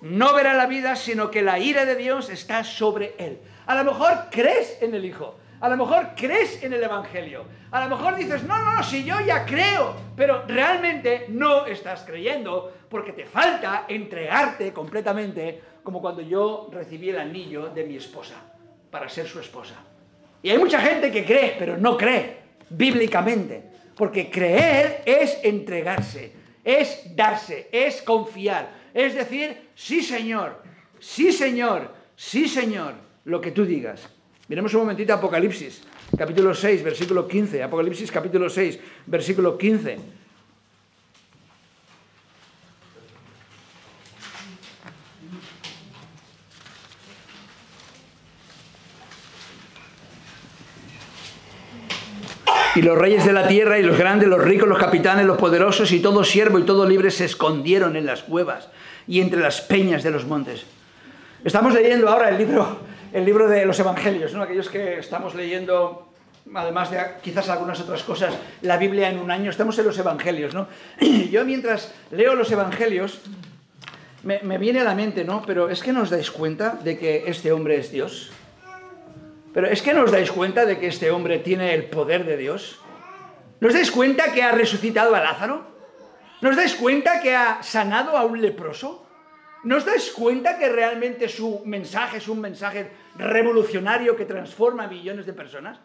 no 0.00 0.34
verá 0.34 0.54
la 0.54 0.66
vida, 0.66 0.96
sino 0.96 1.30
que 1.30 1.42
la 1.42 1.58
ira 1.58 1.84
de 1.84 1.96
Dios 1.96 2.30
está 2.30 2.62
sobre 2.64 3.14
él. 3.18 3.38
A 3.66 3.74
lo 3.74 3.92
mejor 3.92 4.26
crees 4.30 4.78
en 4.80 4.94
el 4.94 5.04
Hijo, 5.04 5.36
a 5.60 5.68
lo 5.68 5.76
mejor 5.76 6.10
crees 6.16 6.62
en 6.62 6.72
el 6.72 6.82
Evangelio, 6.82 7.44
a 7.70 7.84
lo 7.84 7.96
mejor 7.96 8.16
dices, 8.16 8.44
no, 8.44 8.56
no, 8.58 8.76
no, 8.76 8.82
si 8.82 9.04
yo 9.04 9.20
ya 9.20 9.44
creo, 9.44 9.94
pero 10.16 10.44
realmente 10.46 11.26
no 11.28 11.66
estás 11.66 12.04
creyendo 12.06 12.72
porque 12.88 13.12
te 13.12 13.26
falta 13.26 13.84
entregarte 13.88 14.72
completamente 14.72 15.60
como 15.82 16.00
cuando 16.00 16.22
yo 16.22 16.68
recibí 16.72 17.10
el 17.10 17.18
anillo 17.18 17.68
de 17.68 17.84
mi 17.84 17.96
esposa 17.96 18.36
para 18.90 19.08
ser 19.08 19.26
su 19.26 19.40
esposa. 19.40 19.74
Y 20.42 20.50
hay 20.50 20.58
mucha 20.58 20.80
gente 20.80 21.10
que 21.10 21.24
cree, 21.24 21.56
pero 21.58 21.76
no 21.76 21.96
cree 21.96 22.38
bíblicamente, 22.70 23.62
porque 23.96 24.30
creer 24.30 25.02
es 25.04 25.38
entregarse, 25.42 26.32
es 26.64 27.14
darse, 27.16 27.68
es 27.72 28.02
confiar. 28.02 28.70
Es 28.94 29.14
decir, 29.14 29.56
sí 29.74 30.02
Señor, 30.02 30.62
sí 31.00 31.32
Señor, 31.32 31.94
sí 32.16 32.48
Señor, 32.48 32.94
lo 33.24 33.40
que 33.40 33.50
tú 33.50 33.64
digas. 33.64 34.08
Miremos 34.48 34.72
un 34.74 34.80
momentito 34.80 35.12
Apocalipsis, 35.12 35.82
capítulo 36.16 36.54
6, 36.54 36.82
versículo 36.82 37.28
15. 37.28 37.62
Apocalipsis 37.62 38.10
capítulo 38.10 38.48
6, 38.48 38.78
versículo 39.06 39.58
15. 39.58 39.98
Y 52.78 52.82
los 52.82 52.96
reyes 52.96 53.24
de 53.24 53.32
la 53.32 53.48
tierra 53.48 53.80
y 53.80 53.82
los 53.82 53.98
grandes, 53.98 54.28
los 54.28 54.40
ricos, 54.40 54.68
los 54.68 54.78
capitanes, 54.78 55.26
los 55.26 55.36
poderosos 55.36 55.90
y 55.90 55.98
todo 55.98 56.22
siervo 56.22 56.60
y 56.60 56.62
todo 56.62 56.86
libre 56.86 57.10
se 57.10 57.24
escondieron 57.24 57.96
en 57.96 58.06
las 58.06 58.22
cuevas 58.22 58.68
y 59.08 59.20
entre 59.20 59.40
las 59.40 59.60
peñas 59.60 60.04
de 60.04 60.12
los 60.12 60.26
montes. 60.26 60.62
Estamos 61.44 61.74
leyendo 61.74 62.08
ahora 62.08 62.28
el 62.28 62.38
libro, 62.38 62.78
el 63.12 63.24
libro 63.24 63.48
de 63.48 63.66
los 63.66 63.80
evangelios, 63.80 64.32
¿no? 64.32 64.44
aquellos 64.44 64.68
que 64.68 65.00
estamos 65.00 65.34
leyendo, 65.34 66.06
además 66.54 66.92
de 66.92 67.00
quizás 67.20 67.48
algunas 67.48 67.80
otras 67.80 68.04
cosas, 68.04 68.32
la 68.62 68.76
Biblia 68.76 69.10
en 69.10 69.18
un 69.18 69.32
año, 69.32 69.50
estamos 69.50 69.76
en 69.80 69.86
los 69.86 69.98
evangelios. 69.98 70.54
¿no? 70.54 70.68
Yo 71.32 71.44
mientras 71.44 71.92
leo 72.12 72.36
los 72.36 72.52
evangelios, 72.52 73.22
me, 74.22 74.38
me 74.44 74.56
viene 74.56 74.82
a 74.82 74.84
la 74.84 74.94
mente, 74.94 75.24
¿no? 75.24 75.42
Pero 75.44 75.68
es 75.68 75.82
que 75.82 75.92
nos 75.92 76.10
dais 76.10 76.30
cuenta 76.30 76.78
de 76.80 76.96
que 76.96 77.24
este 77.26 77.50
hombre 77.50 77.76
es 77.78 77.90
Dios. 77.90 78.30
Pero 79.52 79.66
es 79.66 79.82
que 79.82 79.94
nos 79.94 80.12
dais 80.12 80.30
cuenta 80.30 80.66
de 80.66 80.78
que 80.78 80.88
este 80.88 81.10
hombre 81.10 81.38
tiene 81.38 81.74
el 81.74 81.84
poder 81.84 82.24
de 82.24 82.36
Dios. 82.36 82.80
¿Nos 83.60 83.74
dais 83.74 83.90
cuenta 83.90 84.32
que 84.32 84.42
ha 84.42 84.52
resucitado 84.52 85.14
a 85.14 85.20
Lázaro? 85.20 85.66
¿Nos 86.40 86.54
dais 86.54 86.74
cuenta 86.74 87.20
que 87.20 87.34
ha 87.34 87.62
sanado 87.62 88.16
a 88.16 88.24
un 88.24 88.40
leproso? 88.40 89.06
¿Nos 89.64 89.84
dais 89.84 90.10
cuenta 90.12 90.58
que 90.58 90.68
realmente 90.68 91.28
su 91.28 91.62
mensaje 91.64 92.18
es 92.18 92.28
un 92.28 92.40
mensaje 92.40 92.90
revolucionario 93.16 94.14
que 94.16 94.24
transforma 94.24 94.84
a 94.84 94.88
millones 94.88 95.26
de 95.26 95.32
personas? 95.32 95.80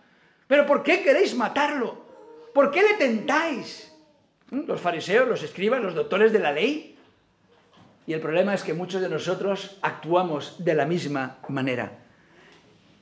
¿Pero 0.45 0.65
por 0.65 0.83
qué 0.83 1.01
queréis 1.01 1.35
matarlo? 1.35 2.05
¿Por 2.53 2.69
qué 2.69 2.83
le 2.83 2.93
tentáis? 2.93 3.91
¿Mm? 4.51 4.67
Los 4.67 4.79
fariseos, 4.79 5.27
los 5.27 5.41
escribas, 5.41 5.81
los 5.81 5.95
doctores 5.95 6.31
de 6.31 6.39
la 6.39 6.51
ley. 6.51 6.95
Y 8.05 8.13
el 8.13 8.19
problema 8.19 8.53
es 8.53 8.61
que 8.61 8.73
muchos 8.73 9.01
de 9.01 9.09
nosotros 9.09 9.77
actuamos 9.81 10.63
de 10.63 10.75
la 10.75 10.85
misma 10.85 11.37
manera. 11.47 12.02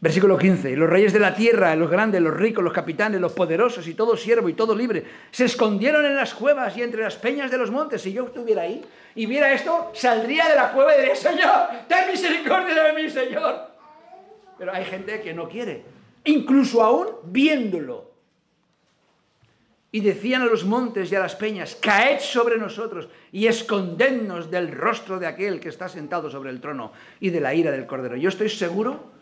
Versículo 0.01 0.35
15. 0.35 0.75
Los 0.75 0.89
reyes 0.89 1.13
de 1.13 1.19
la 1.19 1.35
tierra, 1.35 1.75
los 1.75 1.89
grandes, 1.89 2.19
los 2.21 2.35
ricos, 2.35 2.63
los 2.63 2.73
capitanes, 2.73 3.21
los 3.21 3.33
poderosos 3.33 3.87
y 3.87 3.93
todo 3.93 4.17
siervo 4.17 4.49
y 4.49 4.53
todo 4.53 4.75
libre, 4.75 5.05
se 5.29 5.45
escondieron 5.45 6.03
en 6.05 6.15
las 6.15 6.33
cuevas 6.33 6.75
y 6.75 6.81
entre 6.81 7.03
las 7.03 7.17
peñas 7.17 7.51
de 7.51 7.59
los 7.59 7.69
montes. 7.69 8.01
Si 8.01 8.11
yo 8.11 8.25
estuviera 8.25 8.63
ahí 8.63 8.83
y 9.13 9.27
viera 9.27 9.53
esto, 9.53 9.91
saldría 9.93 10.49
de 10.49 10.55
la 10.55 10.71
cueva 10.71 10.95
y 10.95 11.01
diría, 11.01 11.15
Señor, 11.15 11.67
ten 11.87 12.09
misericordia 12.11 12.83
de 12.83 12.93
mí, 12.93 13.09
Señor. 13.11 13.67
Pero 14.57 14.73
hay 14.73 14.85
gente 14.85 15.21
que 15.21 15.35
no 15.35 15.47
quiere, 15.47 15.83
incluso 16.23 16.81
aún 16.81 17.07
viéndolo. 17.25 18.09
Y 19.91 19.99
decían 19.99 20.41
a 20.41 20.45
los 20.45 20.65
montes 20.65 21.11
y 21.11 21.15
a 21.15 21.19
las 21.19 21.35
peñas, 21.35 21.75
caed 21.75 22.21
sobre 22.21 22.57
nosotros 22.57 23.07
y 23.31 23.45
escondednos 23.45 24.49
del 24.49 24.71
rostro 24.71 25.19
de 25.19 25.27
aquel 25.27 25.59
que 25.59 25.69
está 25.69 25.89
sentado 25.89 26.31
sobre 26.31 26.49
el 26.49 26.59
trono 26.59 26.91
y 27.19 27.29
de 27.29 27.41
la 27.41 27.53
ira 27.53 27.69
del 27.69 27.85
Cordero. 27.85 28.15
Yo 28.15 28.29
estoy 28.29 28.49
seguro 28.49 29.20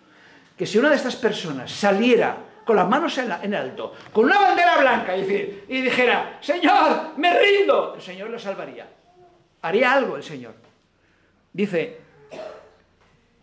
que 0.60 0.66
si 0.66 0.78
una 0.78 0.89
de 0.89 0.97
estas 0.97 1.16
personas 1.16 1.72
saliera 1.72 2.36
con 2.66 2.76
las 2.76 2.86
manos 2.86 3.18
en, 3.18 3.55
alto, 3.55 3.93
con 4.12 4.26
una 4.26 4.41
bandera 4.41 4.78
blanca 4.78 5.16
y 5.16 5.82
dijera, 5.82 6.38
Señor, 6.41 7.14
me 7.16 7.39
rindo, 7.39 7.95
el 7.95 8.01
Señor 8.01 8.30
lo 8.30 8.38
salvaría. 8.38 8.86
Haría 9.62 9.93
algo 9.93 10.18
el 10.18 10.24
Señor. 10.24 10.55
Dice, 11.53 11.99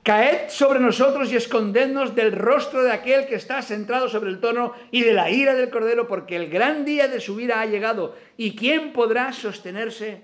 caed 0.02 0.50
sobre 0.50 0.78
nosotros 0.78 1.32
y 1.32 1.36
escondednos 1.36 2.14
del 2.14 2.32
rostro 2.32 2.82
de 2.82 2.92
aquel 2.92 3.26
que 3.26 3.36
está 3.36 3.62
sentado 3.62 4.10
sobre 4.10 4.28
el 4.28 4.38
trono 4.38 4.74
y 4.90 5.00
de 5.00 5.14
la 5.14 5.30
ira 5.30 5.54
del 5.54 5.70
Cordero, 5.70 6.06
porque 6.06 6.36
el 6.36 6.50
gran 6.50 6.84
día 6.84 7.08
de 7.08 7.20
su 7.20 7.40
ira 7.40 7.62
ha 7.62 7.66
llegado. 7.66 8.14
¿Y 8.36 8.54
quién 8.54 8.92
podrá 8.92 9.32
sostenerse 9.32 10.20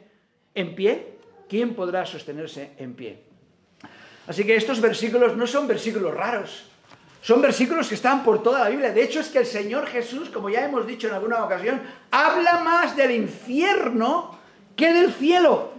en 0.54 0.74
pie? 0.74 1.14
¿Quién 1.48 1.74
podrá 1.74 2.04
sostenerse 2.04 2.72
en 2.76 2.92
pie? 2.92 3.22
Así 4.26 4.44
que 4.44 4.56
estos 4.56 4.78
versículos 4.82 5.38
no 5.38 5.46
son 5.46 5.66
versículos 5.66 6.12
raros. 6.12 6.68
Son 7.22 7.40
versículos 7.40 7.88
que 7.88 7.94
están 7.94 8.24
por 8.24 8.42
toda 8.42 8.64
la 8.64 8.68
Biblia. 8.68 8.92
De 8.92 9.04
hecho, 9.04 9.20
es 9.20 9.28
que 9.28 9.38
el 9.38 9.46
Señor 9.46 9.86
Jesús, 9.86 10.28
como 10.28 10.50
ya 10.50 10.64
hemos 10.64 10.84
dicho 10.84 11.06
en 11.06 11.14
alguna 11.14 11.44
ocasión, 11.44 11.80
habla 12.10 12.58
más 12.58 12.96
del 12.96 13.12
infierno 13.12 14.36
que 14.74 14.92
del 14.92 15.12
cielo. 15.12 15.70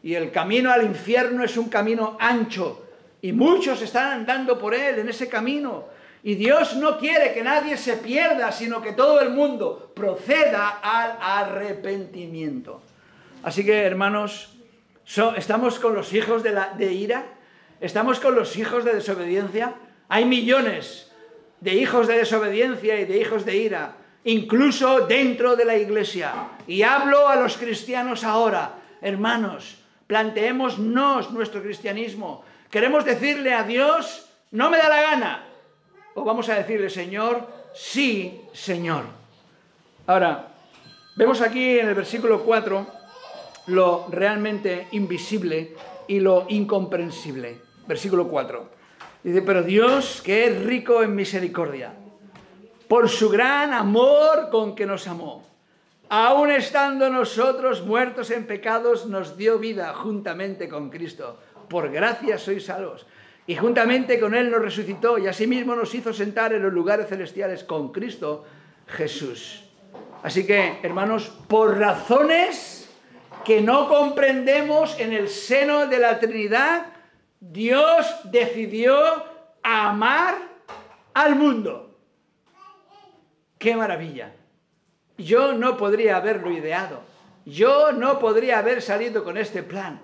Y 0.00 0.14
el 0.14 0.30
camino 0.30 0.70
al 0.70 0.84
infierno 0.84 1.42
es 1.42 1.56
un 1.56 1.68
camino 1.68 2.16
ancho. 2.20 2.86
Y 3.20 3.32
muchos 3.32 3.82
están 3.82 4.12
andando 4.12 4.56
por 4.60 4.76
él, 4.76 5.00
en 5.00 5.08
ese 5.08 5.28
camino. 5.28 5.86
Y 6.22 6.36
Dios 6.36 6.76
no 6.76 6.98
quiere 6.98 7.34
que 7.34 7.42
nadie 7.42 7.76
se 7.76 7.96
pierda, 7.96 8.52
sino 8.52 8.80
que 8.80 8.92
todo 8.92 9.20
el 9.20 9.30
mundo 9.30 9.90
proceda 9.92 10.78
al 10.80 11.18
arrepentimiento. 11.20 12.80
Así 13.42 13.64
que, 13.64 13.82
hermanos, 13.82 14.56
estamos 15.36 15.80
con 15.80 15.96
los 15.96 16.12
hijos 16.12 16.44
de, 16.44 16.52
la, 16.52 16.74
de 16.78 16.92
ira, 16.92 17.24
estamos 17.80 18.20
con 18.20 18.36
los 18.36 18.56
hijos 18.56 18.84
de 18.84 18.94
desobediencia. 18.94 19.74
Hay 20.08 20.24
millones 20.24 21.10
de 21.60 21.74
hijos 21.74 22.06
de 22.06 22.18
desobediencia 22.18 23.00
y 23.00 23.04
de 23.04 23.18
hijos 23.18 23.44
de 23.44 23.56
ira, 23.56 23.96
incluso 24.24 25.06
dentro 25.06 25.56
de 25.56 25.64
la 25.64 25.76
iglesia. 25.76 26.32
Y 26.66 26.82
hablo 26.82 27.28
a 27.28 27.36
los 27.36 27.56
cristianos 27.56 28.24
ahora, 28.24 28.74
hermanos, 29.00 29.78
planteémonos 30.06 31.30
nuestro 31.30 31.62
cristianismo. 31.62 32.44
Queremos 32.70 33.04
decirle 33.04 33.52
a 33.52 33.64
Dios, 33.64 34.28
no 34.50 34.70
me 34.70 34.78
da 34.78 34.88
la 34.88 35.02
gana. 35.02 35.44
O 36.14 36.24
vamos 36.24 36.48
a 36.48 36.54
decirle, 36.54 36.90
Señor, 36.90 37.46
sí, 37.74 38.40
Señor. 38.52 39.04
Ahora, 40.06 40.48
vemos 41.16 41.40
aquí 41.40 41.78
en 41.78 41.88
el 41.88 41.94
versículo 41.94 42.42
4 42.42 42.86
lo 43.66 44.06
realmente 44.10 44.88
invisible 44.92 45.76
y 46.06 46.20
lo 46.20 46.46
incomprensible. 46.48 47.60
Versículo 47.86 48.26
4. 48.28 48.77
Dice, 49.22 49.42
pero 49.42 49.62
Dios, 49.62 50.22
que 50.22 50.46
es 50.46 50.64
rico 50.64 51.02
en 51.02 51.14
misericordia, 51.14 51.92
por 52.86 53.08
su 53.08 53.28
gran 53.28 53.72
amor 53.72 54.48
con 54.50 54.74
que 54.74 54.86
nos 54.86 55.06
amó, 55.06 55.44
aun 56.08 56.50
estando 56.50 57.10
nosotros 57.10 57.82
muertos 57.82 58.30
en 58.30 58.46
pecados, 58.46 59.06
nos 59.06 59.36
dio 59.36 59.58
vida 59.58 59.92
juntamente 59.94 60.68
con 60.68 60.88
Cristo. 60.88 61.38
Por 61.68 61.90
gracia 61.90 62.38
sois 62.38 62.64
salvos. 62.64 63.06
y 63.48 63.56
juntamente 63.56 64.20
con 64.20 64.34
Él 64.34 64.50
nos 64.50 64.60
resucitó 64.60 65.16
y 65.16 65.26
asimismo 65.26 65.74
nos 65.74 65.94
hizo 65.94 66.12
sentar 66.12 66.52
en 66.52 66.62
los 66.62 66.70
lugares 66.70 67.08
celestiales 67.08 67.64
con 67.64 67.92
Cristo 67.92 68.44
Jesús. 68.86 69.64
Así 70.22 70.46
que, 70.46 70.80
hermanos, 70.82 71.32
por 71.48 71.78
razones 71.78 72.90
que 73.46 73.62
no 73.62 73.88
comprendemos 73.88 75.00
en 75.00 75.14
el 75.14 75.30
seno 75.30 75.86
de 75.86 75.98
la 75.98 76.18
Trinidad, 76.18 76.88
Dios 77.40 78.06
decidió 78.24 78.96
amar 79.62 80.36
al 81.14 81.36
mundo. 81.36 81.96
¡Qué 83.58 83.76
maravilla! 83.76 84.32
Yo 85.16 85.52
no 85.52 85.76
podría 85.76 86.16
haberlo 86.16 86.52
ideado. 86.52 87.00
Yo 87.44 87.92
no 87.92 88.18
podría 88.18 88.58
haber 88.58 88.82
salido 88.82 89.24
con 89.24 89.36
este 89.36 89.62
plan. 89.62 90.00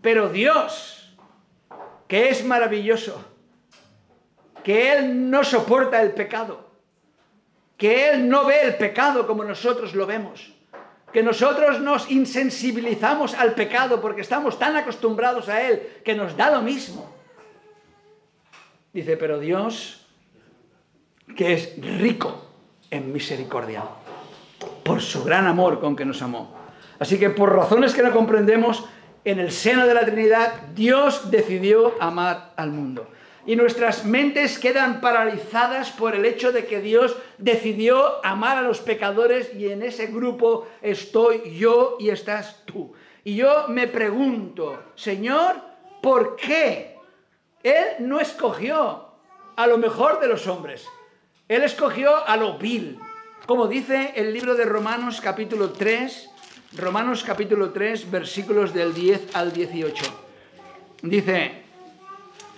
Pero 0.00 0.28
Dios 0.28 1.04
que 2.08 2.28
es 2.28 2.44
maravilloso, 2.44 3.24
que 4.62 4.92
Él 4.92 5.30
no 5.30 5.44
soporta 5.44 6.00
el 6.02 6.12
pecado, 6.12 6.70
que 7.76 8.10
Él 8.10 8.28
no 8.28 8.44
ve 8.44 8.62
el 8.62 8.76
pecado 8.76 9.26
como 9.26 9.44
nosotros 9.44 9.94
lo 9.94 10.06
vemos, 10.06 10.53
que 11.14 11.22
nosotros 11.22 11.80
nos 11.80 12.10
insensibilizamos 12.10 13.34
al 13.34 13.54
pecado 13.54 14.00
porque 14.00 14.22
estamos 14.22 14.58
tan 14.58 14.74
acostumbrados 14.74 15.48
a 15.48 15.62
Él 15.62 15.80
que 16.04 16.12
nos 16.12 16.36
da 16.36 16.50
lo 16.50 16.60
mismo. 16.60 17.08
Dice, 18.92 19.16
pero 19.16 19.38
Dios, 19.38 20.08
que 21.36 21.52
es 21.52 21.76
rico 22.00 22.44
en 22.90 23.12
misericordia, 23.12 23.84
por 24.82 25.00
su 25.00 25.22
gran 25.22 25.46
amor 25.46 25.78
con 25.78 25.94
que 25.94 26.04
nos 26.04 26.20
amó. 26.20 26.52
Así 26.98 27.16
que 27.16 27.30
por 27.30 27.54
razones 27.54 27.94
que 27.94 28.02
no 28.02 28.10
comprendemos, 28.10 28.84
en 29.24 29.38
el 29.38 29.52
seno 29.52 29.86
de 29.86 29.94
la 29.94 30.04
Trinidad, 30.04 30.62
Dios 30.74 31.30
decidió 31.30 31.94
amar 32.00 32.54
al 32.56 32.72
mundo. 32.72 33.06
Y 33.46 33.56
nuestras 33.56 34.06
mentes 34.06 34.58
quedan 34.58 35.00
paralizadas 35.00 35.90
por 35.90 36.14
el 36.14 36.24
hecho 36.24 36.50
de 36.50 36.64
que 36.64 36.80
Dios 36.80 37.16
decidió 37.36 38.24
amar 38.24 38.56
a 38.56 38.62
los 38.62 38.80
pecadores 38.80 39.54
y 39.54 39.68
en 39.68 39.82
ese 39.82 40.06
grupo 40.06 40.66
estoy 40.80 41.56
yo 41.58 41.96
y 42.00 42.08
estás 42.08 42.62
tú. 42.64 42.94
Y 43.22 43.36
yo 43.36 43.68
me 43.68 43.86
pregunto, 43.86 44.82
Señor, 44.94 45.56
¿por 46.02 46.36
qué? 46.36 46.96
Él 47.62 47.84
no 48.00 48.20
escogió 48.20 49.08
a 49.56 49.66
lo 49.66 49.78
mejor 49.78 50.20
de 50.20 50.28
los 50.28 50.46
hombres. 50.46 50.86
Él 51.48 51.62
escogió 51.62 52.26
a 52.26 52.36
lo 52.36 52.58
vil. 52.58 52.98
Como 53.46 53.66
dice 53.66 54.12
el 54.16 54.32
libro 54.32 54.54
de 54.54 54.64
Romanos 54.64 55.20
capítulo 55.20 55.70
3, 55.70 56.30
Romanos 56.76 57.22
capítulo 57.24 57.70
3, 57.70 58.10
versículos 58.10 58.72
del 58.72 58.94
10 58.94 59.36
al 59.36 59.52
18. 59.52 60.04
Dice, 61.02 61.63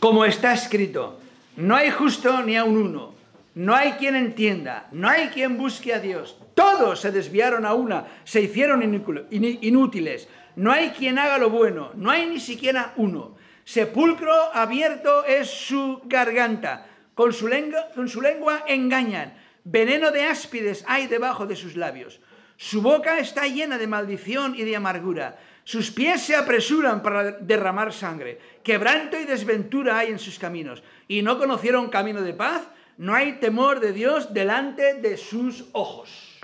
como 0.01 0.24
está 0.24 0.53
escrito, 0.53 1.18
no 1.57 1.74
hay 1.76 1.90
justo 1.90 2.42
ni 2.42 2.57
a 2.57 2.64
un 2.64 2.76
uno, 2.76 3.14
no 3.55 3.74
hay 3.74 3.92
quien 3.92 4.14
entienda, 4.14 4.88
no 4.92 5.09
hay 5.09 5.28
quien 5.28 5.57
busque 5.57 5.94
a 5.94 6.01
Dios. 6.01 6.36
Todos 6.55 7.01
se 7.01 7.11
desviaron 7.11 7.64
a 7.64 7.72
una, 7.72 8.07
se 8.24 8.42
hicieron 8.42 8.82
inútiles. 9.30 10.28
No 10.57 10.72
hay 10.72 10.90
quien 10.90 11.18
haga 11.18 11.38
lo 11.38 11.51
bueno, 11.51 11.90
no 11.94 12.11
hay 12.11 12.26
ni 12.26 12.40
siquiera 12.40 12.92
uno. 12.97 13.36
Sepulcro 13.64 14.34
abierto 14.55 15.24
es 15.24 15.49
su 15.49 16.03
garganta, 16.05 16.86
con 17.14 17.32
su 17.32 17.49
lengua, 17.49 17.88
con 17.94 18.09
su 18.09 18.20
lengua 18.20 18.64
engañan. 18.68 19.34
Veneno 19.64 20.11
de 20.11 20.24
áspides 20.24 20.84
hay 20.86 21.07
debajo 21.07 21.47
de 21.47 21.57
sus 21.57 21.76
labios. 21.76 22.20
Su 22.59 22.80
boca 22.80 23.18
está 23.18 23.47
llena 23.47 23.76
de 23.76 23.86
maldición 23.86 24.55
y 24.55 24.64
de 24.64 24.76
amargura. 24.76 25.38
Sus 25.67 25.91
pies 25.91 26.23
se 26.23 26.37
apresuran 26.37 27.03
para 27.03 27.33
derramar 27.33 27.93
sangre. 27.93 28.39
Quebranto 28.62 29.19
y 29.19 29.25
desventura 29.25 29.99
hay 29.99 30.12
en 30.12 30.21
sus 30.21 30.39
caminos. 30.39 30.85
Y 31.09 31.23
no 31.23 31.39
conocieron 31.39 31.91
camino 31.91 32.23
de 32.23 32.35
paz. 32.35 32.62
No 32.99 33.17
hay 33.17 33.41
temor 33.41 33.81
de 33.81 33.93
Dios 33.93 34.33
delante 34.33 34.95
de 34.95 35.17
sus 35.17 35.64
ojos. 35.73 36.39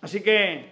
Así 0.00 0.20
que 0.20 0.70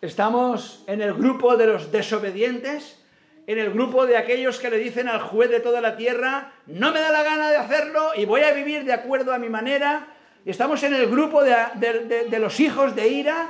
estamos 0.00 0.82
en 0.88 1.02
el 1.02 1.14
grupo 1.14 1.56
de 1.56 1.68
los 1.68 1.92
desobedientes, 1.92 3.00
en 3.46 3.60
el 3.60 3.70
grupo 3.70 4.04
de 4.04 4.16
aquellos 4.16 4.58
que 4.58 4.70
le 4.70 4.78
dicen 4.78 5.06
al 5.06 5.20
juez 5.20 5.50
de 5.50 5.60
toda 5.60 5.80
la 5.80 5.96
tierra, 5.96 6.52
no 6.66 6.90
me 6.90 6.98
da 6.98 7.12
la 7.12 7.22
gana 7.22 7.48
de 7.48 7.58
hacerlo 7.58 8.10
y 8.16 8.24
voy 8.24 8.40
a 8.40 8.52
vivir 8.52 8.84
de 8.84 8.92
acuerdo 8.92 9.32
a 9.32 9.38
mi 9.38 9.48
manera 9.48 10.08
Estamos 10.44 10.82
en 10.82 10.92
el 10.92 11.06
grupo 11.06 11.42
de, 11.42 12.38
los 12.38 12.60
hijos 12.60 12.94
de 12.94 13.08
ira 13.08 13.48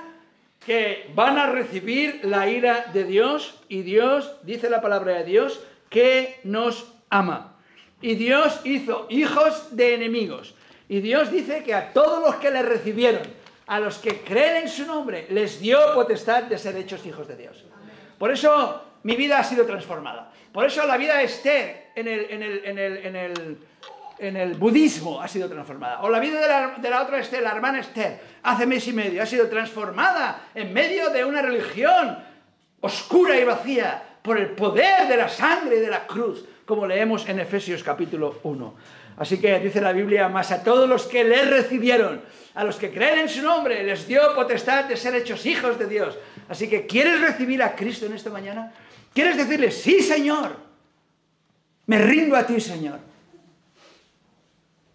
que 0.65 1.11
van 1.15 1.39
a 1.39 1.47
recibir 1.47 2.21
la 2.25 2.49
ira 2.49 2.87
de 2.93 3.05
Dios 3.05 3.61
y 3.69 3.83
Dios, 3.83 4.37
dice 4.43 4.71
la 4.71 4.81
palabra 4.81 5.15
de 5.15 5.25
Dios, 5.25 5.63
que 5.91 6.41
nos 6.45 6.93
ama. 7.11 7.57
Y 8.01 8.15
Dios 8.15 8.61
hizo 8.65 9.07
hijos 9.11 9.77
de 9.77 9.95
enemigos. 9.95 10.55
Y 10.89 11.01
Dios 11.01 11.31
dice 11.31 11.63
que 11.63 11.75
a 11.75 11.93
todos 11.93 12.21
los 12.21 12.37
que 12.37 12.51
le 12.51 12.63
recibieron, 12.63 13.23
a 13.67 13.81
los 13.81 13.99
que 13.99 14.21
creen 14.21 14.65
en 14.65 14.69
su 14.69 14.87
nombre, 14.87 15.27
les 15.31 15.61
dio 15.61 15.79
potestad 15.95 16.45
de 16.45 16.59
ser 16.59 16.77
hechos 16.77 17.05
hijos 17.07 17.29
de 17.29 17.37
Dios. 17.37 17.65
Por 18.19 18.31
eso 18.31 18.83
mi 19.03 19.17
vida 19.17 19.39
ha 19.39 19.45
sido 19.45 19.65
transformada. 19.65 20.33
Por 20.53 20.67
eso 20.67 20.87
la 20.87 20.97
vida 20.97 21.19
de 21.19 21.25
Esther 21.25 21.93
en 21.95 22.09
el 22.09 22.31
en 22.31 23.17
el 23.17 23.59
budismo 24.59 25.21
ha 25.21 25.29
sido 25.29 25.49
transformada. 25.49 26.01
O 26.03 26.09
la 26.09 26.21
vida 26.21 26.41
de 26.79 26.91
la, 26.91 27.03
otra 27.03 27.19
Esther, 27.19 27.43
la 27.43 27.53
hermana 27.53 27.81
Esther, 27.81 28.21
hace 28.43 28.67
mes 28.67 28.87
y 28.89 28.93
medio, 28.93 29.23
ha 29.23 29.27
sido 29.27 29.49
transformada 29.49 30.49
en 30.55 30.73
medio 30.73 31.11
de 31.11 31.25
una 31.25 31.43
religión 31.43 32.19
oscura 32.81 33.39
y 33.39 33.45
vacía 33.45 34.03
por 34.23 34.39
el 34.39 34.51
poder 34.51 35.09
de 35.09 35.17
la 35.17 35.29
sangre 35.29 35.77
y 35.77 35.81
de 35.81 35.91
la 35.91 36.07
cruz, 36.07 36.45
como 36.65 36.87
leemos 36.87 37.29
en 37.29 37.41
Efesios 37.41 37.83
capítulo 37.83 38.41
1. 38.43 38.75
Así 39.17 39.39
que 39.39 39.59
dice 39.61 39.81
la 39.81 39.93
Biblia, 39.93 40.29
más 40.29 40.51
a 40.51 40.63
todos 40.63 40.89
los 40.89 41.07
que 41.07 41.23
le 41.25 41.45
recibieron, 41.45 42.21
a 42.55 42.65
los 42.65 42.77
que 42.77 42.91
creen 42.91 43.21
en 43.21 43.29
su 43.29 43.43
nombre, 43.43 43.85
les 43.85 44.07
dio 44.09 44.35
potestad 44.35 44.85
de 44.85 44.97
ser 44.97 45.15
hechos 45.15 45.47
hijos 45.47 45.79
de 45.79 45.87
Dios. 45.87 46.19
Así 46.49 46.69
que, 46.69 46.87
¿quieres 46.87 47.21
recibir 47.21 47.63
a 47.63 47.77
Cristo 47.77 48.07
en 48.07 48.15
esta 48.15 48.31
mañana? 48.31 48.73
¿Quieres 49.13 49.37
decirle, 49.37 49.71
sí, 49.71 50.01
Señor? 50.01 50.57
Me 51.87 51.99
rindo 51.99 52.37
a 52.37 52.45
ti, 52.45 52.61
Señor. 52.61 52.99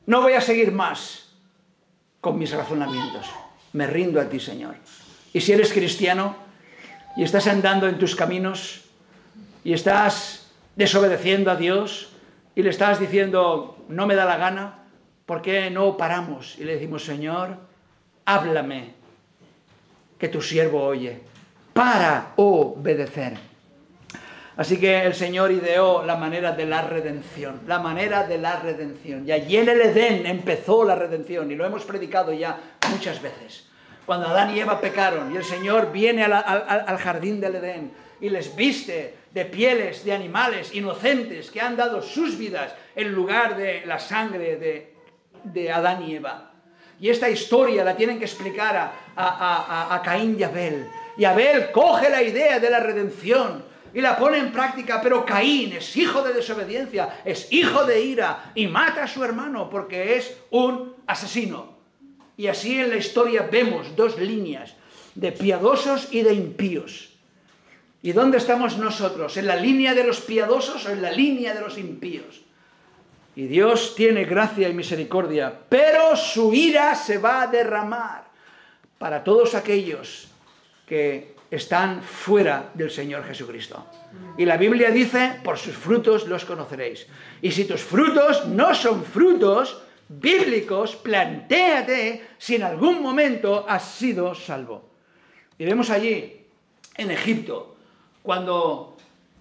No 0.10 0.24
voy 0.24 0.34
a 0.34 0.42
seguir 0.42 0.72
más 0.72 1.30
con 2.20 2.40
mis 2.40 2.52
razonamientos. 2.52 3.28
Me 3.74 3.86
rindo 3.86 4.20
a 4.20 4.28
ti, 4.28 4.40
Señor. 4.40 4.74
Y 5.34 5.42
si 5.42 5.54
eres 5.54 5.72
cristiano 5.72 6.36
y 7.16 7.22
estás 7.22 7.46
andando 7.46 7.88
en 7.88 8.00
tus 8.00 8.16
caminos 8.16 8.86
y 9.64 9.74
estás 9.74 10.50
desobedeciendo 10.76 11.52
a 11.52 11.58
Dios 11.58 12.10
y 12.56 12.64
le 12.64 12.72
estás 12.72 13.00
diciendo, 13.00 13.86
no 13.88 14.08
me 14.08 14.16
da 14.16 14.26
la 14.26 14.38
gana, 14.38 14.80
¿por 15.28 15.44
qué 15.44 15.70
no 15.70 15.96
paramos 15.96 16.58
y 16.58 16.64
le 16.64 16.74
decimos, 16.74 17.06
Señor, 17.06 17.60
háblame, 18.26 18.96
que 20.18 20.28
tu 20.28 20.42
siervo 20.42 20.86
oye, 20.86 21.22
para 21.74 22.34
obedecer? 22.36 23.49
Así 24.60 24.78
que 24.78 25.06
el 25.06 25.16
Señor 25.16 25.54
ideó 25.54 26.04
la 26.04 26.18
manera 26.18 26.52
de 26.52 26.66
la 26.66 26.82
redención, 26.82 27.62
la 27.66 27.80
manera 27.80 28.28
de 28.28 28.38
la 28.38 28.60
redención. 28.60 29.26
Y 29.26 29.32
allí 29.32 29.56
en 29.56 29.70
el 29.70 29.80
Edén 29.80 30.26
empezó 30.26 30.84
la 30.84 30.96
redención 30.96 31.50
y 31.50 31.56
lo 31.56 31.66
hemos 31.66 31.86
predicado 31.86 32.34
ya 32.34 32.60
muchas 32.92 33.22
veces. 33.22 33.70
Cuando 34.06 34.28
Adán 34.28 34.54
y 34.54 34.60
Eva 34.60 34.82
pecaron 34.82 35.34
y 35.34 35.38
el 35.38 35.46
Señor 35.46 35.94
viene 35.94 36.26
al, 36.26 36.98
jardín 36.98 37.40
del 37.40 37.56
Edén 37.56 37.94
y 38.20 38.30
les 38.30 38.54
viste 38.54 39.16
de 39.32 39.46
pieles 39.46 40.04
de 40.04 40.12
animales 40.12 40.76
inocentes 40.76 41.52
que 41.52 41.62
han 41.62 41.78
dado 41.78 42.02
sus 42.02 42.38
vidas 42.38 42.76
en 42.98 43.14
lugar 43.14 43.56
de 43.56 43.86
la 43.86 43.98
sangre 43.98 44.94
de, 45.46 45.72
Adán 45.72 46.04
y 46.04 46.16
Eva. 46.16 46.52
Y 47.00 47.08
esta 47.08 47.30
historia 47.30 47.86
la 47.86 47.96
tienen 47.96 48.20
que 48.20 48.26
explicar 48.26 48.92
a, 49.16 50.02
Caín 50.04 50.36
y 50.38 50.44
Abel. 50.44 50.86
Y 51.18 51.24
Abel 51.24 51.72
coge 51.72 52.10
la 52.10 52.22
idea 52.22 52.60
de 52.60 52.70
la 52.70 52.82
redención 52.82 53.69
y 53.94 54.02
la 54.02 54.18
pone 54.18 54.38
en 54.38 54.52
práctica, 54.52 55.00
pero 55.02 55.26
Caín 55.26 55.74
es 55.74 55.96
hijo 55.98 56.22
de 56.22 56.34
desobediencia, 56.34 57.22
es 57.26 57.52
hijo 57.52 57.86
de 57.86 58.02
ira 58.02 58.52
y 58.56 58.68
mata 58.68 59.04
a 59.04 59.08
su 59.08 59.24
hermano 59.24 59.70
porque 59.70 60.18
es 60.18 60.38
un 60.52 60.96
asesino. 61.08 61.78
Y 62.38 62.48
así 62.48 62.80
en 62.80 62.90
la 62.90 62.98
historia 62.98 63.48
vemos 63.52 63.96
dos 63.96 64.18
líneas 64.18 64.74
de 65.16 65.32
piadosos 65.32 66.08
y 66.12 66.22
de 66.22 66.34
impíos. 66.34 67.10
¿Y 68.02 68.14
dónde 68.14 68.38
estamos 68.38 68.78
nosotros? 68.78 69.36
¿En 69.36 69.48
la 69.48 69.58
línea 69.58 69.94
de 69.94 70.06
los 70.06 70.22
piadosos 70.22 70.86
o 70.86 70.90
en 70.92 71.02
la 71.02 71.12
línea 71.12 71.54
de 71.54 71.62
los 71.62 71.78
impíos? 71.78 72.42
Y 73.36 73.48
Dios 73.48 73.96
tiene 73.96 74.26
gracia 74.26 74.70
y 74.70 74.74
misericordia, 74.74 75.54
pero 75.68 76.16
su 76.16 76.54
ira 76.54 76.96
se 76.96 77.18
va 77.18 77.42
a 77.42 77.48
derramar 77.48 78.26
para 78.98 79.24
todos 79.24 79.56
aquellos 79.56 80.28
que 80.86 81.36
están 81.52 82.02
fuera 82.04 82.72
del 82.74 82.92
Señor 82.92 83.24
Jesucristo. 83.26 83.86
Y 84.38 84.46
la 84.46 84.58
Biblia 84.58 84.92
dice, 84.92 85.40
por 85.44 85.58
sus 85.58 85.76
frutos 85.76 86.28
los 86.28 86.46
conoceréis. 86.46 87.08
Y 87.42 87.52
si 87.52 87.66
tus 87.66 87.82
frutos 87.82 88.48
no 88.48 88.74
son 88.74 89.04
frutos 89.04 89.82
bíblicos, 90.08 90.96
plantéate 90.96 92.28
si 92.38 92.56
en 92.56 92.64
algún 92.64 93.02
momento 93.02 93.66
has 93.68 93.84
sido 93.84 94.34
salvo. 94.36 94.90
Y 95.58 95.66
vemos 95.66 95.90
allí, 95.90 96.46
en 96.96 97.12
Egipto, 97.12 97.76
cuando 98.24 98.98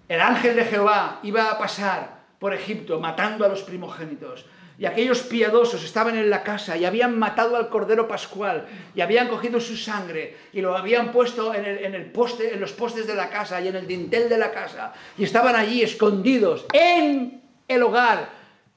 el 0.07 0.21
ángel 0.21 0.55
de 0.55 0.65
Jehová 0.65 1.19
iba 1.23 1.51
a 1.51 1.57
pasar 1.57 2.19
por 2.39 2.53
Egipto, 2.53 2.99
matando 2.99 3.45
a 3.45 3.49
los 3.49 3.63
primogénitos. 3.63 4.45
Y 4.79 4.85
aquellos 4.85 5.23
piadosos 5.23 5.83
estaban 5.83 6.17
en 6.17 6.29
la 6.29 6.41
casa 6.41 6.77
y 6.77 6.85
habían 6.85 7.19
matado 7.19 7.57
al 7.57 7.67
cordero 7.67 8.07
pascual 8.07 8.65
y 8.95 9.01
habían 9.01 9.27
cogido 9.27 9.59
su 9.59 9.75
sangre 9.75 10.37
y 10.53 10.61
lo 10.61 10.77
habían 10.77 11.11
puesto 11.11 11.53
en, 11.53 11.65
el, 11.65 12.05
poste, 12.05 12.53
en 12.53 12.61
los 12.61 12.71
postes 12.71 13.05
de 13.05 13.13
la 13.13 13.29
casa 13.29 13.59
y 13.59 13.67
en 13.67 13.75
el 13.75 13.85
dintel 13.85 14.29
de 14.29 14.37
la 14.37 14.51
casa. 14.51 14.93
Y 15.17 15.25
estaban 15.25 15.53
allí 15.53 15.83
escondidos 15.83 16.65
en 16.71 17.41
el 17.67 17.83
hogar, 17.83 18.29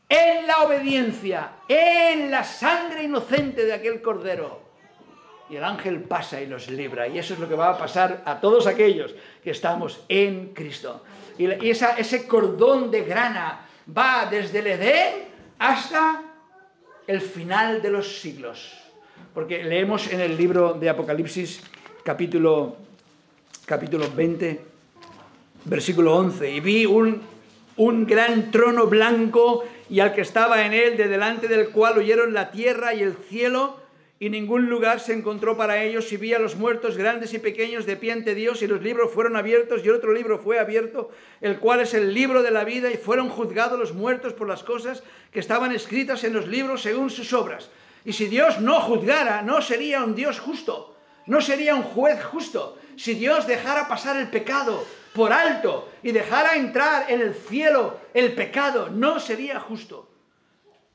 en 0.09 0.45
la 0.49 0.65
obediencia, 0.65 1.53
en 1.69 2.33
la 2.33 2.43
sangre 2.43 3.05
inocente 3.05 3.65
de 3.65 3.73
aquel 3.73 4.03
cordero. 4.03 4.61
Y 5.49 5.55
el 5.55 5.63
ángel 5.63 6.01
pasa 6.01 6.41
y 6.41 6.47
los 6.47 6.69
libra. 6.69 7.07
Y 7.07 7.21
eso 7.21 7.35
es 7.35 7.39
lo 7.39 7.49
que 7.49 7.55
va 7.55 7.71
a 7.71 7.79
pasar 7.79 8.23
a 8.25 8.41
todos 8.41 8.67
aquellos 8.67 9.15
que 9.45 9.53
estamos 9.53 10.03
en 10.09 10.53
Cristo. 10.53 11.05
Y, 11.39 11.47
ese 11.47 12.27
cordón 12.27 12.91
de 12.91 13.03
grana 13.03 13.69
va 13.97 14.27
desde 14.29 14.59
el 14.59 14.67
Edén 14.67 15.32
hasta 15.63 16.23
el 17.07 17.21
final 17.21 17.81
de 17.83 17.91
los 17.91 18.21
siglos. 18.21 18.73
Porque 19.33 19.63
leemos 19.63 20.13
en 20.13 20.21
el 20.21 20.37
libro 20.37 20.75
de 20.75 20.91
Apocalipsis 20.91 21.63
capítulo, 22.03 22.77
capítulo 23.65 24.11
20, 24.13 24.61
versículo 25.67 26.17
11, 26.17 26.51
y 26.51 26.59
vi 26.59 26.85
un, 26.85 27.23
un 27.77 28.07
gran 28.07 28.51
trono 28.51 28.89
blanco 28.89 29.65
y 29.89 30.01
al 30.01 30.13
que 30.13 30.23
estaba 30.23 30.67
en 30.67 30.73
él, 30.73 30.97
de 30.97 31.07
delante 31.07 31.47
del 31.47 31.71
cual 31.71 31.99
huyeron 31.99 32.35
la 32.35 32.51
tierra 32.51 32.93
y 32.93 33.03
el 33.03 33.15
cielo, 33.15 33.79
y 34.23 34.31
ningún 34.31 34.71
lugar 34.71 35.01
se 35.01 35.15
encontró 35.15 35.57
para 35.57 35.83
ellos, 35.83 36.13
y 36.13 36.17
vi 36.17 36.33
a 36.33 36.39
los 36.39 36.55
muertos 36.55 36.97
grandes 36.97 37.35
y 37.35 37.41
pequeños 37.41 37.87
de 37.87 37.97
pie 37.97 38.13
ante 38.13 38.37
Dios, 38.37 38.63
y 38.63 38.69
los 38.69 38.81
libros 38.81 39.11
fueron 39.11 39.35
abiertos, 39.35 39.85
y 39.85 39.91
otro 39.91 40.13
libro 40.13 40.39
fue 40.39 40.61
abierto, 40.61 41.11
el 41.41 41.59
cual 41.59 41.81
es 41.81 41.93
el 41.93 42.15
libro 42.15 42.45
de 42.45 42.53
la 42.53 42.63
vida, 42.63 42.93
y 42.93 42.97
fueron 42.97 43.29
juzgados 43.29 43.77
los 43.77 43.95
muertos 43.95 44.33
por 44.33 44.47
las 44.47 44.63
cosas 44.63 45.03
que 45.33 45.41
estaban 45.41 45.73
escritas 45.73 46.23
en 46.23 46.35
los 46.35 46.47
libros 46.47 46.83
según 46.83 47.11
sus 47.11 47.33
obras. 47.33 47.69
Y 48.05 48.13
si 48.13 48.27
Dios 48.27 48.61
no 48.61 48.81
juzgara, 48.81 49.43
no 49.43 49.61
sería 49.61 50.05
un 50.05 50.15
Dios 50.15 50.39
justo, 50.39 50.95
no 51.27 51.41
sería 51.41 51.75
un 51.75 51.83
juez 51.83 52.23
justo. 52.23 52.79
Si 52.95 53.15
Dios 53.15 53.49
dejara 53.49 53.89
pasar 53.89 54.17
el 54.17 54.31
pecado 54.31 54.85
por 55.15 55.33
alto 55.33 55.89
y 56.01 56.13
dejara 56.13 56.55
entrar 56.55 57.11
en 57.11 57.23
el 57.23 57.35
cielo 57.35 57.99
el 58.15 58.37
pecado, 58.37 58.89
no 58.89 59.19
sería 59.19 59.59
justo. 59.59 60.12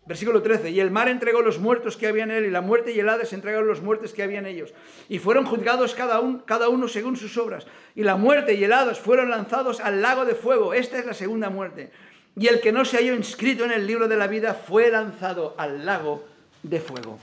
Versículo 0.08 0.42
13. 0.42 0.72
Y 0.72 0.80
el 0.80 0.90
mar 0.90 1.10
entregó 1.10 1.42
los 1.42 1.60
muertos 1.60 1.98
que 1.98 2.08
había 2.08 2.24
en 2.24 2.32
él, 2.32 2.46
y 2.46 2.50
la 2.50 2.62
muerte 2.62 2.94
y 2.94 3.00
el 3.00 3.10
Hades 3.10 3.34
entregaron 3.34 3.68
los 3.68 3.82
muertos 3.82 4.14
que 4.14 4.24
había 4.24 4.40
en 4.40 4.46
ellos. 4.46 4.74
Y 5.10 5.20
fueron 5.20 5.46
juzgados 5.46 5.94
cada, 5.94 6.22
cada 6.46 6.70
uno 6.70 6.88
según 6.88 7.18
sus 7.18 7.38
obras. 7.38 7.68
Y 7.94 8.04
la 8.04 8.16
muerte 8.16 8.54
y 8.54 8.64
el 8.64 8.72
Hades 8.72 9.00
fueron 9.00 9.30
lanzados 9.30 9.82
al 9.82 10.02
lago 10.02 10.26
de 10.26 10.34
fuego. 10.34 10.74
Esta 10.74 10.98
es 10.98 11.06
la 11.06 11.14
segunda 11.14 11.50
muerte. 11.50 11.92
Y 12.38 12.48
el 12.48 12.62
que 12.62 12.72
no 12.72 12.86
se 12.86 12.98
halló 12.98 13.16
inscrito 13.16 13.66
en 13.66 13.72
el 13.72 13.86
libro 13.86 14.08
de 14.08 14.16
la 14.16 14.28
vida 14.28 14.54
fue 14.54 14.90
lanzado 14.90 15.56
al 15.58 15.86
lago 15.86 16.26
de 16.64 16.80
fuego. 16.80 17.20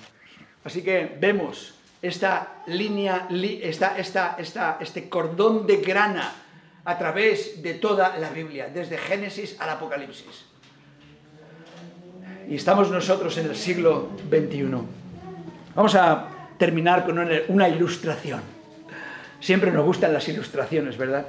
Así 0.64 0.82
que 0.82 1.16
vemos 1.18 1.74
esta 2.03 2.62
línea, 2.66 3.28
esta, 3.62 3.97
esta, 3.97 4.37
esta, 4.39 4.76
este 4.80 5.09
cordón 5.09 5.66
de 5.66 5.78
grana 5.78 6.32
a 6.85 6.99
través 6.99 7.62
de 7.62 7.74
toda 7.74 8.18
la 8.18 8.28
Biblia, 8.28 8.68
desde 8.68 8.99
Génesis 8.99 9.57
al 9.59 9.70
Apocalipsis 9.70 10.45
y 12.49 12.57
estamos 12.57 12.90
nosotros 12.90 13.36
en 13.38 13.47
el 13.47 13.57
siglo 13.57 14.11
XXI. 14.28 14.66
Vamos 15.74 15.95
a 15.95 16.28
terminar 16.59 17.05
con 17.05 17.18
una 17.49 17.68
ilustración. 17.68 18.40
Siempre 19.40 19.70
nos 19.70 19.84
gustan 19.84 20.12
las 20.12 20.28
ilustraciones, 20.28 20.97
¿verdad? 20.97 21.26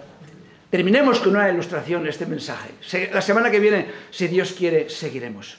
Terminemos 0.70 1.20
con 1.20 1.36
una 1.36 1.50
ilustración 1.50 2.08
este 2.08 2.26
mensaje. 2.26 2.72
La 3.14 3.22
semana 3.22 3.50
que 3.50 3.60
viene, 3.60 3.88
si 4.12 4.28
Dios 4.28 4.54
quiere, 4.54 4.90
seguiremos. 4.90 5.58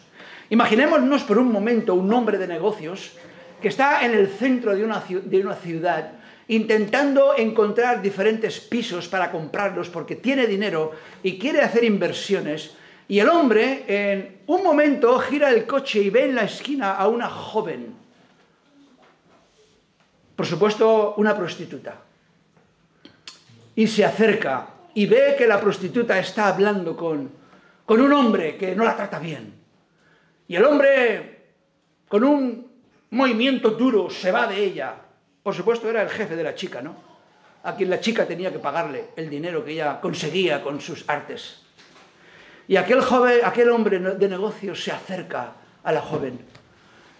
Imaginémonos 0.50 1.22
por 1.24 1.38
un 1.38 1.50
momento 1.50 1.94
un 1.94 2.12
hombre 2.12 2.38
de 2.38 2.46
negocios 2.46 3.12
que 3.60 3.68
está 3.68 4.04
en 4.04 4.14
el 4.14 4.28
centro 4.28 4.76
de 4.76 4.84
una, 4.84 5.56
ciudad 5.56 6.12
intentando 6.48 7.36
encontrar 7.36 8.02
diferentes 8.02 8.60
pisos 8.60 9.08
para 9.08 9.32
comprarlos 9.32 9.88
porque 9.88 10.14
tiene 10.14 10.46
dinero 10.46 10.92
y 11.22 11.38
quiere 11.38 11.62
hacer 11.62 11.82
inversiones 11.82 12.74
y 13.08 13.20
el 13.20 13.28
hombre 13.28 13.84
en 13.86 14.40
un 14.46 14.62
momento 14.62 15.18
gira 15.20 15.50
el 15.50 15.66
coche 15.66 16.00
y 16.00 16.10
ve 16.10 16.24
en 16.24 16.34
la 16.34 16.42
esquina 16.42 16.94
a 16.94 17.06
una 17.06 17.28
joven. 17.28 17.94
Por 20.34 20.44
supuesto, 20.44 21.14
una 21.16 21.36
prostituta. 21.36 21.98
Y 23.76 23.86
se 23.86 24.04
acerca 24.04 24.68
y 24.94 25.06
ve 25.06 25.34
que 25.38 25.46
la 25.46 25.60
prostituta 25.60 26.18
está 26.18 26.48
hablando 26.48 26.96
con, 26.96 27.30
con 27.84 28.00
un 28.00 28.12
hombre 28.12 28.56
que 28.56 28.74
no 28.74 28.84
la 28.84 28.96
trata 28.96 29.18
bien. 29.18 29.54
Y 30.48 30.56
el 30.56 30.64
hombre, 30.64 31.44
con 32.08 32.24
un 32.24 32.66
movimiento 33.10 33.70
duro, 33.70 34.10
se 34.10 34.32
va 34.32 34.46
de 34.46 34.62
ella. 34.64 34.94
Por 35.42 35.54
supuesto, 35.54 35.88
era 35.88 36.02
el 36.02 36.08
jefe 36.08 36.34
de 36.34 36.42
la 36.42 36.54
chica, 36.54 36.82
¿no? 36.82 36.96
A 37.62 37.76
quien 37.76 37.90
la 37.90 38.00
chica 38.00 38.26
tenía 38.26 38.52
que 38.52 38.58
pagarle 38.58 39.10
el 39.16 39.30
dinero 39.30 39.64
que 39.64 39.72
ella 39.72 40.00
conseguía 40.00 40.62
con 40.62 40.80
sus 40.80 41.08
artes. 41.08 41.65
Y 42.68 42.76
aquel 42.76 43.00
joven, 43.00 43.40
aquel 43.44 43.70
hombre 43.70 43.98
de 43.98 44.28
negocios 44.28 44.82
se 44.82 44.90
acerca 44.90 45.52
a 45.84 45.92
la 45.92 46.00
joven 46.00 46.40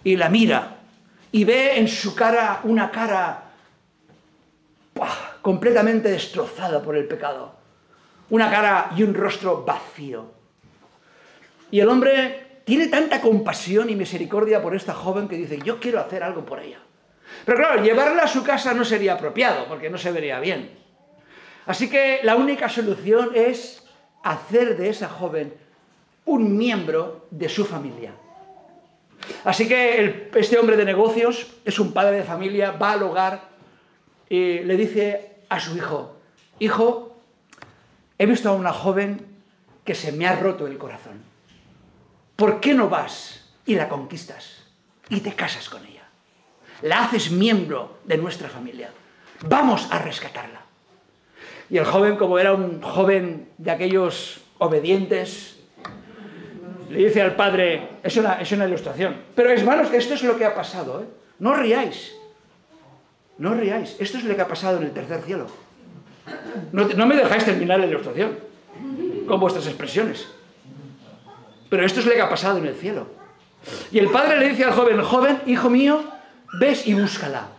y 0.03 0.15
la 0.15 0.29
mira 0.29 0.77
y 1.31 1.43
ve 1.43 1.77
en 1.77 1.87
su 1.87 2.15
cara 2.15 2.61
una 2.63 2.91
cara 2.91 3.43
completamente 5.41 6.09
destrozada 6.09 6.81
por 6.81 6.95
el 6.95 7.07
pecado. 7.07 7.55
Una 8.29 8.49
cara 8.49 8.91
y 8.95 9.03
un 9.03 9.13
rostro 9.13 9.63
vacío. 9.63 10.31
Y 11.71 11.79
el 11.79 11.87
hombre 11.87 12.61
tiene 12.65 12.87
tanta 12.87 13.21
compasión 13.21 13.89
y 13.89 13.95
misericordia 13.95 14.61
por 14.61 14.75
esta 14.75 14.93
joven 14.93 15.29
que 15.29 15.37
dice, 15.37 15.59
yo 15.63 15.79
quiero 15.79 16.01
hacer 16.01 16.23
algo 16.23 16.45
por 16.45 16.59
ella. 16.59 16.79
Pero 17.45 17.57
claro, 17.57 17.81
llevarla 17.81 18.23
a 18.23 18.27
su 18.27 18.43
casa 18.43 18.73
no 18.73 18.83
sería 18.83 19.13
apropiado 19.13 19.67
porque 19.67 19.89
no 19.89 19.97
se 19.97 20.11
vería 20.11 20.39
bien. 20.39 20.77
Así 21.65 21.89
que 21.89 22.19
la 22.23 22.35
única 22.35 22.67
solución 22.67 23.31
es 23.35 23.86
hacer 24.31 24.77
de 24.77 24.89
esa 24.89 25.09
joven 25.09 25.53
un 26.25 26.57
miembro 26.57 27.27
de 27.31 27.49
su 27.49 27.65
familia. 27.65 28.11
Así 29.43 29.67
que 29.67 30.29
este 30.35 30.57
hombre 30.57 30.77
de 30.77 30.85
negocios 30.85 31.47
es 31.65 31.79
un 31.79 31.93
padre 31.93 32.17
de 32.17 32.23
familia, 32.23 32.71
va 32.71 32.91
al 32.91 33.03
hogar 33.03 33.49
y 34.29 34.59
le 34.59 34.77
dice 34.77 35.37
a 35.49 35.59
su 35.59 35.75
hijo, 35.75 36.17
hijo, 36.59 37.15
he 38.17 38.25
visto 38.25 38.49
a 38.49 38.53
una 38.53 38.73
joven 38.73 39.25
que 39.83 39.95
se 39.95 40.11
me 40.11 40.27
ha 40.27 40.35
roto 40.35 40.67
el 40.67 40.77
corazón. 40.77 41.23
¿Por 42.35 42.59
qué 42.59 42.73
no 42.73 42.89
vas 42.89 43.45
y 43.65 43.75
la 43.75 43.89
conquistas 43.89 44.63
y 45.09 45.21
te 45.21 45.33
casas 45.33 45.69
con 45.69 45.85
ella? 45.85 46.03
La 46.81 47.05
haces 47.05 47.31
miembro 47.31 47.99
de 48.05 48.17
nuestra 48.17 48.49
familia. 48.49 48.91
Vamos 49.47 49.87
a 49.91 49.99
rescatarla. 49.99 50.66
Y 51.69 51.77
el 51.77 51.85
joven, 51.85 52.15
como 52.15 52.39
era 52.39 52.53
un 52.53 52.81
joven 52.81 53.49
de 53.57 53.71
aquellos 53.71 54.41
obedientes, 54.57 55.59
le 56.89 57.05
dice 57.05 57.21
al 57.21 57.35
padre, 57.35 57.89
es 58.03 58.15
una, 58.17 58.41
es 58.41 58.51
una 58.51 58.65
ilustración, 58.65 59.15
pero 59.35 59.49
hermanos, 59.49 59.91
esto 59.93 60.13
es 60.13 60.23
lo 60.23 60.37
que 60.37 60.45
ha 60.45 60.55
pasado, 60.55 61.01
¿eh? 61.01 61.05
no 61.39 61.53
riáis, 61.53 62.13
no 63.37 63.53
riáis, 63.53 63.97
esto 63.99 64.17
es 64.17 64.23
lo 64.23 64.35
que 64.35 64.41
ha 64.41 64.47
pasado 64.47 64.77
en 64.77 64.83
el 64.83 64.91
tercer 64.91 65.21
cielo. 65.21 65.47
No, 66.71 66.85
no 66.85 67.05
me 67.05 67.15
dejáis 67.15 67.45
terminar 67.45 67.79
la 67.79 67.87
ilustración 67.87 68.37
con 69.27 69.39
vuestras 69.39 69.67
expresiones, 69.67 70.27
pero 71.69 71.85
esto 71.85 71.99
es 71.99 72.05
lo 72.05 72.13
que 72.13 72.21
ha 72.21 72.29
pasado 72.29 72.57
en 72.57 72.67
el 72.67 72.75
cielo. 72.75 73.07
Y 73.91 73.99
el 73.99 74.09
padre 74.09 74.39
le 74.39 74.49
dice 74.49 74.63
al 74.63 74.71
joven, 74.71 75.01
joven, 75.01 75.41
hijo 75.45 75.69
mío, 75.69 76.03
ves 76.59 76.87
y 76.87 76.93
búscala. 76.93 77.49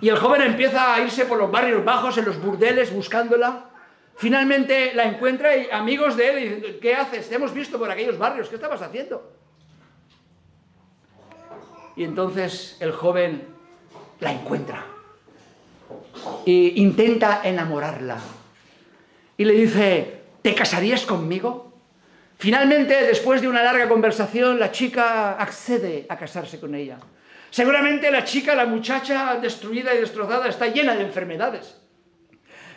Y 0.00 0.08
el 0.08 0.18
joven 0.18 0.42
empieza 0.42 0.94
a 0.94 1.00
irse 1.00 1.24
por 1.24 1.38
los 1.38 1.50
barrios 1.50 1.84
bajos, 1.84 2.18
en 2.18 2.26
los 2.26 2.40
burdeles, 2.40 2.92
buscándola. 2.92 3.70
Finalmente 4.16 4.92
la 4.94 5.04
encuentra 5.04 5.56
y 5.56 5.70
amigos 5.70 6.16
de 6.16 6.28
él 6.28 6.60
dicen, 6.60 6.80
¿qué 6.80 6.94
haces? 6.94 7.28
Te 7.28 7.34
hemos 7.34 7.52
visto 7.52 7.78
por 7.78 7.90
aquellos 7.90 8.18
barrios, 8.18 8.48
¿qué 8.48 8.54
estabas 8.54 8.82
haciendo? 8.82 9.32
Y 11.96 12.04
entonces 12.04 12.76
el 12.80 12.92
joven 12.92 13.46
la 14.20 14.32
encuentra 14.32 14.84
e 16.46 16.72
intenta 16.76 17.40
enamorarla. 17.44 18.18
Y 19.36 19.44
le 19.44 19.52
dice, 19.52 20.22
¿te 20.42 20.54
casarías 20.54 21.04
conmigo? 21.04 21.72
Finalmente, 22.38 23.02
después 23.02 23.40
de 23.40 23.48
una 23.48 23.62
larga 23.62 23.88
conversación, 23.88 24.58
la 24.58 24.72
chica 24.72 25.32
accede 25.32 26.06
a 26.08 26.16
casarse 26.16 26.60
con 26.60 26.74
ella. 26.74 26.98
Seguramente 27.56 28.10
la 28.10 28.22
chica, 28.22 28.54
la 28.54 28.66
muchacha 28.66 29.38
destruida 29.40 29.94
y 29.94 29.98
destrozada, 29.98 30.46
está 30.46 30.66
llena 30.66 30.94
de 30.94 31.04
enfermedades. 31.04 31.80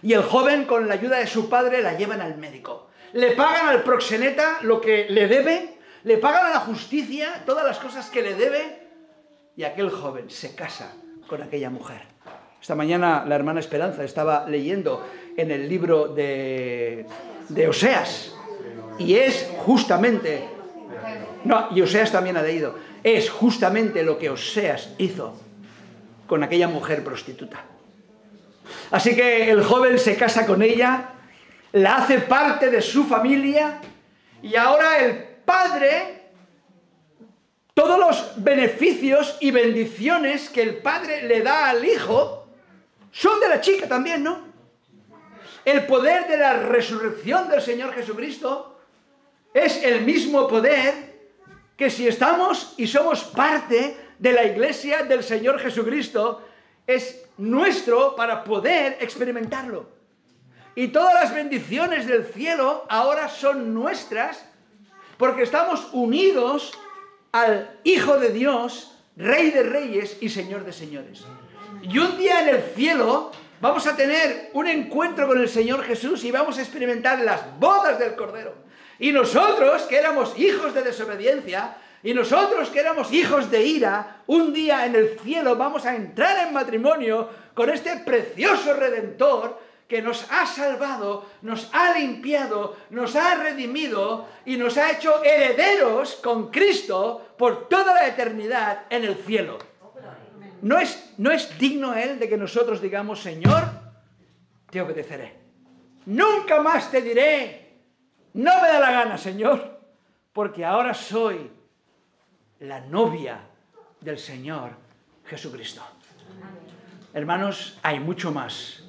Y 0.01 0.13
el 0.13 0.23
joven, 0.23 0.63
con 0.63 0.87
la 0.87 0.93
ayuda 0.93 1.17
de 1.17 1.27
su 1.27 1.49
padre, 1.49 1.81
la 1.81 1.97
llevan 1.97 2.21
al 2.21 2.37
médico. 2.37 2.87
Le 3.11 3.31
pagan 3.31 3.67
al 3.67 3.83
proxeneta 3.83 4.59
lo 4.61 4.79
que 4.79 5.07
le 5.09 5.27
debe, 5.27 5.77
le 6.05 6.17
pagan 6.17 6.45
a 6.45 6.51
la 6.51 6.59
justicia 6.61 7.43
todas 7.45 7.65
las 7.65 7.77
cosas 7.77 8.09
que 8.09 8.21
le 8.21 8.35
debe, 8.35 8.87
y 9.57 9.65
aquel 9.65 9.89
joven 9.89 10.29
se 10.29 10.55
casa 10.55 10.93
con 11.27 11.43
aquella 11.43 11.69
mujer. 11.69 12.03
Esta 12.61 12.75
mañana 12.75 13.25
la 13.27 13.35
hermana 13.35 13.59
Esperanza 13.59 14.05
estaba 14.05 14.47
leyendo 14.47 15.05
en 15.35 15.51
el 15.51 15.67
libro 15.67 16.07
de, 16.07 17.05
de 17.49 17.67
Oseas 17.67 18.33
Y 18.97 19.15
es 19.15 19.45
justamente, 19.57 20.47
no, 21.43 21.67
y 21.75 21.81
Oseas 21.81 22.13
también 22.13 22.37
ha 22.37 22.41
leído, 22.41 22.75
es 23.03 23.29
justamente 23.29 24.03
lo 24.03 24.17
que 24.17 24.29
Oseas 24.29 24.89
hizo 24.97 25.35
con 26.27 26.43
aquella 26.43 26.67
mujer 26.67 27.03
prostituta. 27.03 27.63
Así 28.91 29.15
que 29.15 29.49
el 29.49 29.63
joven 29.63 29.97
se 29.97 30.15
casa 30.15 30.45
con 30.45 30.61
ella, 30.61 31.09
la 31.71 31.97
hace 31.97 32.19
parte 32.19 32.69
de 32.69 32.81
su 32.81 33.03
familia 33.05 33.79
y 34.41 34.55
ahora 34.55 34.99
el 34.99 35.17
padre, 35.45 36.31
todos 37.73 37.99
los 37.99 38.43
beneficios 38.43 39.37
y 39.39 39.51
bendiciones 39.51 40.49
que 40.49 40.61
el 40.61 40.77
padre 40.77 41.23
le 41.23 41.41
da 41.41 41.69
al 41.69 41.83
hijo 41.83 42.47
son 43.11 43.39
de 43.39 43.49
la 43.49 43.61
chica 43.61 43.87
también, 43.87 44.23
¿no? 44.23 44.47
El 45.65 45.85
poder 45.85 46.27
de 46.27 46.37
la 46.37 46.53
resurrección 46.53 47.49
del 47.49 47.61
Señor 47.61 47.93
Jesucristo 47.93 48.79
es 49.53 49.83
el 49.83 50.01
mismo 50.01 50.47
poder 50.47 51.08
que 51.79 51.89
si 51.89 52.09
estamos 52.09 52.73
y 52.75 52.87
somos 52.87 53.23
parte 53.23 53.95
de 54.19 54.33
la 54.33 54.43
iglesia 54.43 55.03
del 55.03 55.23
Señor 55.23 55.59
Jesucristo, 55.59 56.45
es 56.85 57.23
nuestro 57.37 58.17
para 58.17 58.43
poder 58.43 58.97
experimentarlo. 58.99 59.87
Y 60.75 60.89
todas 60.89 61.13
las 61.13 61.33
bendiciones 61.33 62.05
del 62.05 62.25
cielo 62.25 62.85
ahora 62.89 63.29
son 63.29 63.73
nuestras 63.73 64.45
porque 65.17 65.43
estamos 65.43 65.87
unidos 65.93 66.73
al 67.31 67.79
Hijo 67.85 68.19
de 68.19 68.31
Dios, 68.33 68.97
Rey 69.15 69.49
de 69.51 69.63
Reyes 69.63 70.17
y 70.19 70.27
Señor 70.27 70.65
de 70.65 70.73
Señores. 70.73 71.23
Y 71.81 71.97
un 71.97 72.17
día 72.17 72.41
en 72.41 72.55
el 72.55 72.61
cielo 72.75 73.31
vamos 73.61 73.87
a 73.87 73.95
tener 73.95 74.49
un 74.51 74.67
encuentro 74.67 75.27
con 75.27 75.39
el 75.39 75.47
Señor 75.47 75.83
Jesús 75.83 76.25
y 76.25 76.31
vamos 76.31 76.57
a 76.57 76.61
experimentar 76.61 77.19
las 77.21 77.57
bodas 77.57 77.97
del 77.97 78.17
Cordero. 78.17 78.67
Y 78.99 79.11
nosotros, 79.11 79.83
que 79.83 79.97
éramos 79.97 80.37
hijos 80.37 80.73
de 80.73 80.83
desobediencia, 80.83 81.77
y 82.03 82.13
nosotros 82.13 82.69
que 82.69 82.79
éramos 82.79 83.11
hijos 83.11 83.51
de 83.51 83.65
ira, 83.65 84.21
un 84.27 84.53
día 84.53 84.85
en 84.85 84.95
el 84.95 85.19
cielo 85.19 85.55
vamos 85.55 85.85
a 85.85 85.95
entrar 85.95 86.47
en 86.47 86.53
matrimonio 86.53 87.29
con 87.53 87.69
este 87.69 87.97
precioso 87.97 88.73
redentor 88.73 89.59
que 89.87 90.01
nos 90.01 90.25
ha 90.31 90.45
salvado, 90.45 91.25
nos 91.41 91.67
ha 91.73 91.97
limpiado, 91.97 92.77
nos 92.91 93.15
ha 93.15 93.35
redimido 93.35 94.27
y 94.45 94.55
nos 94.55 94.77
ha 94.77 94.91
hecho 94.91 95.23
herederos 95.23 96.15
con 96.15 96.51
Cristo 96.51 97.33
por 97.37 97.67
toda 97.67 97.93
la 97.93 98.07
eternidad 98.07 98.83
en 98.89 99.03
el 99.03 99.15
cielo. 99.15 99.57
¿No 100.61 100.77
es, 100.77 101.13
no 101.17 101.31
es 101.31 101.57
digno 101.57 101.95
Él 101.95 102.19
de 102.19 102.29
que 102.29 102.37
nosotros 102.37 102.81
digamos, 102.81 103.21
Señor, 103.21 103.63
te 104.69 104.79
obedeceré? 104.79 105.33
Nunca 106.05 106.61
más 106.61 106.91
te 106.91 107.01
diré, 107.01 107.68
no 108.33 108.61
me 108.61 108.67
da 108.67 108.79
la 108.79 108.91
gana, 108.91 109.17
Señor, 109.17 109.79
porque 110.33 110.65
ahora 110.65 110.93
soy 110.93 111.49
la 112.59 112.81
novia 112.81 113.39
del 114.01 114.17
Señor 114.17 114.71
Jesucristo. 115.25 115.81
Hermanos, 117.13 117.77
hay 117.81 117.99
mucho 117.99 118.31
más. 118.31 118.83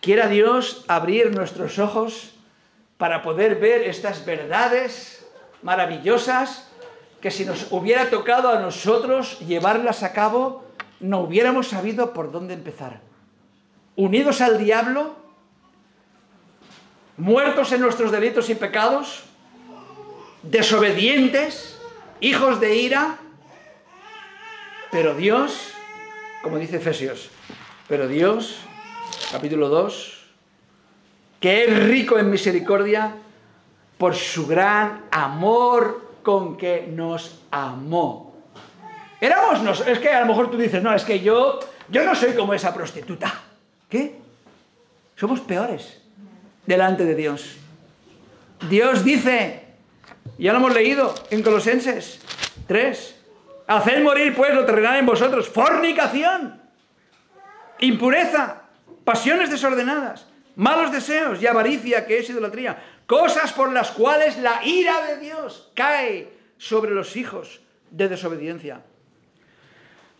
Quiera 0.00 0.28
Dios 0.28 0.84
abrir 0.88 1.34
nuestros 1.34 1.78
ojos 1.78 2.34
para 2.96 3.22
poder 3.22 3.56
ver 3.56 3.82
estas 3.82 4.24
verdades 4.24 5.26
maravillosas 5.62 6.68
que 7.20 7.30
si 7.30 7.44
nos 7.44 7.72
hubiera 7.72 8.10
tocado 8.10 8.50
a 8.50 8.60
nosotros 8.60 9.38
llevarlas 9.40 10.02
a 10.02 10.12
cabo, 10.12 10.64
no 11.00 11.20
hubiéramos 11.20 11.68
sabido 11.68 12.12
por 12.12 12.30
dónde 12.30 12.54
empezar. 12.54 13.00
Unidos 13.96 14.40
al 14.40 14.58
diablo, 14.58 15.16
muertos 17.18 17.72
en 17.72 17.80
nuestros 17.80 18.12
delitos 18.12 18.48
y 18.48 18.54
pecados, 18.54 19.24
desobedientes, 20.42 21.78
hijos 22.20 22.60
de 22.60 22.76
ira, 22.76 23.18
pero 24.90 25.14
Dios, 25.14 25.72
como 26.42 26.58
dice 26.58 26.76
Efesios, 26.76 27.28
pero 27.88 28.06
Dios, 28.08 28.60
capítulo 29.32 29.68
2, 29.68 30.26
que 31.40 31.64
es 31.64 31.84
rico 31.84 32.18
en 32.18 32.30
misericordia 32.30 33.16
por 33.98 34.14
su 34.14 34.46
gran 34.46 35.04
amor 35.10 36.08
con 36.22 36.56
que 36.56 36.86
nos 36.88 37.40
amó. 37.50 38.36
Éramos, 39.20 39.80
es 39.86 39.98
que 39.98 40.10
a 40.10 40.20
lo 40.20 40.26
mejor 40.26 40.50
tú 40.50 40.56
dices, 40.56 40.80
no, 40.80 40.94
es 40.94 41.04
que 41.04 41.18
yo, 41.18 41.58
yo 41.88 42.04
no 42.04 42.14
soy 42.14 42.34
como 42.34 42.54
esa 42.54 42.72
prostituta. 42.72 43.42
¿Qué? 43.88 44.16
Somos 45.16 45.40
peores 45.40 46.07
delante 46.68 47.06
de 47.06 47.14
Dios. 47.14 47.56
Dios 48.68 49.02
dice, 49.02 49.64
ya 50.36 50.52
lo 50.52 50.58
hemos 50.58 50.74
leído 50.74 51.14
en 51.30 51.42
Colosenses 51.42 52.20
3, 52.66 53.16
haced 53.66 54.02
morir 54.02 54.34
pues 54.36 54.54
lo 54.54 54.66
terrenal 54.66 54.98
en 54.98 55.06
vosotros, 55.06 55.48
fornicación, 55.48 56.60
impureza, 57.80 58.64
pasiones 59.02 59.50
desordenadas, 59.50 60.26
malos 60.56 60.92
deseos 60.92 61.40
y 61.40 61.46
avaricia 61.46 62.06
que 62.06 62.18
es 62.18 62.28
idolatría, 62.28 62.84
cosas 63.06 63.54
por 63.54 63.72
las 63.72 63.90
cuales 63.90 64.36
la 64.36 64.60
ira 64.62 65.06
de 65.06 65.20
Dios 65.20 65.72
cae 65.74 66.30
sobre 66.58 66.90
los 66.90 67.16
hijos 67.16 67.62
de 67.90 68.10
desobediencia. 68.10 68.82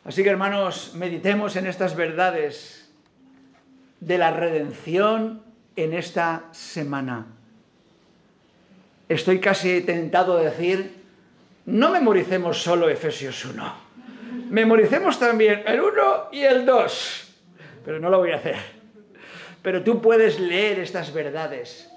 Así 0.02 0.22
que 0.22 0.30
hermanos, 0.30 0.92
meditemos 0.94 1.56
en 1.56 1.66
estas 1.66 1.94
verdades 1.94 2.90
de 4.00 4.16
la 4.16 4.30
redención 4.30 5.47
en 5.78 5.94
esta 5.94 6.46
semana. 6.50 7.24
Estoy 9.08 9.38
casi 9.38 9.80
tentado 9.82 10.36
de 10.36 10.46
decir, 10.46 10.92
no 11.66 11.90
memoricemos 11.90 12.60
solo 12.60 12.88
Efesios 12.88 13.44
1, 13.44 13.74
memoricemos 14.50 15.20
también 15.20 15.62
el 15.64 15.80
1 15.80 16.30
y 16.32 16.40
el 16.40 16.66
2, 16.66 17.34
pero 17.84 18.00
no 18.00 18.10
lo 18.10 18.18
voy 18.18 18.32
a 18.32 18.36
hacer. 18.38 18.56
Pero 19.62 19.84
tú 19.84 20.02
puedes 20.02 20.40
leer 20.40 20.80
estas 20.80 21.12
verdades 21.12 21.88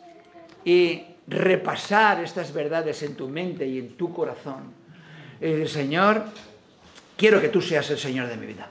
y 0.63 1.03
repasar 1.27 2.23
estas 2.23 2.53
verdades 2.53 3.01
en 3.01 3.15
tu 3.15 3.27
mente 3.29 3.65
y 3.65 3.79
en 3.79 3.97
tu 3.97 4.13
corazón. 4.13 4.75
Y 5.39 5.45
decir, 5.45 5.69
Señor, 5.69 6.25
quiero 7.17 7.41
que 7.41 7.49
tú 7.49 7.63
seas 7.63 7.89
el 7.89 7.97
Señor 7.97 8.27
de 8.27 8.38
mi 8.38 8.45
vida. 8.45 8.69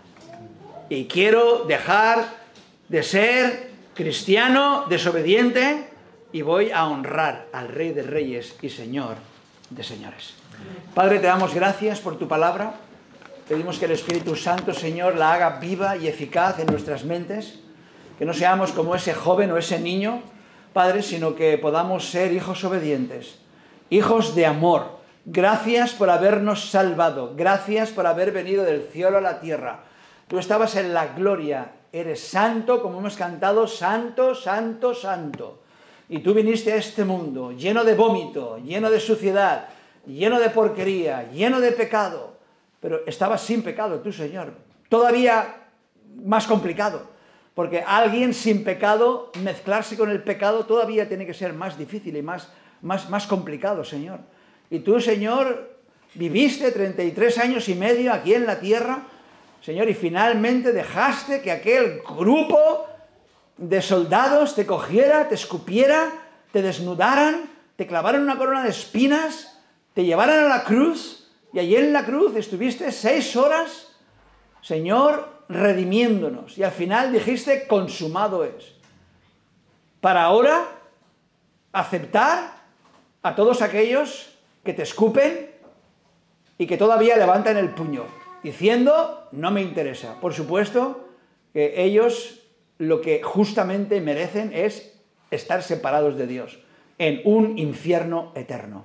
Y 0.89 1.07
quiero 1.07 1.65
dejar 1.65 2.25
de 2.89 3.03
ser 3.03 3.70
cristiano 3.95 4.85
desobediente 4.89 5.91
y 6.33 6.43
voy 6.43 6.71
a 6.71 6.87
honrar 6.87 7.47
al 7.53 7.69
Rey 7.69 7.93
de 7.93 8.03
Reyes 8.03 8.57
y 8.63 8.71
Señor 8.71 9.17
de 9.71 9.83
Señores. 9.83 10.35
Padre, 10.95 11.19
te 11.19 11.27
damos 11.27 11.55
gracias 11.55 12.01
por 12.01 12.19
tu 12.19 12.29
palabra. 12.29 12.75
Pedimos 13.49 13.79
que 13.79 13.87
el 13.87 13.93
Espíritu 13.93 14.37
Santo, 14.37 14.73
Señor, 14.73 15.17
la 15.17 15.33
haga 15.33 15.59
viva 15.59 15.97
y 15.97 16.07
eficaz 16.07 16.59
en 16.59 16.67
nuestras 16.67 17.05
mentes. 17.05 17.59
Que 18.19 18.25
no 18.25 18.35
seamos 18.35 18.73
como 18.73 18.95
ese 18.95 19.15
joven 19.15 19.51
o 19.51 19.57
ese 19.57 19.81
niño, 19.81 20.23
Padre, 20.73 21.03
sino 21.03 21.35
que 21.35 21.59
podamos 21.59 22.11
ser 22.11 22.33
hijos 22.33 22.63
obedientes, 22.65 23.39
hijos 23.89 24.35
de 24.35 24.47
amor. 24.47 25.01
Gracias 25.25 25.93
por 25.93 26.11
habernos 26.11 26.71
salvado. 26.71 27.35
Gracias 27.37 27.91
por 27.91 28.07
haber 28.07 28.31
venido 28.31 28.65
del 28.65 28.83
cielo 28.93 29.19
a 29.19 29.23
la 29.23 29.41
tierra. 29.41 29.85
Tú 30.29 30.39
estabas 30.39 30.77
en 30.77 30.95
la 30.95 31.09
gloria 31.09 31.73
eres 31.93 32.21
santo, 32.21 32.83
como 32.83 32.99
hemos 32.99 33.17
cantado, 33.17 33.67
santo, 33.67 34.35
santo, 34.35 34.95
santo. 34.95 35.63
Y 36.09 36.19
tú 36.19 36.35
viniste 36.35 36.73
a 36.73 36.77
este 36.77 37.05
mundo 37.05 37.53
lleno 37.53 37.85
de 37.85 37.95
vómito, 37.95 38.59
lleno 38.59 38.91
de 38.91 39.01
suciedad, 39.01 39.69
lleno 40.07 40.41
de 40.41 40.51
porquería, 40.51 41.31
lleno 41.31 41.61
de 41.61 41.73
pecado. 41.73 42.37
Pero 42.81 43.07
estabas 43.07 43.43
sin 43.43 43.63
pecado 43.63 44.01
tú, 44.01 44.13
Señor. 44.13 44.55
Todavía 44.89 45.69
más 46.25 46.47
complicado. 46.47 47.09
Porque 47.55 47.83
alguien 47.87 48.33
sin 48.33 48.65
pecado, 48.65 49.31
mezclarse 49.43 49.97
con 49.97 50.11
el 50.11 50.23
pecado 50.23 50.67
todavía 50.67 51.09
tiene 51.09 51.27
que 51.27 51.35
ser 51.35 51.53
más 51.53 51.77
difícil 51.77 52.17
y 52.17 52.23
más, 52.23 52.49
más, 52.81 53.11
más 53.11 53.27
complicado, 53.27 53.85
Señor. 53.85 54.21
Y 54.71 54.81
tú, 54.81 55.01
Señor, 55.01 55.77
viviste 56.15 56.71
33 56.71 57.39
años 57.39 57.69
y 57.69 57.75
medio 57.75 58.13
aquí 58.13 58.35
en 58.35 58.47
la 58.47 58.61
tierra 58.61 59.05
Señor, 59.61 59.91
y 59.91 59.95
finalmente 59.95 60.73
dejaste 60.73 61.43
que 61.43 61.53
aquel 61.53 62.01
grupo 62.01 62.87
de 63.59 63.83
soldados 63.83 64.55
te 64.55 64.65
cogiera, 64.65 65.29
te 65.29 65.35
escupiera, 65.35 66.11
te 66.51 66.63
desnudaran, 66.63 67.51
te 67.77 67.87
clavaran 67.87 68.23
una 68.23 68.39
corona 68.39 68.65
de 68.65 68.71
espinas, 68.71 69.61
te 69.93 70.05
llevaran 70.05 70.39
a 70.39 70.49
la 70.49 70.65
cruz, 70.65 71.31
y 71.53 71.59
allí 71.59 71.77
en 71.77 71.93
la 71.93 72.07
cruz 72.07 72.35
estuviste 72.37 72.91
seis 72.91 73.37
horas, 73.37 73.89
Señor, 74.63 75.29
redimiéndonos. 75.49 76.57
Y 76.57 76.63
al 76.63 76.73
final 76.73 77.13
dijiste, 77.13 77.67
consumado 77.67 78.45
es. 78.45 78.73
Para 80.01 80.23
ahora 80.23 80.69
aceptar 81.73 82.55
a 83.23 83.35
todos 83.35 83.61
aquellos 83.61 84.39
que 84.65 84.73
te 84.73 84.83
escupen 84.83 85.51
y 86.57 86.67
que 86.67 86.79
todavía 86.79 87.17
levantan 87.17 87.59
el 87.59 87.71
puño 87.71 88.20
diciendo, 88.43 89.29
no 89.33 89.51
me 89.51 89.63
interesa. 89.63 90.21
Por 90.21 90.35
supuesto 90.35 91.09
que 91.53 91.83
ellos 91.83 92.41
lo 92.79 93.01
que 93.01 93.23
justamente 93.23 94.01
merecen 94.01 94.53
es 94.55 94.99
estar 95.31 95.63
separados 95.63 96.17
de 96.17 96.27
Dios. 96.27 96.59
en 96.99 97.23
un 97.25 97.57
infierno 97.57 98.31
eterno. 98.35 98.85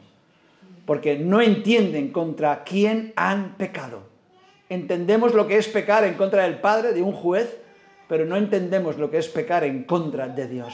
Porque 0.86 1.18
no 1.18 1.42
entienden 1.42 2.14
contra 2.14 2.64
quién 2.64 3.12
han 3.18 3.58
pecado. 3.58 4.04
Entendemos 4.70 5.34
lo 5.34 5.48
que 5.48 5.58
es 5.58 5.68
pecar 5.68 6.06
en 6.06 6.14
contra 6.14 6.44
del 6.44 6.62
Padre, 6.62 6.94
de 6.94 7.02
un 7.02 7.12
juez, 7.12 7.58
pero 8.08 8.26
no 8.26 8.38
entendemos 8.38 8.98
lo 8.98 9.12
que 9.12 9.18
es 9.18 9.28
pecar 9.28 9.66
en 9.66 9.84
contra 9.84 10.30
de 10.30 10.48
Dios. 10.48 10.74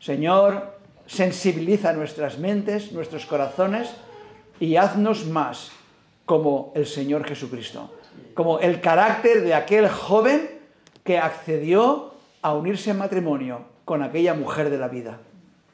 Señor, 0.00 0.78
sensibiliza 1.06 1.92
nuestras 1.92 2.38
mentes, 2.38 2.90
nuestros 2.90 3.24
corazones 3.24 3.94
y 4.58 4.74
haznos 4.74 5.26
más 5.26 5.70
como 6.28 6.72
el 6.74 6.84
Señor 6.84 7.24
Jesucristo, 7.24 7.90
como 8.34 8.58
el 8.60 8.82
carácter 8.82 9.40
de 9.42 9.54
aquel 9.54 9.88
joven 9.88 10.60
que 11.02 11.16
accedió 11.16 12.12
a 12.42 12.52
unirse 12.52 12.90
en 12.90 12.98
matrimonio 12.98 13.62
con 13.86 14.02
aquella 14.02 14.34
mujer 14.34 14.68
de 14.68 14.76
la 14.76 14.88
vida, 14.88 15.20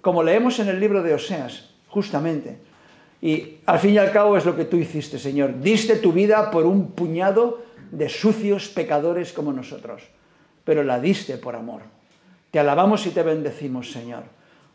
como 0.00 0.22
leemos 0.22 0.60
en 0.60 0.68
el 0.68 0.78
libro 0.78 1.02
de 1.02 1.12
Oseas, 1.12 1.70
justamente. 1.88 2.58
Y 3.20 3.56
al 3.66 3.80
fin 3.80 3.94
y 3.94 3.98
al 3.98 4.12
cabo 4.12 4.36
es 4.36 4.44
lo 4.44 4.54
que 4.54 4.64
tú 4.64 4.76
hiciste, 4.76 5.18
Señor. 5.18 5.58
Diste 5.60 5.96
tu 5.96 6.12
vida 6.12 6.52
por 6.52 6.66
un 6.66 6.92
puñado 6.92 7.64
de 7.90 8.08
sucios 8.08 8.68
pecadores 8.68 9.32
como 9.32 9.52
nosotros, 9.52 10.02
pero 10.62 10.84
la 10.84 11.00
diste 11.00 11.36
por 11.36 11.56
amor. 11.56 11.80
Te 12.52 12.60
alabamos 12.60 13.04
y 13.06 13.10
te 13.10 13.24
bendecimos, 13.24 13.90
Señor. 13.90 14.22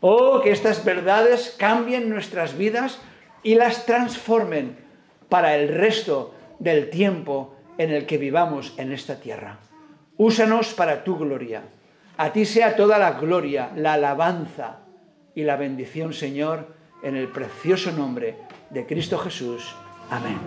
Oh, 0.00 0.42
que 0.42 0.50
estas 0.50 0.84
verdades 0.84 1.54
cambien 1.58 2.10
nuestras 2.10 2.58
vidas 2.58 2.98
y 3.42 3.54
las 3.54 3.86
transformen 3.86 4.89
para 5.30 5.56
el 5.56 5.68
resto 5.68 6.34
del 6.58 6.90
tiempo 6.90 7.54
en 7.78 7.90
el 7.90 8.04
que 8.04 8.18
vivamos 8.18 8.74
en 8.76 8.92
esta 8.92 9.18
tierra. 9.20 9.58
Úsanos 10.18 10.74
para 10.74 11.02
tu 11.02 11.16
gloria. 11.16 11.62
A 12.18 12.30
ti 12.34 12.44
sea 12.44 12.76
toda 12.76 12.98
la 12.98 13.12
gloria, 13.12 13.70
la 13.74 13.94
alabanza 13.94 14.80
y 15.34 15.44
la 15.44 15.56
bendición, 15.56 16.12
Señor, 16.12 16.74
en 17.02 17.16
el 17.16 17.28
precioso 17.28 17.92
nombre 17.92 18.36
de 18.68 18.84
Cristo 18.84 19.16
Jesús. 19.16 19.74
Amén. 20.10 20.38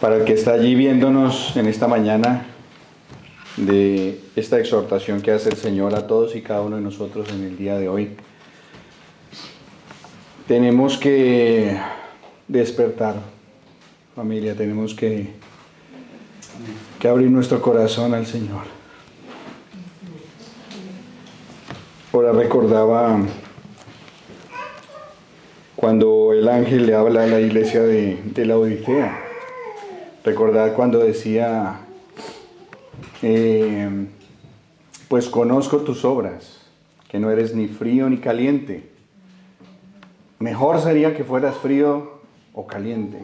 Para 0.00 0.16
el 0.16 0.24
que 0.24 0.34
está 0.34 0.52
allí 0.52 0.74
viéndonos 0.74 1.56
en 1.56 1.66
esta 1.66 1.88
mañana 1.88 2.44
de 3.56 4.20
esta 4.36 4.58
exhortación 4.58 5.22
que 5.22 5.30
hace 5.30 5.48
el 5.48 5.56
Señor 5.56 5.94
a 5.94 6.06
todos 6.06 6.36
y 6.36 6.42
cada 6.42 6.60
uno 6.60 6.76
de 6.76 6.82
nosotros 6.82 7.28
en 7.30 7.44
el 7.44 7.56
día 7.56 7.78
de 7.78 7.88
hoy. 7.88 8.10
Tenemos 10.46 10.98
que 10.98 11.78
despertar, 12.46 13.14
familia, 14.14 14.54
tenemos 14.54 14.94
que, 14.94 15.30
que 16.98 17.08
abrir 17.08 17.30
nuestro 17.30 17.62
corazón 17.62 18.12
al 18.12 18.26
Señor. 18.26 18.64
Ahora 22.12 22.32
recordaba 22.32 23.18
cuando 25.82 26.32
el 26.32 26.48
ángel 26.48 26.86
le 26.86 26.94
habla 26.94 27.24
a 27.24 27.26
la 27.26 27.40
iglesia 27.40 27.82
de, 27.82 28.46
la 28.46 28.56
Odisea. 28.56 29.18
Recordar 30.22 30.74
cuando 30.74 31.00
decía, 31.00 31.80
eh, 33.20 34.06
pues 35.08 35.28
conozco 35.28 35.78
tus 35.78 36.04
obras, 36.04 36.70
que 37.08 37.18
no 37.18 37.32
eres 37.32 37.56
ni 37.56 37.66
frío 37.66 38.08
ni 38.08 38.18
caliente. 38.18 38.90
Mejor 40.38 40.80
sería 40.80 41.16
que 41.16 41.24
fueras 41.24 41.56
frío 41.56 42.20
o 42.54 42.68
caliente. 42.68 43.18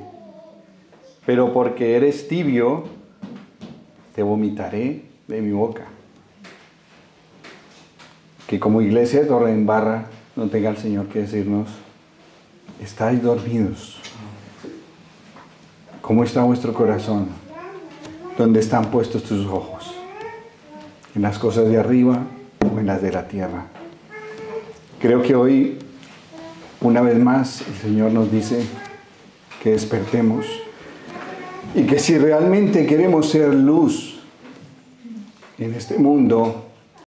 Pero 1.24 1.52
porque 1.52 1.94
eres 1.94 2.26
tibio, 2.26 2.86
te 4.16 4.24
vomitaré 4.24 5.04
de 5.28 5.40
mi 5.40 5.52
boca 5.52 5.86
que 8.48 8.59
como 8.59 8.82
iglesia 8.82 9.20
de 9.20 9.26
Torre 9.26 9.52
en 9.52 9.64
Barra 9.64 10.06
no 10.34 10.48
tenga 10.48 10.70
el 10.70 10.76
Señor 10.78 11.06
que 11.06 11.20
decirnos, 11.20 11.68
estáis 12.83 13.22
dormidos. 13.22 14.01
¿Cómo 16.01 16.24
está 16.24 16.43
vuestro 16.43 16.72
corazón? 16.72 17.29
¿Dónde 18.37 18.61
están 18.61 18.91
puestos 18.91 19.24
tus 19.24 19.47
ojos? 19.47 19.95
¿En 21.14 21.22
las 21.22 21.39
cosas 21.39 21.68
de 21.68 21.79
arriba 21.79 22.22
o 22.61 22.79
en 22.79 22.87
las 22.87 23.03
de 23.03 23.12
la 23.12 23.26
tierra? 23.26 23.66
Creo 25.01 25.22
que 25.22 25.35
hoy, 25.35 25.79
una 26.81 27.01
vez 27.03 27.18
más, 27.18 27.62
el 27.62 27.74
Señor 27.74 28.12
nos 28.12 28.31
dice 28.31 28.64
que 29.62 29.72
despertemos 29.72 30.47
y 31.74 31.83
que 31.83 31.99
si 31.99 32.16
realmente 32.16 32.87
queremos 32.87 33.29
ser 33.29 33.53
luz 33.53 34.20
en 35.59 35.74
este 35.74 35.99
mundo, 35.99 36.68